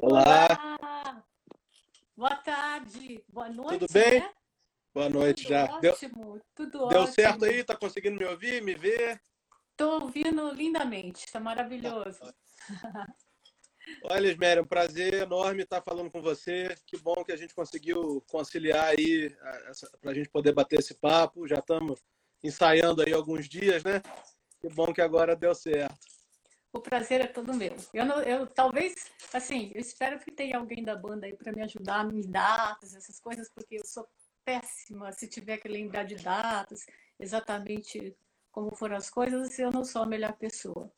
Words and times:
Olá, 0.00 0.46
Olá! 0.80 1.24
Boa 2.16 2.36
tarde, 2.36 3.20
boa 3.28 3.48
tudo 3.48 3.56
noite, 3.64 3.92
bem? 3.92 4.20
né? 4.20 4.32
Boa 4.94 5.08
noite 5.08 5.42
Tudo 5.42 5.48
já. 5.48 5.80
Deu, 5.80 5.90
ótimo, 5.90 6.40
tudo 6.54 6.86
deu 6.86 7.06
certo 7.08 7.42
ótimo. 7.42 7.50
aí? 7.50 7.64
Tá 7.64 7.76
conseguindo 7.76 8.16
me 8.16 8.24
ouvir, 8.24 8.62
me 8.62 8.76
ver? 8.76 9.20
Estou 9.72 10.02
ouvindo 10.02 10.52
lindamente, 10.52 11.24
está 11.24 11.40
maravilhoso. 11.40 12.20
Olha, 14.04 14.28
Esméria, 14.28 14.62
um 14.62 14.66
prazer 14.66 15.14
enorme 15.14 15.64
estar 15.64 15.82
falando 15.82 16.12
com 16.12 16.22
você. 16.22 16.76
Que 16.86 16.96
bom 16.96 17.24
que 17.24 17.32
a 17.32 17.36
gente 17.36 17.52
conseguiu 17.52 18.22
conciliar 18.30 18.96
aí 18.96 19.36
para 20.00 20.12
a 20.12 20.14
gente 20.14 20.28
poder 20.28 20.52
bater 20.52 20.78
esse 20.78 20.94
papo. 20.94 21.48
Já 21.48 21.56
estamos 21.56 22.00
ensaiando 22.40 23.02
aí 23.02 23.12
alguns 23.12 23.48
dias, 23.48 23.82
né? 23.82 24.00
Que 24.60 24.68
bom 24.68 24.92
que 24.94 25.00
agora 25.00 25.34
deu 25.34 25.56
certo. 25.56 26.17
O 26.72 26.80
prazer 26.80 27.20
é 27.22 27.26
todo 27.26 27.54
meu. 27.54 27.74
Eu, 27.94 28.04
não, 28.04 28.20
eu 28.22 28.46
talvez, 28.46 28.94
assim, 29.32 29.72
eu 29.74 29.80
espero 29.80 30.18
que 30.20 30.30
tenha 30.30 30.58
alguém 30.58 30.82
da 30.82 30.94
banda 30.94 31.26
aí 31.26 31.34
para 31.34 31.52
me 31.52 31.62
ajudar 31.62 32.04
em 32.12 32.20
datas, 32.30 32.94
essas 32.94 33.18
coisas, 33.18 33.48
porque 33.50 33.76
eu 33.76 33.86
sou 33.86 34.06
péssima 34.44 35.12
se 35.12 35.28
tiver 35.28 35.58
que 35.58 35.68
lembrar 35.68 36.04
de 36.04 36.16
datas, 36.16 36.84
exatamente 37.18 38.16
como 38.50 38.74
foram 38.74 38.96
as 38.96 39.08
coisas, 39.10 39.58
eu 39.58 39.70
não 39.70 39.84
sou 39.84 40.02
a 40.02 40.06
melhor 40.06 40.32
pessoa. 40.36 40.92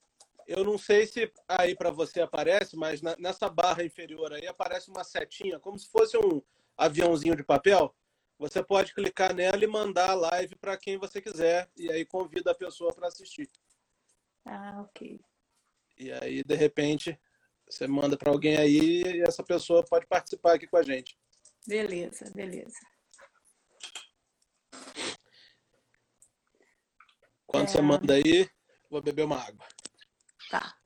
Eu 0.46 0.64
não 0.64 0.76
sei 0.76 1.06
se 1.06 1.32
aí 1.46 1.76
para 1.76 1.90
você 1.90 2.20
aparece, 2.20 2.76
mas 2.76 3.00
na- 3.00 3.16
nessa 3.18 3.48
barra 3.48 3.84
inferior 3.84 4.32
aí 4.32 4.46
aparece 4.46 4.90
uma 4.90 5.04
setinha, 5.04 5.60
como 5.60 5.78
se 5.78 5.88
fosse 5.88 6.16
um 6.16 6.42
aviãozinho 6.76 7.36
de 7.36 7.44
papel. 7.44 7.94
Você 8.38 8.62
pode 8.62 8.94
clicar 8.94 9.34
nela 9.34 9.62
e 9.62 9.66
mandar 9.66 10.10
a 10.10 10.14
live 10.14 10.56
para 10.56 10.76
quem 10.76 10.96
você 10.98 11.20
quiser, 11.20 11.70
e 11.76 11.90
aí 11.92 12.04
convida 12.04 12.50
a 12.50 12.54
pessoa 12.54 12.92
para 12.92 13.06
assistir. 13.08 13.48
Ah, 14.44 14.80
ok. 14.80 15.20
E 16.00 16.10
aí, 16.12 16.42
de 16.42 16.54
repente, 16.54 17.20
você 17.68 17.86
manda 17.86 18.16
para 18.16 18.32
alguém 18.32 18.56
aí 18.56 19.02
e 19.02 19.20
essa 19.20 19.42
pessoa 19.44 19.84
pode 19.84 20.06
participar 20.06 20.54
aqui 20.54 20.66
com 20.66 20.78
a 20.78 20.82
gente. 20.82 21.14
Beleza, 21.66 22.30
beleza. 22.34 22.78
Quando 27.46 27.68
você 27.68 27.78
É, 27.78 27.82
manda 27.82 28.14
aí, 28.14 28.48
vou 28.88 29.02
beber 29.02 29.24
uma 29.26 29.36
água. 29.36 29.66
tá. 30.48 30.79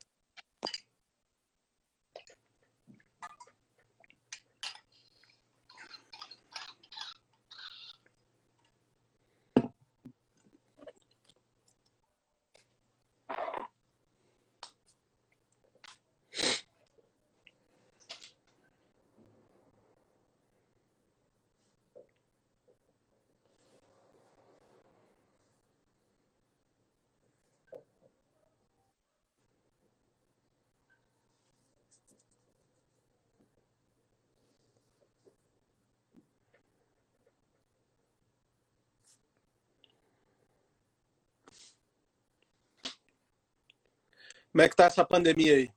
Como 44.55 44.63
é 44.63 44.69
que 44.69 44.75
tá 44.77 44.85
essa 44.85 45.03
pandemia 45.03 45.53
aí? 45.53 45.69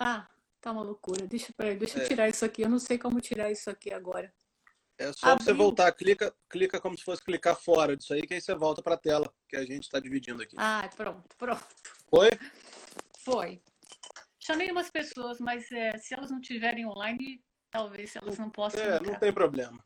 Ah, 0.00 0.26
tá 0.62 0.72
uma 0.72 0.80
loucura. 0.80 1.26
Deixa, 1.26 1.52
peraí, 1.54 1.76
deixa 1.76 1.98
eu 1.98 2.04
É, 2.04 2.08
tirar 2.08 2.26
isso 2.26 2.42
aqui. 2.42 2.62
Eu 2.62 2.70
não 2.70 2.78
sei 2.78 2.96
como 2.96 3.20
tirar 3.20 3.50
isso 3.50 3.68
aqui 3.68 3.92
agora. 3.92 4.32
é 4.96 5.12
só 5.12 5.36
você 5.36 5.52
voltar, 5.52 5.92
clica, 5.92 6.34
clica 6.48 6.80
como 6.80 6.96
se 6.96 7.04
fosse 7.04 7.22
clicar 7.22 7.54
fora 7.54 7.94
disso 7.94 8.14
aí, 8.14 8.22
que 8.22 8.32
aí 8.32 8.40
você 8.40 8.54
volta 8.54 8.82
para 8.82 8.94
a 8.94 8.98
tela 8.98 9.30
que 9.46 9.56
a 9.56 9.66
gente 9.66 9.82
está 9.82 10.00
dividindo 10.00 10.42
aqui. 10.42 10.56
Ah, 10.58 10.88
pronto, 10.96 11.36
pronto. 11.36 11.66
Foi? 12.08 12.30
Foi. 13.18 13.62
Chamei 14.40 14.70
umas 14.70 14.90
pessoas, 14.90 15.38
mas 15.40 15.70
é, 15.70 15.98
se 15.98 16.14
elas 16.14 16.30
não 16.30 16.40
estiverem 16.40 16.86
online, 16.86 17.44
talvez 17.70 18.16
elas 18.16 18.38
não 18.38 18.48
possam 18.48 18.80
É, 18.80 18.92
não 18.92 19.00
entrar. 19.00 19.20
tem 19.20 19.34
problema. 19.34 19.84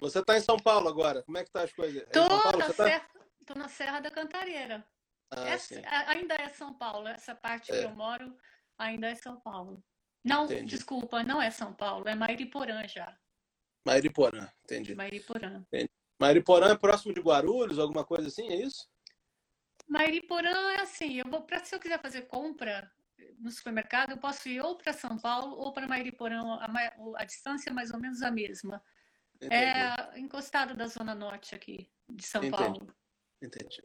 Você 0.00 0.20
está 0.20 0.38
em 0.38 0.40
São 0.40 0.56
Paulo 0.56 0.88
agora. 0.88 1.22
Como 1.22 1.36
é 1.36 1.44
que 1.44 1.50
tá 1.50 1.64
as 1.64 1.72
coisas? 1.74 2.00
É 2.00 2.06
Tô 2.06 2.26
Paulo 2.26 2.56
na 2.60 2.72
tá? 2.72 3.10
Tô 3.44 3.54
na 3.54 3.68
Serra 3.68 4.00
da 4.00 4.10
Cantareira. 4.10 4.82
Ah, 5.30 5.48
Essa, 5.48 5.74
ainda 6.08 6.34
é 6.34 6.48
São 6.48 6.72
Paulo. 6.74 7.06
Essa 7.08 7.34
parte 7.34 7.66
que 7.66 7.72
eu 7.72 7.90
É, 7.90 7.92
moro 7.92 8.36
ainda 8.78 9.08
é 9.08 9.14
São 9.14 9.40
Paulo. 9.40 9.82
Não, 10.24 10.44
entendi. 10.46 10.76
desculpa, 10.76 11.22
não 11.22 11.40
é 11.40 11.50
São 11.50 11.72
Paulo, 11.72 12.08
é 12.08 12.14
Mairiporã 12.14 12.86
já. 12.88 13.16
Mariporã, 13.86 14.48
entendi. 14.64 14.94
Mairiporã. 14.94 15.64
entendi. 15.72 15.90
Mariporã 16.20 16.72
é 16.72 16.76
próximo 16.76 17.14
de 17.14 17.20
Guarulhos, 17.20 17.78
alguma 17.78 18.04
coisa 18.04 18.28
assim, 18.28 18.48
é 18.48 18.56
isso? 18.56 18.88
Mairiporã 19.86 20.72
é 20.72 20.80
assim, 20.80 21.18
eu 21.18 21.30
vou 21.30 21.42
para 21.42 21.64
se 21.64 21.74
eu 21.74 21.80
quiser 21.80 22.00
fazer 22.00 22.22
compra 22.22 22.90
no 23.38 23.50
supermercado, 23.50 24.10
eu 24.10 24.18
posso 24.18 24.48
ir 24.48 24.60
ou 24.60 24.76
para 24.76 24.92
São 24.92 25.16
Paulo 25.18 25.56
ou 25.56 25.72
para 25.72 25.86
Mairiporã, 25.86 26.42
a, 26.60 26.68
a 27.16 27.24
distância 27.24 27.70
é 27.70 27.72
mais 27.72 27.90
ou 27.90 27.98
menos 28.00 28.22
a 28.22 28.30
mesma. 28.30 28.82
Entendi, 29.36 29.54
É 29.54 30.18
encostado 30.18 30.74
da 30.74 30.86
zona 30.88 31.14
norte 31.14 31.54
aqui 31.54 31.90
de 32.10 32.24
São 32.26 32.44
entendi, 32.44 32.56
Paulo. 32.56 32.94
entendi. 33.40 33.82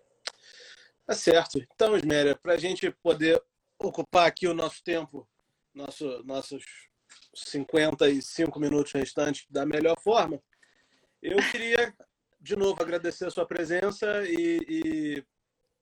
Tá 1.05 1.13
certo. 1.13 1.59
Então, 1.73 1.97
Isméria, 1.97 2.35
para 2.35 2.53
a 2.53 2.57
gente 2.57 2.89
poder 3.03 3.41
ocupar 3.77 4.27
aqui 4.27 4.47
o 4.47 4.53
nosso 4.53 4.81
tempo, 4.83 5.27
nosso, 5.73 6.23
nossos 6.23 6.63
55 7.35 8.59
minutos 8.59 8.93
restantes 8.93 9.45
da 9.49 9.65
melhor 9.65 9.99
forma, 9.99 10.41
eu 11.21 11.37
queria, 11.51 11.93
de 12.39 12.55
novo, 12.55 12.81
agradecer 12.81 13.25
a 13.25 13.31
sua 13.31 13.45
presença 13.45 14.23
e, 14.25 14.59
e 14.67 15.25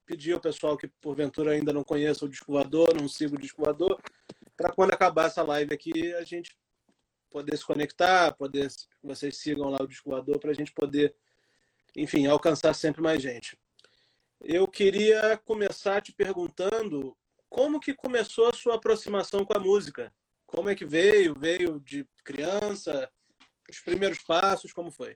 pedir 0.06 0.34
ao 0.34 0.40
pessoal 0.40 0.78
que, 0.78 0.88
porventura, 0.88 1.52
ainda 1.52 1.72
não 1.72 1.84
conheça 1.84 2.26
o 2.26 2.30
Disco 2.30 2.52
Voador, 2.52 2.96
não 3.00 3.08
siga 3.08 3.36
o 3.36 3.40
Disco 3.40 3.64
Voador, 3.64 4.02
para 4.58 4.72
quando 4.72 4.94
acabar 4.94 5.28
essa 5.28 5.44
live 5.44 5.74
aqui, 5.74 6.14
a 6.16 6.24
gente 6.24 6.56
poder 7.30 7.58
se 7.58 7.66
conectar, 7.66 8.34
poder 8.34 8.70
vocês 9.02 9.38
sigam 9.38 9.70
lá 9.70 9.78
o 9.82 9.88
Disco 9.88 10.10
Voador, 10.10 10.40
para 10.40 10.52
a 10.52 10.54
gente 10.54 10.72
poder, 10.74 11.16
enfim, 11.96 12.28
alcançar 12.28 12.74
sempre 12.74 13.02
mais 13.02 13.22
gente. 13.22 13.58
Eu 14.44 14.68
queria 14.68 15.38
começar 15.38 16.02
te 16.02 16.12
perguntando 16.12 17.16
como 17.48 17.80
que 17.80 17.94
começou 17.94 18.50
a 18.50 18.54
sua 18.54 18.76
aproximação 18.76 19.46
com 19.46 19.56
a 19.56 19.60
música? 19.60 20.12
Como 20.48 20.68
é 20.68 20.76
que 20.76 20.84
veio? 20.84 21.36
Veio 21.38 21.80
de 21.80 22.08
criança? 22.24 23.08
Os 23.70 23.80
primeiros 23.80 24.20
passos, 24.24 24.74
como 24.74 24.90
foi? 24.90 25.16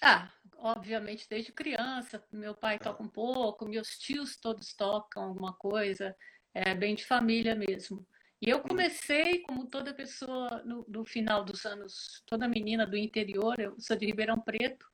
Ah, 0.00 0.32
obviamente 0.56 1.26
desde 1.28 1.52
criança, 1.52 2.24
meu 2.32 2.54
pai 2.54 2.76
Ah, 2.76 2.84
toca 2.84 3.02
um 3.02 3.08
pouco, 3.08 3.68
meus 3.68 3.98
tios 3.98 4.36
todos 4.36 4.72
tocam 4.72 5.24
alguma 5.24 5.52
coisa, 5.54 6.16
é 6.54 6.72
bem 6.72 6.94
de 6.94 7.04
família 7.04 7.56
mesmo. 7.56 8.06
E 8.40 8.48
eu 8.48 8.58
hum, 8.58 8.62
comecei, 8.62 9.40
como 9.42 9.66
toda 9.66 9.92
pessoa 9.92 10.62
no, 10.64 10.86
no 10.88 11.04
final 11.04 11.44
dos 11.44 11.66
anos, 11.66 12.22
toda 12.24 12.48
menina 12.48 12.86
do 12.86 12.96
interior, 12.96 13.58
eu 13.58 13.74
sou 13.80 13.96
de 13.96 14.06
Ribeirão 14.06 14.40
Preto, 14.40 14.86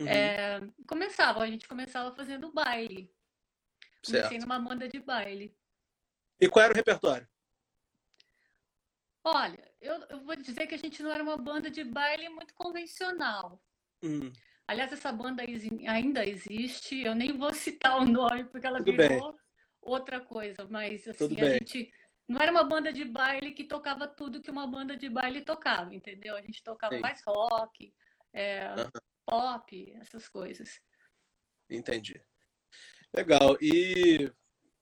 uhum, 0.00 0.08
é, 0.08 0.60
começava, 0.86 1.42
a 1.42 1.46
gente 1.46 1.68
começava 1.68 2.14
fazendo 2.14 2.52
baile. 2.52 3.12
Comecei 4.04 4.30
certo. 4.30 4.42
numa 4.42 4.58
banda 4.58 4.88
de 4.88 5.00
baile. 5.00 5.56
E 6.40 6.48
qual 6.48 6.64
era 6.64 6.72
o 6.72 6.76
repertório? 6.76 7.26
Olha, 9.22 9.72
eu, 9.80 9.94
eu 10.10 10.20
vou 10.24 10.36
dizer 10.36 10.66
que 10.66 10.74
a 10.74 10.78
gente 10.78 11.02
não 11.02 11.10
era 11.10 11.22
uma 11.22 11.38
banda 11.38 11.70
de 11.70 11.82
baile 11.82 12.28
muito 12.28 12.52
convencional. 12.54 13.62
Hum, 14.02 14.30
Aliás, 14.66 14.92
essa 14.92 15.12
banda 15.12 15.42
ainda 15.86 16.26
existe, 16.26 17.02
eu 17.02 17.14
nem 17.14 17.36
vou 17.36 17.52
citar 17.52 17.98
o 17.98 18.04
nome 18.04 18.44
porque 18.44 18.66
ela 18.66 18.78
tudo 18.78 18.96
bem, 18.96 19.08
virou 19.08 19.36
outra 19.80 20.20
coisa, 20.20 20.66
mas 20.70 21.02
tudo 21.02 21.10
assim, 21.10 21.40
a 21.40 21.44
bem. 21.44 21.52
gente 21.54 21.92
não 22.26 22.40
era 22.40 22.50
uma 22.50 22.64
banda 22.64 22.90
de 22.90 23.04
baile 23.04 23.52
que 23.52 23.64
tocava 23.64 24.08
tudo 24.08 24.40
que 24.40 24.50
uma 24.50 24.66
banda 24.66 24.96
de 24.96 25.08
baile 25.10 25.42
tocava, 25.42 25.94
entendeu? 25.94 26.34
A 26.34 26.40
gente 26.40 26.62
tocava 26.62 26.94
Sim. 26.94 27.00
mais 27.00 27.20
rock, 27.26 27.94
é, 28.32 28.74
pop, 29.26 29.92
essas 30.00 30.28
coisas. 30.28 30.80
entendi. 31.70 32.20
Legal. 33.12 33.56
E 33.60 34.32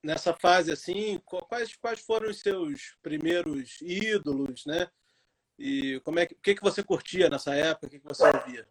nessa 0.03 0.35
fase 0.35 0.73
assim, 0.73 1.19
qu- 1.21 1.45
quais, 1.47 1.77
quais 1.77 2.01
foram 2.01 2.31
os 2.31 2.41
seus 2.41 2.97
primeiros 3.03 3.81
ídolos, 3.83 4.65
né? 4.67 4.91
E 5.59 6.01
como 6.01 6.19
é 6.19 6.27
que, 6.27 6.35
o 6.35 6.41
que 6.41 6.55
que 6.55 6.63
você 6.63 6.83
curtia 6.83 7.29
nessa 7.29 7.55
época? 7.55 7.87
O 7.87 7.91
que 7.91 8.01
que 8.01 8.09
você 8.09 8.25
ouvia? 8.25 8.69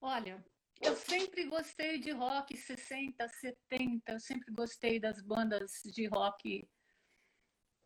Olha, 0.00 0.44
eu 0.80 0.94
sempre 0.94 1.44
gostei 1.46 1.98
de 1.98 2.12
rock 2.12 2.56
60, 2.56 3.26
70, 3.28 4.12
eu 4.12 4.20
sempre 4.20 4.52
gostei 4.52 5.00
das 5.00 5.20
bandas 5.20 5.80
de 5.84 6.06
rock 6.06 6.68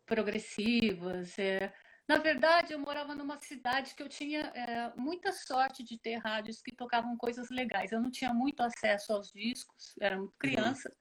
progressivas. 0.05 1.39
é. 1.39 1.73
Na 2.07 2.17
verdade, 2.17 2.73
eu 2.73 2.79
morava 2.79 3.15
numa 3.15 3.39
cidade 3.39 3.95
que 3.95 4.03
eu 4.03 4.09
tinha 4.09 4.41
é, 4.53 4.93
muita 4.95 5.31
sorte 5.31 5.83
de 5.83 5.97
ter 5.97 6.17
rádios 6.17 6.61
que 6.61 6.75
tocavam 6.75 7.15
coisas 7.15 7.49
legais. 7.49 7.91
Eu 7.91 8.01
não 8.01 8.11
tinha 8.11 8.33
muito 8.33 8.61
acesso 8.61 9.13
aos 9.13 9.31
discos, 9.31 9.95
era 9.99 10.17
muito 10.17 10.31
Uhum, 10.31 10.37
criança, 10.37 10.93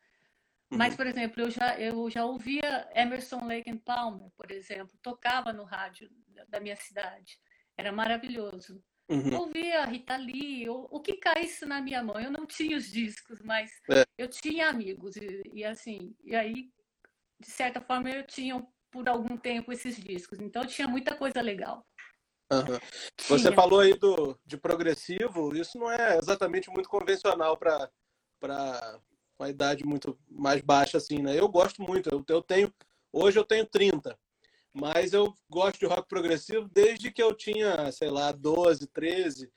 Mas, 0.71 0.97
por 0.97 1.07
exemplo, 1.07 1.43
eu 1.43 1.51
já, 1.51 1.79
eu 1.79 2.09
já 2.09 2.25
ouvia 2.25 2.89
Emerson 2.95 3.45
Lake 3.45 3.71
and 3.71 3.79
Palmer, 3.79 4.31
por 4.37 4.51
exemplo, 4.51 4.97
tocava 5.03 5.53
no 5.53 5.65
rádio 5.65 6.09
da 6.49 6.61
minha 6.61 6.77
cidade. 6.77 7.39
Era 7.77 7.93
maravilhoso. 7.93 8.83
Uhum. 9.09 9.41
Ouvia 9.41 9.85
Rita 9.85 10.17
Lee, 10.17 10.69
o, 10.71 10.89
o 10.91 11.01
que 11.01 11.15
caísse 11.15 11.67
na 11.67 11.81
minha 11.81 12.03
mão. 12.03 12.19
Eu 12.19 12.31
não 12.31 12.47
tinha 12.47 12.77
os 12.77 12.91
discos, 12.91 13.43
mas 13.43 13.71
é. 13.91 14.05
eu 14.17 14.29
tinha 14.29 14.69
amigos. 14.69 15.17
E, 15.17 15.43
e, 15.53 15.65
assim, 15.65 16.17
e 16.25 16.35
aí, 16.35 16.71
de 17.39 17.51
certa 17.51 17.81
forma, 17.81 18.09
eu 18.09 18.27
tinha 18.27 18.57
por 18.93 19.09
algum 19.09 19.37
tempo 19.37 19.73
esses 19.73 19.97
discos. 19.97 20.39
Então, 20.39 20.65
tinha 20.67 20.87
muita 20.87 21.17
coisa 21.17 21.41
legal. 21.41 21.85
Uhum. 22.53 22.79
Você 23.29 23.51
falou 23.51 23.81
aí 23.81 23.95
do, 23.95 24.39
de 24.45 24.59
progressivo, 24.59 25.57
isso 25.57 25.79
não 25.79 25.91
é 25.91 26.19
exatamente 26.19 26.71
muito 26.71 26.89
convencional 26.89 27.57
para 27.57 27.91
uma 29.39 29.49
idade 29.49 29.85
muito 29.85 30.19
mais 30.29 30.61
baixa 30.61 30.99
assim, 30.99 31.23
né? 31.23 31.39
Eu 31.39 31.49
gosto 31.49 31.83
muito, 31.83 32.11
eu, 32.11 32.23
eu 32.29 32.43
tenho 32.43 32.73
hoje 33.11 33.39
eu 33.39 33.45
tenho 33.45 33.65
30, 33.65 34.19
mas 34.73 35.15
eu 35.15 35.33
gosto 35.49 35.79
de 35.79 35.87
rock 35.87 36.07
progressivo 36.07 36.69
desde 36.69 37.11
que 37.11 37.23
eu 37.23 37.35
tinha, 37.35 37.91
sei 37.91 38.11
lá, 38.11 38.33
12, 38.33 38.87
13. 38.89 39.51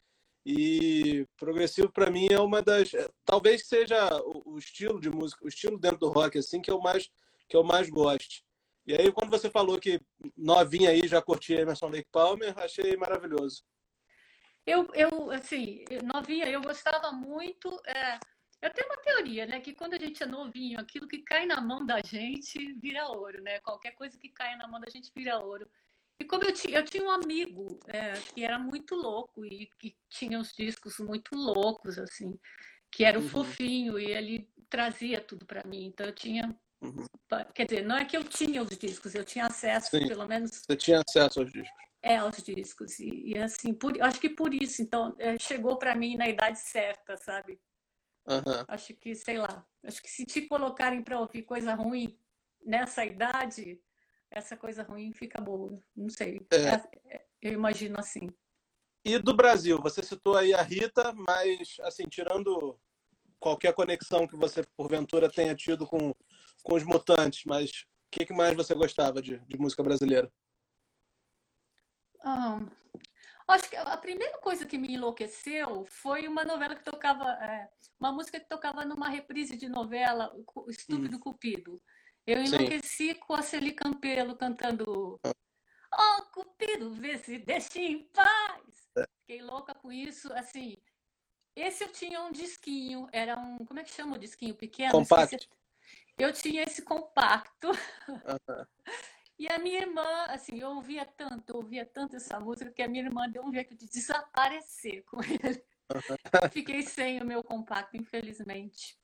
E 0.46 1.28
progressivo 1.38 1.92
para 1.92 2.12
mim 2.12 2.28
é 2.30 2.40
uma 2.40 2.62
das, 2.62 2.92
talvez 3.26 3.68
seja 3.68 4.16
o, 4.24 4.54
o, 4.54 4.58
estilo 4.60 5.02
de 5.02 5.10
música, 5.10 5.44
o 5.44 5.48
estilo 5.48 5.78
dentro 5.78 5.98
do 5.98 6.10
rock 6.10 6.38
assim 6.38 6.62
que 6.62 6.70
eu 6.70 6.80
mais 6.80 7.10
que 7.50 7.58
eu 7.58 7.64
mais 7.64 7.90
gosto. 7.90 8.45
E 8.86 8.94
aí 8.94 9.12
quando 9.12 9.30
você 9.30 9.50
falou 9.50 9.80
que 9.80 10.00
novinha 10.38 10.90
aí 10.90 11.08
já 11.08 11.22
curtia 11.22 11.62
Emerson 11.62 11.90
Lake 11.90 12.10
Palmer, 12.12 12.58
achei 12.60 12.96
maravilhoso. 12.96 13.64
Eu, 14.66 14.88
eu 14.94 15.32
assim, 15.32 15.84
novinha, 16.04 16.50
eu 16.50 16.62
gostava 16.62 17.12
muito. 17.12 17.70
É 17.86 18.20
eu 18.66 18.74
tenho 18.74 18.88
uma 18.88 18.98
teoria, 18.98 19.46
né? 19.46 19.60
Que 19.60 19.76
quando 19.76 19.94
a 19.94 20.00
gente 20.00 20.24
é 20.24 20.26
novinho, 20.26 20.80
aquilo 20.80 21.08
que 21.08 21.20
cai 21.20 21.46
na 21.46 21.62
mão 21.62 21.86
da 21.86 22.02
gente 22.02 22.74
vira 22.74 23.08
ouro, 23.08 23.40
né? 23.44 23.60
Qualquer 23.60 23.92
coisa 23.92 24.18
que 24.18 24.30
cai 24.30 24.56
na 24.56 24.68
mão 24.68 24.80
da 24.80 24.90
gente 24.90 25.12
vira 25.16 25.38
ouro. 25.38 25.70
E 26.20 26.26
como 26.26 26.44
eu 26.44 26.52
tinha, 26.52 26.80
eu 26.80 26.84
tinha 26.84 27.04
um 27.04 27.12
amigo 27.12 27.80
é, 27.88 28.14
que 28.34 28.44
era 28.44 28.58
muito 28.58 28.96
louco 28.96 29.46
e 29.46 29.70
que 29.78 29.96
tinha 30.10 30.40
uns 30.40 30.52
discos 30.54 30.98
muito 30.98 31.36
loucos, 31.36 32.00
assim, 32.00 32.40
que 32.92 33.04
era 33.04 33.20
o 33.20 33.22
uhum. 33.22 33.30
fofinho 33.30 34.00
e 34.00 34.06
ele 34.12 34.50
trazia 34.68 35.22
tudo 35.22 35.46
para 35.46 35.68
mim. 35.68 35.86
Então 35.86 36.08
eu 36.08 36.14
tinha. 36.14 36.56
Uhum. 36.86 37.44
Quer 37.54 37.66
dizer, 37.66 37.86
não 37.86 37.98
é 37.98 38.06
que 38.06 38.16
eu 38.16 38.24
tinha 38.24 38.62
os 38.62 38.78
discos, 38.78 39.16
eu 39.16 39.26
tinha 39.26 39.46
acesso, 39.46 39.90
Sim. 39.90 40.08
pelo 40.08 40.28
menos. 40.28 40.64
Você 40.66 40.76
tinha 40.76 41.02
acesso 41.08 41.42
aos 41.42 41.52
discos. 41.52 41.86
É, 42.02 42.18
aos 42.18 42.38
discos. 42.38 43.00
E, 43.00 43.34
e 43.34 43.38
assim, 43.38 43.74
por, 43.74 44.00
acho 44.02 44.20
que 44.20 44.30
por 44.30 44.54
isso, 44.54 44.82
então, 44.82 45.16
é, 45.18 45.38
chegou 45.40 45.78
para 45.78 45.96
mim 45.96 46.16
na 46.16 46.30
idade 46.30 46.60
certa, 46.60 47.18
sabe? 47.18 47.60
Uhum. 48.28 48.66
Acho 48.68 48.94
que, 48.96 49.16
sei 49.16 49.38
lá, 49.38 49.66
acho 49.84 50.02
que 50.02 50.10
se 50.10 50.26
te 50.26 50.44
colocarem 50.44 51.04
para 51.04 51.20
ouvir 51.20 51.44
coisa 51.44 51.74
ruim 51.74 52.18
nessa 52.64 53.06
idade, 53.06 53.80
essa 54.32 54.58
coisa 54.58 54.84
ruim 54.84 55.14
fica 55.14 55.42
boa. 55.42 55.80
Não 55.96 56.10
sei. 56.10 56.46
É. 56.52 57.16
é. 57.16 57.26
Eu 57.42 57.54
imagino 57.54 58.00
assim. 58.00 58.30
E 59.04 59.20
do 59.20 59.36
Brasil, 59.36 59.80
você 59.80 60.02
citou 60.02 60.36
aí 60.36 60.54
a 60.54 60.64
Rita, 60.64 61.14
mas 61.14 61.78
assim, 61.82 62.08
tirando 62.10 62.80
qualquer 63.40 63.74
conexão 63.74 64.28
que 64.28 64.36
você 64.36 64.64
porventura 64.76 65.30
tenha 65.30 65.54
tido 65.54 65.86
com, 65.86 66.12
com 66.66 66.76
os 66.76 66.84
mutantes, 66.84 67.44
mas 67.46 67.70
o 67.70 67.76
que, 68.12 68.26
que 68.26 68.34
mais 68.34 68.56
você 68.56 68.74
gostava 68.74 69.22
de, 69.22 69.38
de 69.38 69.58
música 69.58 69.84
brasileira? 69.84 70.32
Ah, 72.22 72.60
Acho 73.48 73.70
que 73.70 73.76
a 73.76 73.98
primeira 73.98 74.40
coisa 74.40 74.66
que 74.66 74.78
me 74.78 74.96
enlouqueceu 74.96 75.86
foi 75.86 76.28
uma 76.28 76.44
novela 76.44 76.76
que 76.76 76.84
tocava, 76.84 77.30
é, 77.34 77.70
uma 78.00 78.12
música 78.12 78.40
que 78.40 78.50
tocava 78.50 78.84
numa 78.84 79.08
reprise 79.08 79.56
de 79.56 79.70
novela, 79.70 80.36
Estúpido 80.68 81.18
hum. 81.18 81.20
Cupido. 81.20 81.82
Eu 82.26 82.44
enlouqueci 82.44 83.14
Sim. 83.14 83.20
com 83.20 83.36
a 83.36 83.44
Celi 83.44 83.72
Campelo 83.72 84.36
cantando 84.36 85.20
Oh, 85.94 86.24
Cupido, 86.34 86.92
vê 86.92 87.20
se 87.20 87.38
deixa 87.38 87.80
em 87.80 88.10
paz. 88.10 88.90
É. 88.98 89.06
Fiquei 89.22 89.44
louca 89.44 89.76
com 89.76 89.92
isso, 89.92 90.34
assim. 90.34 90.76
Esse 91.56 91.84
eu 91.84 91.92
tinha 91.92 92.22
um 92.24 92.32
disquinho, 92.32 93.08
era 93.14 93.38
um, 93.40 93.60
como 93.60 93.80
é 93.80 93.84
que 93.84 93.94
chama 93.94 94.16
o 94.16 94.20
disquinho 94.20 94.56
pequeno? 94.56 94.92
Compacto. 94.92 95.48
Eu 96.18 96.32
tinha 96.32 96.64
esse 96.64 96.82
compacto. 96.82 97.70
Uhum. 98.08 98.66
E 99.38 99.50
a 99.52 99.60
minha 99.60 99.82
irmã, 99.82 100.26
assim, 100.30 100.62
eu 100.62 100.70
ouvia 100.70 101.06
tanto, 101.06 101.50
eu 101.50 101.58
ouvia 101.58 101.86
tanto 101.86 102.16
essa 102.16 102.40
música 102.40 102.72
que 102.72 102.82
a 102.82 102.88
minha 102.88 103.04
irmã 103.04 103.30
deu 103.30 103.44
um 103.44 103.54
jeito 103.54 103.76
de 103.76 103.86
desaparecer 103.86 105.04
com 105.04 105.22
ele. 105.22 105.62
Fiquei 106.54 106.82
sem 106.84 107.22
o 107.22 107.26
meu 107.26 107.44
compacto, 107.44 107.98
infelizmente. 107.98 108.98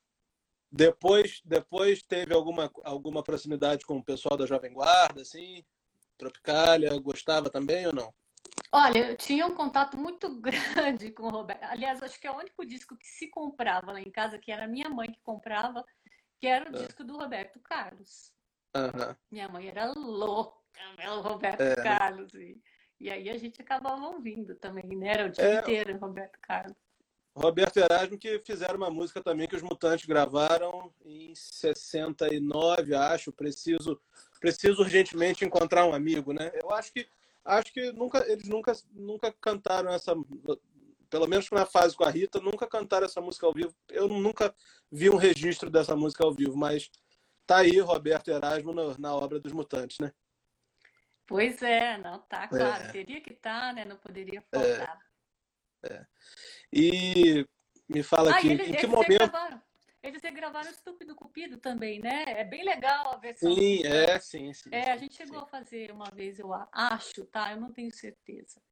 Depois, 0.70 1.42
depois 1.44 2.02
teve 2.02 2.32
alguma, 2.32 2.72
alguma 2.82 3.22
proximidade 3.22 3.84
com 3.84 3.98
o 3.98 4.02
pessoal 4.02 4.38
da 4.38 4.46
Jovem 4.46 4.72
Guarda, 4.72 5.20
assim? 5.20 5.62
Tropicália, 6.16 6.98
gostava 6.98 7.50
também 7.50 7.86
ou 7.86 7.92
não? 7.92 8.14
Olha, 8.72 9.10
eu 9.10 9.16
tinha 9.18 9.46
um 9.46 9.54
contato 9.54 9.98
muito 9.98 10.30
grande 10.40 11.10
com 11.10 11.24
o 11.24 11.28
Roberto. 11.28 11.64
Aliás, 11.64 12.02
acho 12.02 12.18
que 12.18 12.26
é 12.26 12.30
o 12.30 12.38
único 12.38 12.64
disco 12.64 12.96
que 12.96 13.06
se 13.06 13.28
comprava 13.28 13.92
lá 13.92 14.00
em 14.00 14.10
casa, 14.10 14.38
que 14.38 14.50
era 14.50 14.66
minha 14.66 14.88
mãe 14.88 15.12
que 15.12 15.20
comprava, 15.22 15.84
que 16.42 16.48
era 16.48 16.68
o 16.68 16.76
é. 16.76 16.78
disco 16.84 17.04
do 17.04 17.16
Roberto 17.16 17.60
Carlos. 17.60 18.32
Uhum. 18.74 19.14
Minha 19.30 19.48
mãe 19.48 19.68
era 19.68 19.92
louca 19.92 20.58
pelo 20.96 21.20
Roberto 21.20 21.60
é. 21.60 21.76
Carlos. 21.76 22.34
E, 22.34 22.60
e 22.98 23.10
aí 23.10 23.30
a 23.30 23.38
gente 23.38 23.62
acabava 23.62 24.08
ouvindo 24.08 24.56
também, 24.56 24.96
né? 24.96 25.12
Era 25.12 25.26
o 25.26 25.30
dia 25.30 25.44
é. 25.44 25.60
inteiro 25.60 25.96
Roberto 25.98 26.36
Carlos. 26.42 26.76
Roberto 27.32 27.76
Erasmo 27.76 28.18
que 28.18 28.40
fizeram 28.40 28.76
uma 28.76 28.90
música 28.90 29.22
também 29.22 29.46
que 29.46 29.54
os 29.54 29.62
Mutantes 29.62 30.04
gravaram 30.04 30.92
em 31.04 31.32
69, 31.32 32.92
acho. 32.96 33.32
Preciso, 33.32 34.00
preciso 34.40 34.82
urgentemente 34.82 35.44
encontrar 35.44 35.86
um 35.86 35.94
amigo, 35.94 36.32
né? 36.32 36.50
Eu 36.60 36.72
acho 36.72 36.92
que 36.92 37.06
acho 37.44 37.72
que 37.72 37.92
nunca 37.92 38.18
eles 38.30 38.48
nunca 38.48 38.72
nunca 38.92 39.32
cantaram 39.40 39.92
essa 39.92 40.12
pelo 41.12 41.28
menos 41.28 41.50
na 41.50 41.66
fase 41.66 41.94
com 41.94 42.04
a 42.04 42.10
Rita, 42.10 42.40
nunca 42.40 42.66
cantaram 42.66 43.04
essa 43.04 43.20
música 43.20 43.46
ao 43.46 43.52
vivo. 43.52 43.76
Eu 43.90 44.08
nunca 44.08 44.54
vi 44.90 45.10
um 45.10 45.16
registro 45.16 45.68
dessa 45.68 45.94
música 45.94 46.24
ao 46.24 46.32
vivo, 46.32 46.56
mas 46.56 46.90
tá 47.46 47.58
aí 47.58 47.78
Roberto 47.80 48.28
Erasmo 48.28 48.72
na, 48.72 48.96
na 48.96 49.14
obra 49.14 49.38
dos 49.38 49.52
Mutantes, 49.52 49.98
né? 49.98 50.10
Pois 51.26 51.60
é, 51.60 51.98
não 51.98 52.18
tá, 52.20 52.48
claro. 52.48 52.84
É. 52.84 52.92
Teria 52.92 53.20
que 53.20 53.34
estar, 53.34 53.60
tá, 53.60 53.72
né? 53.74 53.84
Não 53.84 53.98
poderia 53.98 54.42
faltar. 54.50 54.98
É. 55.84 55.92
é. 55.92 56.06
E 56.72 57.46
me 57.86 58.02
fala 58.02 58.32
ah, 58.32 58.38
aqui, 58.38 58.48
eles, 58.48 58.68
em 58.68 58.72
que 58.72 58.86
momento. 58.86 59.18
Gravaram, 59.18 59.62
eles 60.02 60.22
gravaram 60.22 60.70
Estúpido 60.70 61.14
Cupido 61.14 61.58
também, 61.58 62.00
né? 62.00 62.24
É 62.26 62.42
bem 62.42 62.64
legal 62.64 63.12
a 63.12 63.18
versão. 63.18 63.54
Sim, 63.54 63.84
é, 63.84 64.18
sim, 64.18 64.54
sim. 64.54 64.70
É, 64.72 64.92
a 64.92 64.96
gente 64.96 65.14
chegou 65.14 65.40
sim. 65.40 65.44
a 65.44 65.46
fazer 65.46 65.90
uma 65.90 66.10
vez, 66.10 66.38
eu 66.38 66.48
acho, 66.72 67.26
tá? 67.26 67.52
Eu 67.52 67.60
não 67.60 67.70
tenho 67.70 67.94
certeza. 67.94 68.62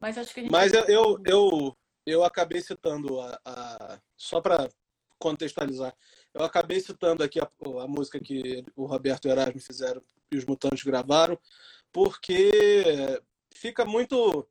Mas 0.00 0.16
acho 0.16 0.32
que 0.32 0.40
a 0.40 0.42
gente. 0.42 0.52
Mas 0.52 0.72
eu, 0.72 0.84
eu, 0.84 1.22
eu, 1.24 1.76
eu 2.06 2.24
acabei 2.24 2.60
citando 2.60 3.20
a, 3.20 3.40
a 3.44 4.00
só 4.16 4.40
para 4.40 4.68
contextualizar. 5.18 5.94
Eu 6.32 6.44
acabei 6.44 6.80
citando 6.80 7.22
aqui 7.22 7.40
a, 7.40 7.50
a, 7.82 7.88
música 7.88 8.20
que 8.20 8.64
o 8.76 8.86
Roberto 8.86 9.26
e 9.26 9.28
o 9.28 9.32
Erasmo 9.32 9.60
fizeram 9.60 10.02
e 10.30 10.36
os 10.36 10.44
Mutantes 10.44 10.84
gravaram, 10.84 11.38
porque 11.92 13.20
fica 13.54 13.84
muito. 13.84 14.48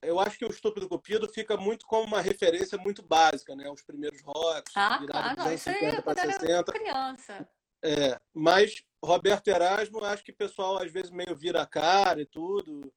Eu 0.00 0.20
acho 0.20 0.38
que 0.38 0.44
o 0.44 0.50
Estúpido 0.50 0.88
Cupido 0.88 1.28
fica 1.28 1.56
muito 1.56 1.84
como 1.84 2.06
uma 2.06 2.20
referência 2.20 2.78
muito 2.78 3.02
básica, 3.02 3.54
né? 3.56 3.68
Os 3.68 3.82
primeiros 3.82 4.22
rocks, 4.22 4.72
ah, 4.76 5.04
claro, 5.04 5.36
dos 5.36 5.46
anos 5.46 5.60
50 5.60 6.02
para 6.02 6.32
60. 6.32 6.72
Criança. 6.72 7.48
É, 7.82 8.20
mas 8.32 8.82
Roberto 9.04 9.48
Erasmo, 9.48 10.04
acho 10.04 10.24
que 10.24 10.32
o 10.32 10.36
pessoal 10.36 10.78
às 10.78 10.90
vezes 10.90 11.10
meio 11.10 11.34
vira 11.36 11.62
a 11.62 11.66
cara 11.66 12.20
e 12.20 12.26
tudo, 12.26 12.92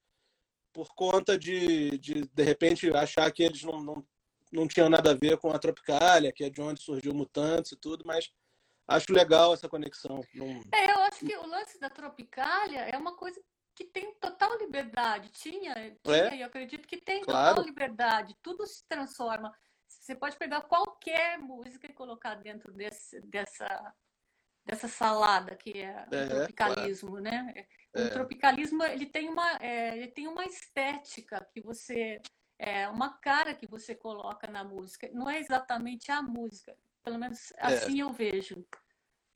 por 0.73 0.93
conta 0.95 1.37
de, 1.37 1.97
de, 1.97 2.21
de 2.25 2.43
repente, 2.43 2.89
achar 2.95 3.31
que 3.31 3.43
eles 3.43 3.63
não, 3.63 3.83
não 3.83 4.05
não 4.51 4.67
tinha 4.67 4.89
nada 4.89 5.11
a 5.11 5.15
ver 5.15 5.37
com 5.37 5.51
a 5.51 5.57
Tropicália, 5.57 6.31
que 6.31 6.43
é 6.43 6.49
de 6.49 6.61
onde 6.61 6.81
surgiu 6.81 7.13
Mutantes 7.13 7.71
e 7.71 7.77
tudo, 7.77 8.03
mas 8.05 8.29
acho 8.87 9.11
legal 9.13 9.53
essa 9.53 9.69
conexão. 9.69 10.21
Não... 10.33 10.61
É, 10.73 10.91
eu 10.91 10.99
acho 11.03 11.25
que 11.25 11.35
o 11.37 11.47
lance 11.47 11.79
da 11.79 11.89
Tropicália 11.89 12.81
é 12.81 12.97
uma 12.97 13.15
coisa 13.15 13.41
que 13.73 13.85
tem 13.85 14.13
total 14.15 14.57
liberdade. 14.57 15.29
Tinha, 15.29 15.73
tinha 16.03 16.15
é? 16.15 16.41
eu 16.41 16.47
acredito 16.47 16.87
que 16.87 16.97
tem 16.97 17.21
claro. 17.21 17.55
total 17.55 17.65
liberdade. 17.65 18.35
Tudo 18.41 18.67
se 18.67 18.85
transforma. 18.87 19.55
Você 19.87 20.15
pode 20.15 20.35
pegar 20.37 20.61
qualquer 20.61 21.39
música 21.39 21.87
e 21.87 21.93
colocar 21.93 22.35
dentro 22.35 22.73
desse, 22.73 23.21
dessa, 23.21 23.93
dessa 24.65 24.87
salada 24.89 25.55
que 25.55 25.81
é, 25.81 26.05
é 26.11 26.25
o 26.25 26.29
tropicalismo, 26.29 27.11
claro. 27.11 27.23
né? 27.23 27.67
O 27.93 27.99
é. 27.99 28.09
tropicalismo 28.09 28.83
ele 28.83 29.05
tem 29.05 29.29
uma, 29.29 29.57
é, 29.57 29.97
ele 29.97 30.07
tem 30.07 30.27
uma 30.27 30.45
estética 30.45 31.45
que 31.53 31.61
você 31.61 32.21
é 32.57 32.87
uma 32.87 33.09
cara 33.17 33.55
que 33.55 33.65
você 33.65 33.95
coloca 33.95 34.47
na 34.47 34.63
música. 34.63 35.09
Não 35.13 35.29
é 35.29 35.39
exatamente 35.39 36.11
a 36.11 36.21
música, 36.21 36.75
pelo 37.03 37.17
menos 37.17 37.51
é. 37.57 37.65
assim 37.65 37.99
é. 37.99 38.03
eu 38.03 38.11
vejo. 38.11 38.63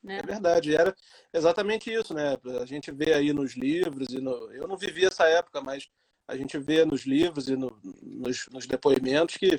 Né? 0.02 0.18
É 0.18 0.22
verdade, 0.22 0.76
era 0.76 0.94
exatamente 1.32 1.92
isso, 1.92 2.14
né? 2.14 2.36
A 2.62 2.64
gente 2.64 2.92
vê 2.92 3.12
aí 3.12 3.32
nos 3.32 3.56
livros 3.56 4.08
e 4.10 4.20
no... 4.20 4.52
eu 4.52 4.68
não 4.68 4.76
vivi 4.76 5.04
essa 5.04 5.26
época, 5.26 5.60
mas 5.60 5.88
a 6.28 6.36
gente 6.36 6.56
vê 6.58 6.84
nos 6.84 7.04
livros 7.04 7.48
e 7.48 7.56
no, 7.56 7.76
nos, 7.82 8.46
nos, 8.52 8.66
depoimentos 8.66 9.36
que, 9.36 9.58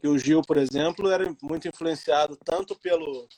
que 0.00 0.08
o 0.08 0.18
Gil, 0.18 0.40
por 0.40 0.56
exemplo, 0.56 1.10
era 1.10 1.24
muito 1.42 1.68
influenciado 1.68 2.38
tanto 2.42 2.74
pelo 2.76 3.28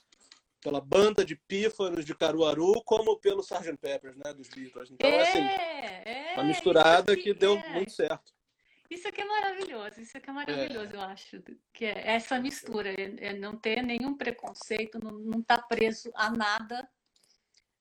pela 0.68 0.80
banda 0.82 1.24
de 1.24 1.34
pífaros 1.34 2.04
de 2.04 2.14
Caruaru, 2.14 2.82
como 2.84 3.16
pelo 3.16 3.40
Sgt. 3.40 3.78
Peppers, 3.78 4.16
né, 4.16 4.34
dos 4.34 4.48
Beatles. 4.48 4.90
Então, 4.90 5.08
é, 5.08 5.22
assim, 5.22 5.38
é, 5.38 6.34
uma 6.34 6.44
misturada 6.44 7.16
que, 7.16 7.22
que, 7.22 7.34
deu 7.34 7.54
é. 7.56 7.72
muito 7.72 7.90
certo. 7.90 8.34
Isso 8.90 9.08
aqui 9.08 9.22
é 9.22 9.24
maravilhoso, 9.24 10.00
isso 10.00 10.16
aqui 10.16 10.28
é 10.28 10.32
maravilhoso, 10.32 10.92
é. 10.92 10.96
eu 10.96 11.00
acho, 11.00 11.42
que 11.72 11.86
é 11.86 12.10
essa 12.10 12.38
mistura, 12.38 12.90
é, 12.90 13.28
é 13.28 13.32
não 13.32 13.56
ter 13.56 13.82
nenhum 13.82 14.14
preconceito, 14.14 14.98
não 15.02 15.40
estar 15.40 15.58
tá 15.58 15.62
preso 15.62 16.10
a 16.14 16.30
nada, 16.30 16.86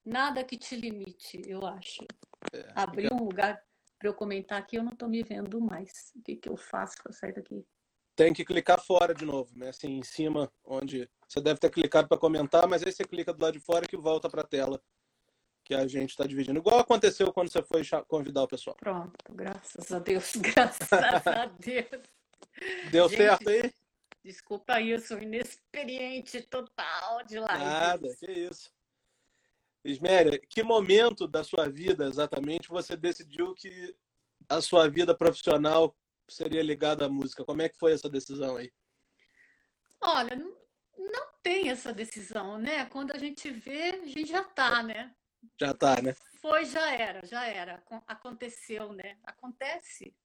nada 0.06 0.44
que 0.44 0.58
te 0.58 0.75
limite, 0.75 1.41
eu 1.46 1.65
acho. 1.65 2.06
É, 2.53 2.72
Abrir 2.74 3.12
um 3.12 3.24
lugar 3.24 3.62
para 4.00 4.08
eu 4.08 4.13
comentar 4.13 4.60
aqui, 4.60 4.77
eu 4.77 4.84
não 4.84 4.94
estou 4.94 5.10
me 5.10 5.24
vendo 5.24 5.60
mais. 5.60 6.13
O 6.15 6.22
que, 6.22 6.38
que 6.38 6.48
eu 6.48 6.56
faço 6.56 6.96
para 7.03 7.12
sair 7.12 7.34
daqui? 7.34 7.65
Tem 8.17 8.33
que 8.33 8.43
clicar 8.43 8.81
fora 8.83 9.13
de 9.13 9.24
novo, 9.24 9.51
né? 9.55 9.69
Assim, 9.69 10.00
em 10.00 10.01
cima, 10.01 10.51
onde 10.65 11.07
você 11.27 11.39
deve 11.39 11.59
ter 11.59 11.69
clicado 11.69 12.07
para 12.07 12.17
comentar, 12.17 12.67
mas 12.67 12.81
aí 12.81 12.91
você 12.91 13.03
clica 13.03 13.31
do 13.31 13.43
lado 13.43 13.53
de 13.53 13.59
fora 13.59 13.86
que 13.86 13.95
volta 13.95 14.27
para 14.27 14.41
a 14.41 14.47
tela 14.47 14.81
que 15.63 15.75
a 15.75 15.88
gente 15.88 16.09
está 16.09 16.25
dividindo. 16.25 16.57
Igual 16.57 16.79
aconteceu 16.79 17.31
quando 17.31 17.51
você 17.51 17.62
foi 17.62 17.83
convidar 18.07 18.41
o 18.41 18.47
pessoal. 18.47 18.75
Pronto, 18.77 19.13
graças 19.29 19.91
a 19.91 20.00
Deus, 20.00 20.33
graças 20.41 20.91
a 20.91 21.45
Deus. 21.45 22.01
Deu 22.89 23.07
gente, 23.07 23.17
certo 23.17 23.50
aí? 23.50 23.71
Desculpa 24.24 24.74
aí, 24.74 24.89
eu 24.89 25.00
sou 25.00 25.21
inexperiente 25.21 26.41
total 26.41 27.24
de 27.24 27.38
live. 27.38 27.63
Nada, 27.63 28.15
que 28.17 28.31
isso. 28.31 28.71
Isméria, 29.86 30.39
que 30.50 30.63
momento 30.63 31.27
da 31.27 31.43
sua 31.43 31.69
vida 31.69 32.07
exatamente 32.07 32.67
você 32.67 32.97
decidiu 32.97 33.53
que 33.53 33.95
a 34.50 34.59
sua 34.59 34.89
vida 34.89 35.15
profissional 35.15 35.95
seria 36.29 36.62
ligada 36.62 37.05
à 37.05 37.10
música? 37.10 37.46
Como 37.46 37.62
é 37.62 37.69
que 37.69 37.77
foi 37.77 37.93
essa 37.93 38.10
decisão 38.10 38.57
aí? 38.57 38.72
Olha, 40.01 40.36
não, 40.36 40.55
não 40.98 41.27
tem 41.41 41.69
essa 41.69 41.93
decisão, 41.93 42.57
né? 42.57 42.86
Quando 42.86 43.12
a 43.12 43.17
gente 43.17 43.50
vê, 43.50 43.89
a 43.89 44.05
gente 44.05 44.25
já 44.25 44.43
tá, 44.43 44.84
né? 44.84 45.15
Já 45.60 45.74
tá, 45.74 46.01
né? 46.01 46.15
Foi, 46.41 46.65
já 46.65 46.91
era, 46.93 47.25
já 47.25 47.46
era. 47.46 47.84
Aconteceu, 48.07 48.93
né? 48.93 49.17
Acontece. 49.24 50.15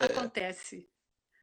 É. 0.00 0.04
Acontece. 0.04 0.88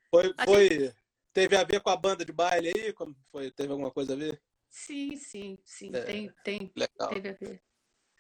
Foi, 0.09 0.33
foi. 0.45 0.69
Gente... 0.69 0.95
Teve 1.33 1.57
a 1.57 1.65
ver 1.65 1.81
com 1.81 1.89
a 1.89 1.97
banda 1.97 2.23
de 2.23 2.31
baile 2.31 2.71
aí? 2.73 2.93
Como 2.93 3.13
foi? 3.29 3.51
Teve 3.51 3.71
alguma 3.71 3.91
coisa 3.91 4.13
a 4.13 4.15
ver? 4.15 4.41
Sim, 4.69 5.17
sim, 5.17 5.57
sim. 5.65 5.93
É. 5.93 6.01
Tem, 6.01 6.31
tem. 6.43 6.71
Legal. 6.75 7.09
Teve 7.09 7.29
a 7.29 7.33
ver. 7.33 7.63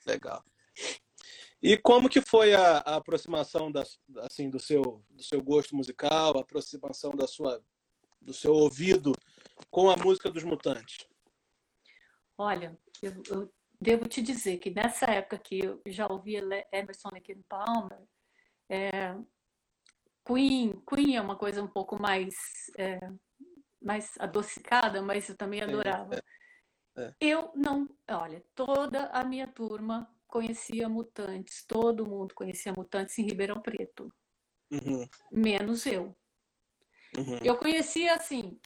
Legal. 0.05 0.43
E 1.61 1.77
como 1.77 2.09
que 2.09 2.21
foi 2.21 2.53
a, 2.53 2.77
a 2.77 2.95
aproximação 2.95 3.71
da, 3.71 3.83
assim, 4.19 4.49
do, 4.49 4.59
seu, 4.59 5.03
do 5.09 5.23
seu 5.23 5.41
gosto 5.41 5.75
musical, 5.75 6.37
a 6.37 6.41
aproximação 6.41 7.11
da 7.11 7.27
sua, 7.27 7.63
do 8.21 8.33
seu 8.33 8.53
ouvido 8.53 9.13
com 9.71 9.89
a 9.89 9.95
música 9.95 10.29
dos 10.29 10.43
Mutantes? 10.43 11.07
Olha, 12.37 12.77
eu, 13.01 13.13
eu 13.29 13.53
devo 13.79 14.07
te 14.07 14.21
dizer 14.21 14.57
que 14.57 14.69
nessa 14.69 15.05
época 15.05 15.37
que 15.37 15.59
eu 15.59 15.81
já 15.87 16.07
ouvia 16.07 16.41
Emerson 16.71 17.09
Lake 17.11 17.35
Palmer, 17.47 18.01
é, 18.69 19.15
Queen, 20.25 20.81
Queen 20.87 21.15
é 21.15 21.21
uma 21.21 21.35
coisa 21.35 21.63
um 21.63 21.67
pouco 21.67 22.01
mais 22.01 22.35
é, 22.77 22.99
mais 23.81 24.15
adocicada, 24.19 25.01
mas 25.01 25.29
eu 25.29 25.37
também 25.37 25.61
adorava. 25.61 26.15
É, 26.97 27.03
é. 27.03 27.13
Eu 27.21 27.51
não, 27.55 27.87
olha, 28.09 28.43
toda 28.55 29.05
a 29.07 29.23
minha 29.23 29.47
turma 29.47 30.09
conhecia 30.27 30.89
Mutantes, 30.89 31.65
todo 31.65 32.05
mundo 32.05 32.33
conhecia 32.33 32.73
Mutantes 32.73 33.17
em 33.17 33.25
Ribeirão 33.25 33.61
Preto, 33.61 34.13
uhum. 34.71 35.07
menos 35.31 35.85
eu. 35.85 36.15
Uhum. 37.17 37.39
Eu 37.43 37.57
conhecia 37.57 38.13
assim, 38.15 38.59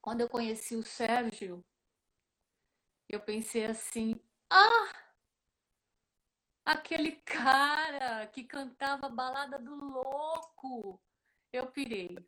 quando 0.00 0.22
eu 0.22 0.28
conheci 0.28 0.74
o 0.76 0.82
Sérgio, 0.82 1.64
eu 3.08 3.20
pensei 3.20 3.66
assim, 3.66 4.14
ah! 4.50 5.06
Aquele 6.64 7.12
cara 7.12 8.26
que 8.26 8.42
cantava 8.42 9.08
Balada 9.08 9.56
do 9.56 9.72
Louco. 9.72 11.00
Eu 11.52 11.68
pirei, 11.68 12.18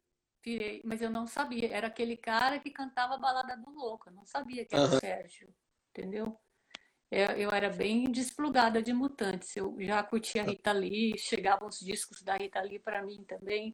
pirei, 0.41 0.81
mas 0.85 1.03
eu 1.03 1.11
não 1.11 1.27
sabia. 1.27 1.75
Era 1.75 1.89
aquele 1.89 2.17
cara 2.17 2.61
que 2.61 2.71
cantava 2.71 3.19
Balada 3.19 3.57
do 3.57 3.71
Louco. 3.71 4.09
Eu 4.09 4.13
não 4.13 4.25
sabia 4.25 4.65
que 4.65 4.77
era 4.77 4.85
uhum. 4.85 4.97
o 4.97 5.01
Sérgio, 5.01 5.53
entendeu? 5.91 6.41
Eu, 7.11 7.27
eu, 7.29 7.51
era 7.51 7.71
bem 7.71 8.11
desplugada 8.11 8.83
de 8.83 8.93
mutantes. 8.93 9.57
Eu 9.57 9.75
já 9.81 10.03
curtia 10.03 10.43
a 10.43 10.45
Rita 10.45 10.73
Lee, 10.73 11.19
chegavam 11.19 11.69
os 11.69 11.81
discos 11.81 12.23
da 12.23 12.37
Rita 12.37 12.61
Lee 12.61 12.79
para 12.79 13.03
mim 13.03 13.25
também. 13.25 13.73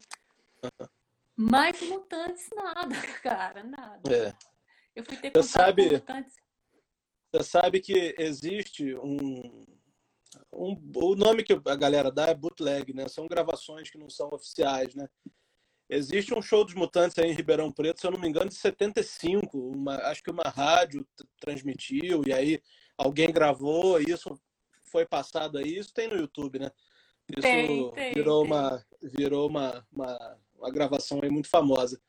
Mas 1.35 1.81
mutantes, 1.81 2.49
nada, 2.55 2.95
cara, 3.21 3.63
nada. 3.63 4.01
É. 4.09 4.33
Eu 4.95 5.03
fui 5.03 5.17
ter 5.17 5.31
contato 5.31 5.43
sabe... 5.43 5.87
com 5.87 5.95
mutantes. 5.95 6.35
Você 7.31 7.43
sabe 7.43 7.81
que 7.81 8.15
existe 8.17 8.95
um, 8.95 9.65
um, 10.53 10.81
O 10.95 11.15
nome 11.15 11.43
que 11.43 11.51
a 11.53 11.75
galera 11.75 12.09
dá 12.09 12.27
é 12.27 12.33
bootleg, 12.33 12.93
né? 12.93 13.09
São 13.09 13.27
gravações 13.27 13.89
que 13.89 13.97
não 13.97 14.09
são 14.09 14.29
oficiais, 14.31 14.95
né? 14.95 15.09
Existe 15.89 16.33
um 16.33 16.41
show 16.41 16.63
dos 16.65 16.73
Mutantes 16.73 17.17
aí 17.19 17.29
em 17.29 17.35
Ribeirão 17.35 17.71
Preto, 17.71 17.99
se 17.99 18.07
eu 18.07 18.11
não 18.11 18.19
me 18.19 18.27
engano, 18.27 18.49
de 18.49 18.55
75. 18.55 19.57
Uma, 19.57 19.97
acho 20.07 20.23
que 20.23 20.31
uma 20.31 20.43
rádio 20.43 21.05
transmitiu, 21.39 22.23
e 22.25 22.33
aí 22.33 22.61
alguém 22.97 23.31
gravou, 23.31 23.99
isso 23.99 24.39
foi 24.83 25.05
passado 25.05 25.57
aí. 25.57 25.77
Isso 25.77 25.93
tem 25.93 26.07
no 26.07 26.15
YouTube, 26.15 26.59
né? 26.59 26.71
Isso 27.29 27.41
tem, 27.41 27.91
tem, 27.91 28.13
virou, 28.13 28.43
tem. 28.43 28.51
Uma, 28.51 28.85
virou 29.01 29.49
uma, 29.49 29.87
uma, 29.91 30.37
uma 30.57 30.71
gravação 30.71 31.19
aí 31.23 31.29
muito 31.29 31.49
famosa. 31.49 31.99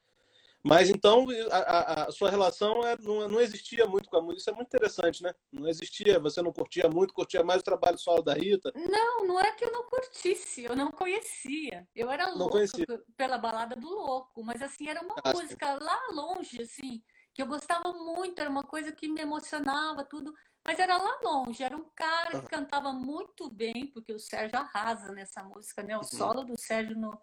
Mas 0.67 0.91
então 0.91 1.29
a, 1.49 2.09
a, 2.09 2.11
sua 2.11 2.29
relação 2.29 2.85
é, 2.85 2.99
não, 2.99 3.29
não 3.29 3.41
existia 3.41 3.87
muito 3.87 4.11
com 4.11 4.17
a 4.17 4.21
música. 4.21 4.41
Isso 4.41 4.51
é 4.51 4.53
muito 4.53 4.67
interessante, 4.67 5.23
né? 5.23 5.33
Não 5.53 5.69
existia, 5.69 6.19
você 6.19 6.43
não 6.43 6.53
curtia 6.53 6.89
muito, 6.89 7.15
curtia 7.15 7.45
mais 7.45 7.61
o 7.61 7.65
trabalho 7.65 7.97
solo 7.97 8.21
da 8.21 8.35
Rita. 8.35 8.73
Não, 8.75 9.25
não 9.25 9.39
é 9.39 9.53
que 9.53 9.65
eu 9.65 9.71
não 9.71 9.85
curtisse, 9.85 10.65
eu 10.65 10.75
não 10.75 10.91
conhecia. 10.91 11.87
Eu 11.95 12.11
era 12.11 12.31
louca 12.31 12.59
pela 13.17 13.39
balada 13.39 13.77
do 13.77 13.89
louco, 13.89 14.43
mas 14.43 14.61
assim, 14.61 14.89
era 14.89 15.01
uma 15.03 15.15
ah, 15.23 15.33
música 15.33 15.79
sim. 15.79 15.85
lá 15.85 16.01
longe, 16.11 16.61
assim, 16.61 17.01
que 17.33 17.41
eu 17.41 17.47
gostava 17.47 17.93
muito, 17.93 18.41
era 18.41 18.51
uma 18.51 18.65
coisa 18.65 18.91
que 18.91 19.09
me 19.09 19.21
emocionava, 19.21 20.05
tudo. 20.05 20.35
Mas 20.67 20.81
era 20.81 20.97
lá 20.97 21.21
longe, 21.23 21.63
era 21.63 21.77
um 21.77 21.89
cara 21.95 22.41
que 22.41 22.49
cantava 22.49 22.93
muito 22.93 23.49
bem, 23.49 23.87
porque 23.87 24.13
o 24.13 24.19
Sérgio 24.19 24.59
arrasa 24.59 25.13
nessa 25.13 25.43
música, 25.45 25.83
né? 25.83 25.95
O 25.97 26.01
uhum. 26.01 26.05
solo 26.05 26.43
do 26.43 26.59
Sérgio 26.59 26.99
no, 26.99 27.17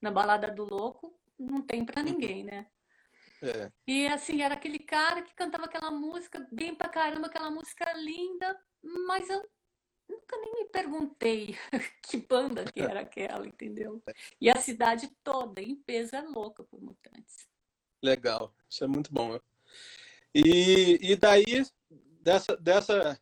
na 0.00 0.10
balada 0.10 0.50
do 0.50 0.64
louco 0.64 1.16
não 1.38 1.62
tem 1.62 1.84
para 1.84 2.02
uhum. 2.02 2.08
ninguém, 2.08 2.42
né? 2.42 2.66
É. 3.40 3.70
E 3.86 4.08
assim, 4.08 4.42
era 4.42 4.54
aquele 4.54 4.80
cara 4.80 5.22
que 5.22 5.32
cantava 5.34 5.66
aquela 5.66 5.92
música 5.92 6.44
bem 6.50 6.74
pra 6.74 6.88
caramba, 6.88 7.28
aquela 7.28 7.52
música 7.52 7.92
linda, 7.92 8.58
mas 8.82 9.30
eu 9.30 9.48
nunca 10.08 10.36
nem 10.38 10.54
me 10.54 10.64
perguntei 10.64 11.56
que 12.02 12.16
banda 12.16 12.64
que 12.64 12.80
era 12.80 13.00
aquela, 13.00 13.46
entendeu? 13.46 14.02
E 14.40 14.50
a 14.50 14.56
cidade 14.56 15.08
toda, 15.22 15.60
em 15.60 15.76
peso, 15.76 16.16
é 16.16 16.22
louca 16.22 16.64
por 16.64 16.80
Mutantes. 16.80 17.48
Legal, 18.02 18.52
isso 18.68 18.82
é 18.82 18.86
muito 18.86 19.12
bom. 19.12 19.38
E, 20.34 20.98
e 21.00 21.16
daí, 21.16 21.64
dessa, 22.28 22.56
dessa, 22.58 23.20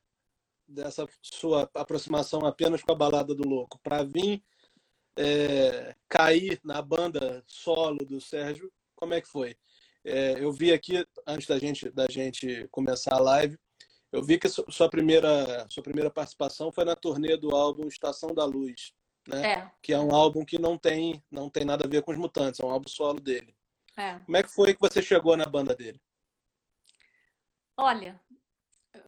dessa 0.66 1.08
sua 1.22 1.70
aproximação 1.74 2.44
apenas 2.44 2.82
com 2.82 2.90
a 2.90 2.96
balada 2.96 3.32
do 3.34 3.48
louco, 3.48 3.78
para 3.78 4.02
vir 4.02 4.42
é, 5.16 5.94
cair 6.08 6.60
na 6.64 6.82
banda 6.82 7.44
solo 7.46 8.04
do 8.04 8.20
Sérgio, 8.20 8.70
como 8.96 9.14
é 9.14 9.20
que 9.20 9.28
foi? 9.28 9.56
É, 10.04 10.42
eu 10.42 10.52
vi 10.52 10.72
aqui, 10.72 11.06
antes 11.24 11.46
da 11.46 11.56
gente, 11.56 11.88
da 11.90 12.06
gente 12.08 12.66
começar 12.72 13.14
a 13.14 13.20
live, 13.20 13.56
eu 14.10 14.24
vi 14.24 14.38
que 14.38 14.48
sua 14.48 14.88
primeira, 14.88 15.66
sua 15.68 15.84
primeira 15.84 16.10
participação 16.10 16.72
foi 16.72 16.84
na 16.84 16.96
turnê 16.96 17.36
do 17.36 17.54
álbum 17.54 17.86
Estação 17.86 18.34
da 18.34 18.44
Luz, 18.44 18.92
né? 19.28 19.52
É. 19.52 19.70
Que 19.80 19.92
é 19.92 19.98
um 19.98 20.12
álbum 20.12 20.44
que 20.44 20.58
não 20.58 20.76
tem, 20.76 21.22
não 21.30 21.48
tem 21.48 21.64
nada 21.64 21.84
a 21.84 21.88
ver 21.88 22.02
com 22.02 22.10
os 22.10 22.18
Mutantes, 22.18 22.58
é 22.58 22.64
um 22.64 22.70
álbum 22.70 22.88
solo 22.88 23.20
dele. 23.20 23.54
É. 23.96 24.18
Como 24.20 24.36
é 24.36 24.42
que 24.42 24.52
foi 24.52 24.74
que 24.74 24.80
você 24.80 25.00
chegou 25.00 25.36
na 25.36 25.44
banda 25.44 25.74
dele? 25.74 26.00
Olha, 27.76 28.18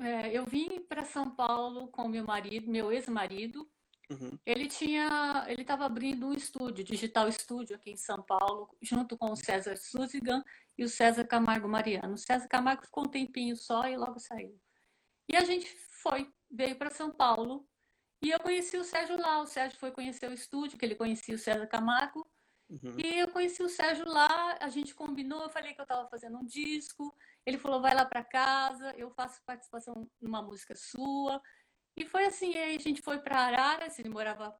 é, 0.00 0.32
eu 0.32 0.44
vim 0.44 0.80
para 0.80 1.04
São 1.04 1.30
Paulo 1.30 1.88
com 1.88 2.08
meu 2.08 2.24
marido, 2.24 2.70
meu 2.70 2.92
ex-marido, 2.92 3.68
Uhum. 4.10 4.38
Ele 4.46 4.66
tinha, 4.66 5.44
ele 5.48 5.62
estava 5.62 5.84
abrindo 5.84 6.26
um 6.26 6.32
estúdio, 6.32 6.82
digital 6.82 7.28
estúdio 7.28 7.76
aqui 7.76 7.90
em 7.90 7.96
São 7.96 8.22
Paulo, 8.22 8.74
junto 8.80 9.18
com 9.18 9.30
o 9.30 9.36
César 9.36 9.76
Suzigan 9.76 10.42
e 10.78 10.84
o 10.84 10.88
César 10.88 11.26
Camargo 11.26 11.68
Mariano. 11.68 12.14
O 12.14 12.18
César 12.18 12.48
Camargo 12.48 12.86
ficou 12.86 13.04
um 13.04 13.10
tempinho 13.10 13.54
só 13.54 13.86
e 13.86 13.96
logo 13.96 14.18
saiu. 14.18 14.58
E 15.28 15.36
a 15.36 15.44
gente 15.44 15.66
foi, 16.02 16.32
veio 16.50 16.76
para 16.76 16.90
São 16.90 17.10
Paulo 17.10 17.68
e 18.22 18.30
eu 18.30 18.40
conheci 18.40 18.78
o 18.78 18.84
Sérgio 18.84 19.20
lá. 19.20 19.42
O 19.42 19.46
Sérgio 19.46 19.78
foi 19.78 19.92
conhecer 19.92 20.28
o 20.30 20.34
estúdio, 20.34 20.78
que 20.78 20.86
ele 20.86 20.94
conhecia 20.94 21.34
o 21.34 21.38
César 21.38 21.66
Camargo. 21.66 22.26
Uhum. 22.68 22.96
E 22.98 23.18
eu 23.18 23.28
conheci 23.28 23.62
o 23.62 23.68
Sérgio 23.68 24.06
lá, 24.06 24.58
a 24.60 24.68
gente 24.68 24.94
combinou, 24.94 25.42
eu 25.42 25.48
falei 25.48 25.72
que 25.72 25.80
eu 25.80 25.84
estava 25.84 26.06
fazendo 26.08 26.36
um 26.38 26.44
disco. 26.44 27.14
Ele 27.46 27.56
falou: 27.56 27.80
vai 27.80 27.94
lá 27.94 28.04
para 28.04 28.22
casa, 28.22 28.94
eu 28.96 29.10
faço 29.10 29.42
participação 29.44 30.08
numa 30.20 30.42
música 30.42 30.74
sua. 30.76 31.40
E 31.96 32.04
foi 32.04 32.26
assim, 32.26 32.54
aí 32.56 32.76
a 32.76 32.80
gente 32.80 33.02
foi 33.02 33.18
para 33.18 33.40
Araras, 33.40 33.98
ele 33.98 34.10
morava 34.10 34.56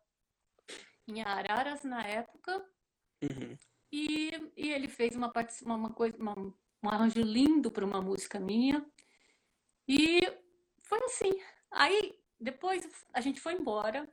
em 1.07 1.23
Araras 1.23 1.85
na 1.85 2.03
época. 2.03 2.65
Uhum. 3.23 3.57
E, 3.93 4.31
e 4.57 4.73
ele 4.73 4.88
fez 4.88 5.15
uma, 5.15 5.33
uma, 5.62 5.75
uma 5.75 5.93
coisa, 5.93 6.17
uma, 6.19 6.35
um 6.37 6.88
arranjo 6.88 7.21
lindo 7.21 7.71
para 7.71 7.85
uma 7.85 8.00
música 8.00 8.41
minha. 8.41 8.85
E 9.87 10.21
foi 10.83 10.99
assim. 11.05 11.33
Aí, 11.71 12.19
depois 12.41 12.88
a 13.12 13.21
gente 13.21 13.41
foi 13.41 13.55
embora. 13.55 14.11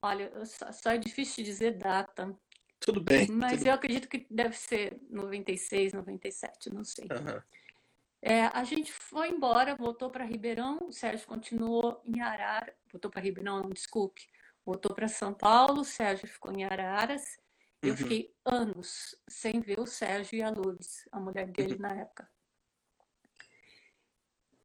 Olha, 0.00 0.32
só 0.44 0.90
é 0.90 0.98
difícil 0.98 1.44
dizer 1.44 1.78
data. 1.78 2.36
Tudo 2.84 3.00
bem. 3.00 3.28
Mas 3.30 3.58
tudo 3.58 3.68
eu 3.68 3.74
acredito 3.74 4.08
que 4.08 4.26
deve 4.30 4.56
ser 4.56 5.00
96, 5.08 5.92
97, 5.92 6.68
não 6.70 6.84
sei. 6.84 7.06
Aham. 7.10 7.42
É, 8.20 8.44
a 8.46 8.62
gente 8.62 8.92
foi 8.92 9.30
embora, 9.30 9.74
voltou 9.74 10.08
para 10.10 10.24
Ribeirão, 10.24 10.78
o 10.82 10.92
Sérgio 10.92 11.26
continuou 11.26 12.00
em 12.04 12.20
Araras, 12.20 12.72
voltou 12.90 13.10
para 13.10 13.20
Ribeirão, 13.20 13.62
não, 13.62 13.70
desculpe, 13.70 14.28
voltou 14.64 14.94
para 14.94 15.08
São 15.08 15.34
Paulo, 15.34 15.80
o 15.80 15.84
Sérgio 15.84 16.28
ficou 16.28 16.52
em 16.52 16.64
Araras. 16.64 17.40
Eu 17.82 17.90
Uhum. 17.90 17.96
fiquei 17.96 18.36
anos 18.44 19.16
sem 19.28 19.60
ver 19.60 19.80
o 19.80 19.86
Sérgio 19.86 20.36
e 20.38 20.42
a 20.42 20.50
Lourdes, 20.50 21.08
a 21.10 21.18
mulher 21.18 21.48
dele 21.48 21.74
Uhum. 21.74 21.80
na 21.80 21.94
época. 21.96 22.30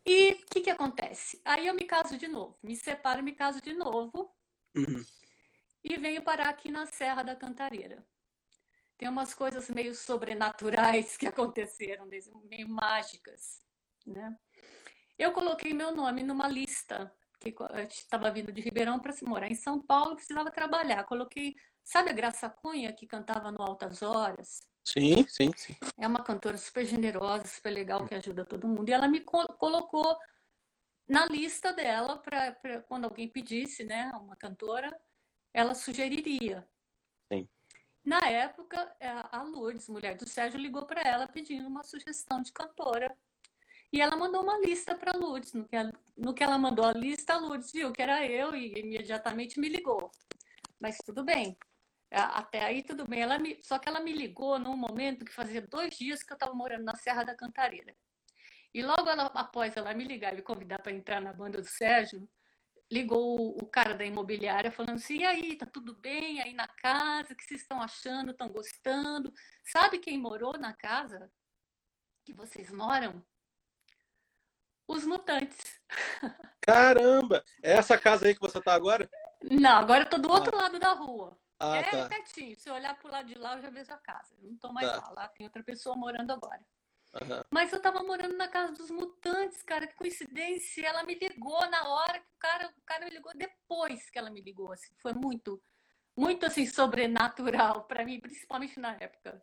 E 0.05 0.33
o 0.33 0.45
que 0.45 0.62
que 0.62 0.69
acontece? 0.69 1.41
Aí 1.43 1.65
eu 1.67 1.74
me 1.74 1.83
caso 1.86 2.15
de 2.17 2.27
novo, 2.27 2.57
me 2.62 2.75
separo, 2.75 3.24
me 3.24 3.33
caso 3.33 3.59
de 3.62 3.74
novo 3.74 4.33
Uhum. 4.75 5.03
E 5.84 5.98
venho 5.98 6.22
parar 6.22 6.50
aqui 6.50 6.72
na 6.72 6.86
Serra 6.86 7.24
da 7.24 7.36
Cantareira. 7.36 8.05
Tem 8.98 9.07
umas 9.07 9.34
coisas 9.34 9.69
meio 9.69 9.93
sobrenaturais 9.93 11.15
que 11.17 11.27
aconteceram, 11.27 12.07
meio 12.46 12.67
mágicas, 12.67 13.62
né? 14.05 14.36
Eu 15.17 15.31
coloquei 15.31 15.74
meu 15.74 15.96
nome 15.96 16.24
numa 16.24 16.48
lista, 16.48 17.12
que 17.39 17.55
estava 17.89 18.31
vindo 18.31 18.51
de 18.51 18.62
Ribeirão 18.62 19.00
para 19.00 19.13
morar 19.24 19.50
em 19.50 19.55
São 19.55 19.81
Paulo, 19.81 20.15
precisava 20.15 20.51
trabalhar. 20.51 21.03
Coloquei, 21.05 21.55
sabe 21.84 22.10
a 22.10 22.13
Graça 22.13 22.50
Cunha 22.50 22.93
que 22.93 23.07
cantava 23.07 23.51
no 23.51 23.62
Altas 23.62 24.01
Horas? 24.01 24.60
Sim, 24.84 25.27
sim, 25.27 25.51
sim. 25.55 25.75
É 25.98 26.07
uma 26.07 26.24
cantora 26.24 26.57
super 26.57 26.86
generosa, 26.86 27.46
super 27.48 27.72
legal, 27.72 28.05
que 28.05 28.15
ajuda 28.15 28.46
todo 28.46 28.67
mundo. 28.67 28.89
E 28.89 28.93
ela 28.93 29.07
me 29.07 29.22
co- 29.22 29.48
colocou 29.57 30.17
na 31.07 31.25
lista 31.25 31.74
dela 31.74 32.17
para 32.17 32.81
quando 32.88 33.05
alguém 33.05 33.27
pedisse, 33.29 33.84
né, 33.84 34.12
uma 34.22 34.36
cantora, 34.36 34.96
ela 35.54 35.74
sugeriria. 35.75 36.68
Sim. 37.32 37.48
Na 38.04 38.20
época, 38.30 38.96
é, 39.00 39.10
a 39.10 39.44
Lourdes, 39.44 39.88
mulher 39.89 40.16
do 40.16 40.27
Sérgio, 40.27 40.60
ligou 40.60 40.86
para 40.86 41.01
ela 41.01 41.27
pedindo 41.27 41.68
uma 41.68 41.84
sugestão 41.84 42.42
de 42.42 42.51
cantora. 42.54 43.16
E 43.92 44.01
ela 44.01 44.16
mandou 44.18 44.44
uma 44.44 44.58
lista 44.60 44.96
para 44.96 45.18
Lourdes. 45.18 45.54
No 45.54 45.68
que, 45.68 45.75
ela, 45.75 45.92
no 46.16 46.34
que 46.34 46.44
ela 46.44 46.58
mandou 46.58 46.86
a 46.86 46.94
lista, 46.94 47.34
a 47.34 47.38
Lourdes 47.38 47.72
viu 47.72 47.92
que 47.92 48.01
era 48.01 48.25
eu 48.25 48.56
e 48.56 48.74
imediatamente 48.80 49.60
me 49.60 49.70
ligou. 49.70 50.12
Mas 50.80 50.98
tudo 51.06 51.24
bem. 51.24 51.58
A- 52.12 52.39
Até 52.39 52.63
aí 52.63 52.84
tudo 52.84 53.06
bem. 53.06 53.22
Ela 53.22 53.39
me- 53.39 53.60
só 53.63 53.80
que 53.80 53.88
ela 53.89 54.00
me 54.00 54.12
ligou 54.13 54.60
num 54.60 54.75
momento 54.77 55.25
que 55.25 55.34
fazia 55.34 55.62
dois 55.62 55.98
dias 55.98 56.22
que 56.24 56.32
eu 56.32 56.36
estava 56.36 56.54
morando 56.54 56.84
na 56.84 56.96
Serra 56.96 57.24
da 57.24 57.36
Cantareira. 57.36 57.96
E 58.74 58.84
logo 58.84 59.10
ela- 59.10 59.25
após 59.34 59.75
ela 59.75 59.94
me 59.94 60.04
ligar 60.06 60.34
e 60.34 60.38
me 60.38 60.42
convidar 60.42 60.80
para 60.82 60.92
entrar 60.92 61.22
na 61.22 61.34
banda 61.34 61.62
do 61.62 61.68
Sérgio, 61.68 62.27
ligou 62.91 63.58
o, 63.58 63.65
cara 63.65 63.94
da 63.94 64.06
imobiliária 64.06 64.72
falando 64.72 64.96
assim: 64.96 65.17
e 65.17 65.25
aí, 65.25 65.56
tá 65.58 65.65
tudo 65.65 65.94
bem 65.94 66.41
aí 66.41 66.53
na 66.53 66.67
casa? 66.67 67.34
O 67.34 67.36
que 67.36 67.44
vocês 67.44 67.62
estão 67.62 67.82
achando? 67.82 68.32
Estão 68.32 68.50
gostando? 68.50 69.34
Sabe 69.63 70.00
quem 70.00 70.17
morou 70.17 70.58
na 70.58 70.74
casa 70.74 71.32
que 72.25 72.34
vocês 72.34 72.72
moram? 72.72 73.24
Os 74.88 75.06
mutantes. 75.06 75.82
Caramba! 76.62 77.44
É 77.62 77.74
essa 77.74 77.98
casa 77.98 78.27
aí 78.27 78.34
que 78.34 78.41
você 78.41 78.62
tá 78.62 78.74
agora? 78.74 79.10
Não, 79.44 79.77
agora 79.77 80.03
eu 80.03 80.10
tô 80.10 80.17
do 80.17 80.29
outro 80.32 80.56
lado 80.56 80.79
da 80.79 80.94
rua. 80.94 81.38
Ah, 81.60 81.77
é 81.77 81.84
tá. 81.84 82.08
pertinho. 82.08 82.56
Se 82.56 82.70
eu 82.70 82.74
olhar 82.74 82.98
pro 82.98 83.12
lado 83.12 83.27
de 83.27 83.36
lá, 83.36 83.56
eu 83.56 83.62
já 83.62 83.70
vejo 83.70 83.91
a 83.91 83.98
casa. 83.98 84.36
Eu 84.41 84.50
não 84.50 84.58
tô 84.58 84.72
mais 84.72 84.89
Tá. 84.89 84.98
lá. 84.98 85.10
Lá 85.10 85.27
tem 85.29 85.46
outra 85.46 85.63
pessoa 85.63 85.96
morando 85.96 86.32
agora. 86.32 86.63
Aham. 87.15 87.44
Mas 87.50 87.74
eu 87.74 87.82
tava 87.82 88.03
morando 88.03 88.36
na 88.38 88.48
casa 88.48 88.74
dos 88.74 88.91
mutantes, 88.91 89.63
cara, 89.63 89.88
que 89.88 89.96
coincidência. 89.96 90.86
Ela 90.86 91.03
me 91.03 91.15
ligou 91.15 91.67
na 91.70 91.88
hora 91.88 92.20
que 92.20 92.27
o 92.27 92.39
cara, 92.39 92.74
cara 92.98 93.06
me 93.06 93.12
ligou 93.12 93.32
depois 93.36 94.10
que 94.10 94.18
ela 94.18 94.30
me 94.30 94.42
ligou, 94.42 94.72
assim. 94.72 94.94
Foi 95.01 95.13
muito, 95.13 95.62
muito 96.16 96.46
assim 96.46 96.66
sobrenatural 96.66 97.84
para 97.84 98.04
mim, 98.04 98.20
principalmente 98.20 98.80
na 98.80 98.93
época. 99.00 99.41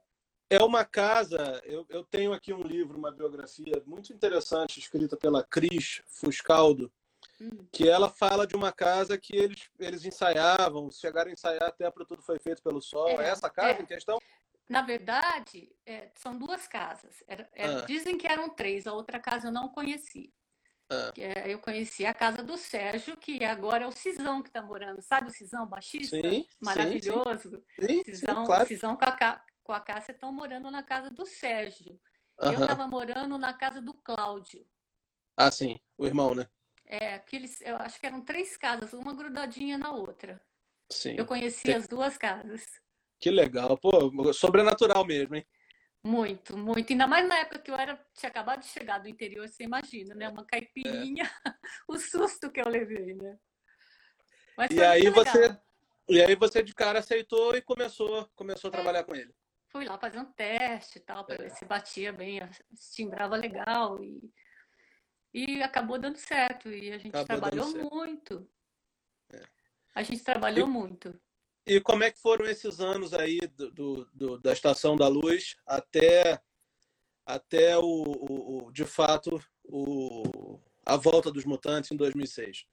É 0.51 0.63
uma 0.63 0.85
casa. 0.85 1.63
Eu, 1.65 1.87
eu 1.89 2.05
tenho 2.05 2.33
aqui 2.33 2.53
um 2.53 2.63
livro, 2.63 2.99
uma 2.99 3.11
biografia 3.13 3.83
muito 3.87 4.13
interessante, 4.13 4.79
escrita 4.79 5.17
pela 5.17 5.43
Cris 5.45 6.03
Fuscaldo, 6.07 6.93
Hum. 7.41 7.67
que 7.73 7.89
ela 7.89 8.09
fala 8.09 8.47
de 8.47 8.55
uma 8.55 8.71
casa 8.71 9.19
que 9.19 9.35
eles, 9.35 9.69
eles 9.81 10.05
ensaiavam, 10.05 10.89
chegaram 10.91 11.31
a 11.31 11.33
ensaiar 11.33 11.65
até 11.65 11.91
para 11.91 12.05
Tudo 12.05 12.23
Foi 12.23 12.39
Feito 12.39 12.63
pelo 12.63 12.81
Sol. 12.83 13.09
É, 13.09 13.15
É, 13.15 13.29
essa 13.31 13.51
casa 13.51 13.81
é. 13.81 13.83
em 13.83 13.87
questão? 13.87 14.19
Na 14.69 14.83
verdade, 14.83 15.75
é, 15.85 16.11
são 16.15 16.39
duas 16.39 16.69
casas. 16.69 17.25
Era- 17.27 17.49
era- 17.55 17.79
Ah. 17.81 17.87
Dizem 17.87 18.17
que 18.19 18.27
eram 18.27 18.51
três, 18.51 18.87
a 18.87 18.93
outra 18.93 19.19
casa 19.19 19.49
eu 19.49 19.53
não 19.53 19.69
conheci. 19.69 20.33
Ah. 20.91 21.13
É, 21.17 21.53
eu 21.53 21.59
conheci 21.59 22.05
a 22.05 22.13
casa 22.13 22.43
do 22.43 22.57
Sérgio, 22.57 23.17
que 23.17 23.45
agora 23.45 23.85
é 23.85 23.87
o 23.87 23.93
Cisão 23.93 24.43
que 24.43 24.49
está 24.49 24.63
morando. 24.63 25.01
Sabe 25.01 25.29
o 25.29 25.33
Cisão, 25.33 25.67
baixista? 25.67 26.17
Sim, 26.17 26.43
sim, 26.43 26.47
Maravilhoso. 26.61 27.65
sim, 27.79 27.87
sim, 27.87 28.03
Cisão, 28.05 28.45
claro. 28.45 28.67
Cisão 28.67 28.97
com 28.97 29.05
a, 29.05 29.45
com 29.63 29.73
a 29.73 29.81
Cássia 29.81 30.13
estão 30.13 30.33
morando 30.33 30.71
na 30.71 30.83
casa 30.83 31.11
do 31.11 31.25
Sérgio. 31.25 31.99
Eu 32.39 32.51
Aham. 32.51 32.63
estava 32.63 32.87
morando 32.87 33.39
na 33.39 33.53
casa 33.53 33.81
do 33.81 33.95
Cláudio. 33.95 34.67
Ah, 35.37 35.51
sim, 35.51 35.81
o 35.97 36.07
irmão, 36.07 36.35
né? 36.35 36.47
É, 36.85 37.15
aqueles, 37.15 37.61
eu 37.63 37.77
acho 37.77 37.99
que 37.99 38.07
eram 38.07 38.21
três 38.21 38.57
casas, 38.57 38.93
uma 38.93 39.15
grudadinha 39.15 39.79
na 39.79 39.93
outra. 39.93 40.41
Sim. 40.91 41.15
Eu 41.17 41.25
conheci 41.25 41.73
as 41.73 41.89
duas 41.89 42.19
casas. 42.19 42.63
Que 43.19 43.31
legal. 43.31 43.79
Pô, 43.79 44.33
sobrenatural 44.33 45.05
mesmo, 45.07 45.37
hein? 45.37 45.47
Muito, 46.05 46.55
muito. 46.55 46.93
Ainda 46.93 47.07
mais 47.07 47.27
na 47.27 47.39
época 47.39 47.59
que 47.61 47.71
eu 47.71 47.77
era, 47.77 47.99
tinha 48.13 48.29
acabado 48.29 48.61
de 48.61 48.67
chegar 48.67 48.99
do 48.99 49.09
interior, 49.09 49.49
você 49.49 49.65
imagina, 49.65 50.15
né? 50.15 50.29
Uma 50.29 50.45
caipirinha, 50.45 51.25
o 51.89 51.99
susto 51.99 52.53
que 52.53 52.61
eu 52.61 52.69
levei, 52.69 53.15
né? 53.15 53.39
Mas 54.55 54.71
E 54.71 54.83
aí 54.83 55.05
muito 55.05 55.15
você-. 55.15 55.59
E 56.07 56.21
aí 56.21 56.37
você 56.37 56.63
de 56.63 56.75
cara 56.75 56.99
aceitou 56.99 57.57
e 57.57 57.63
começou, 57.63 58.29
começou 58.37 58.69
a 58.69 58.73
trabalhar 58.73 59.05
com 59.05 59.15
ele. 59.15 59.35
Fui 59.71 59.87
lá 59.87 59.99
fazer 59.99 60.19
um 60.19 60.31
teste 60.33 60.99
e 60.99 61.01
tal, 61.01 61.25
para 61.25 61.39
ver 61.39 61.51
se 61.51 61.65
batia 61.65 62.13
bem, 62.13 62.39
se 62.75 62.95
timbrava 62.95 63.35
legal 63.35 63.99
e, 64.05 64.31
e 65.33 65.63
acabou 65.63 65.99
dando 65.99 66.19
certo. 66.19 66.71
E 66.71 66.93
a 66.93 66.99
gente 66.99 67.17
Acabou 67.17 67.27
trabalhou 67.27 67.67
certo. 67.67 67.87
É. 67.87 67.91
muito. 67.91 68.51
A 69.95 70.03
gente 70.03 70.23
trabalhou 70.23 70.67
muito. 70.69 71.19
E 71.67 71.81
como 71.81 72.05
é 72.05 72.11
que 72.11 72.21
foram 72.21 72.45
esses 72.47 72.79
anos 72.81 73.15
aí 73.15 73.41
do, 73.41 73.71
do- 73.71 74.11
do- 74.13 74.39
da 74.39 74.53
Estação 74.53 74.97
da 74.97 75.09
Luz 75.09 75.57
até, 75.67 76.41
até 77.25 77.79
o, 77.79 77.83
o- 78.67 78.71
de 78.73 78.85
fato, 78.85 79.43
o, 79.65 80.61
a 80.85 80.97
volta 80.97 81.31
dos 81.31 81.45
Mutantes 81.45 81.91
em 81.91 81.97
2006? 81.97 82.67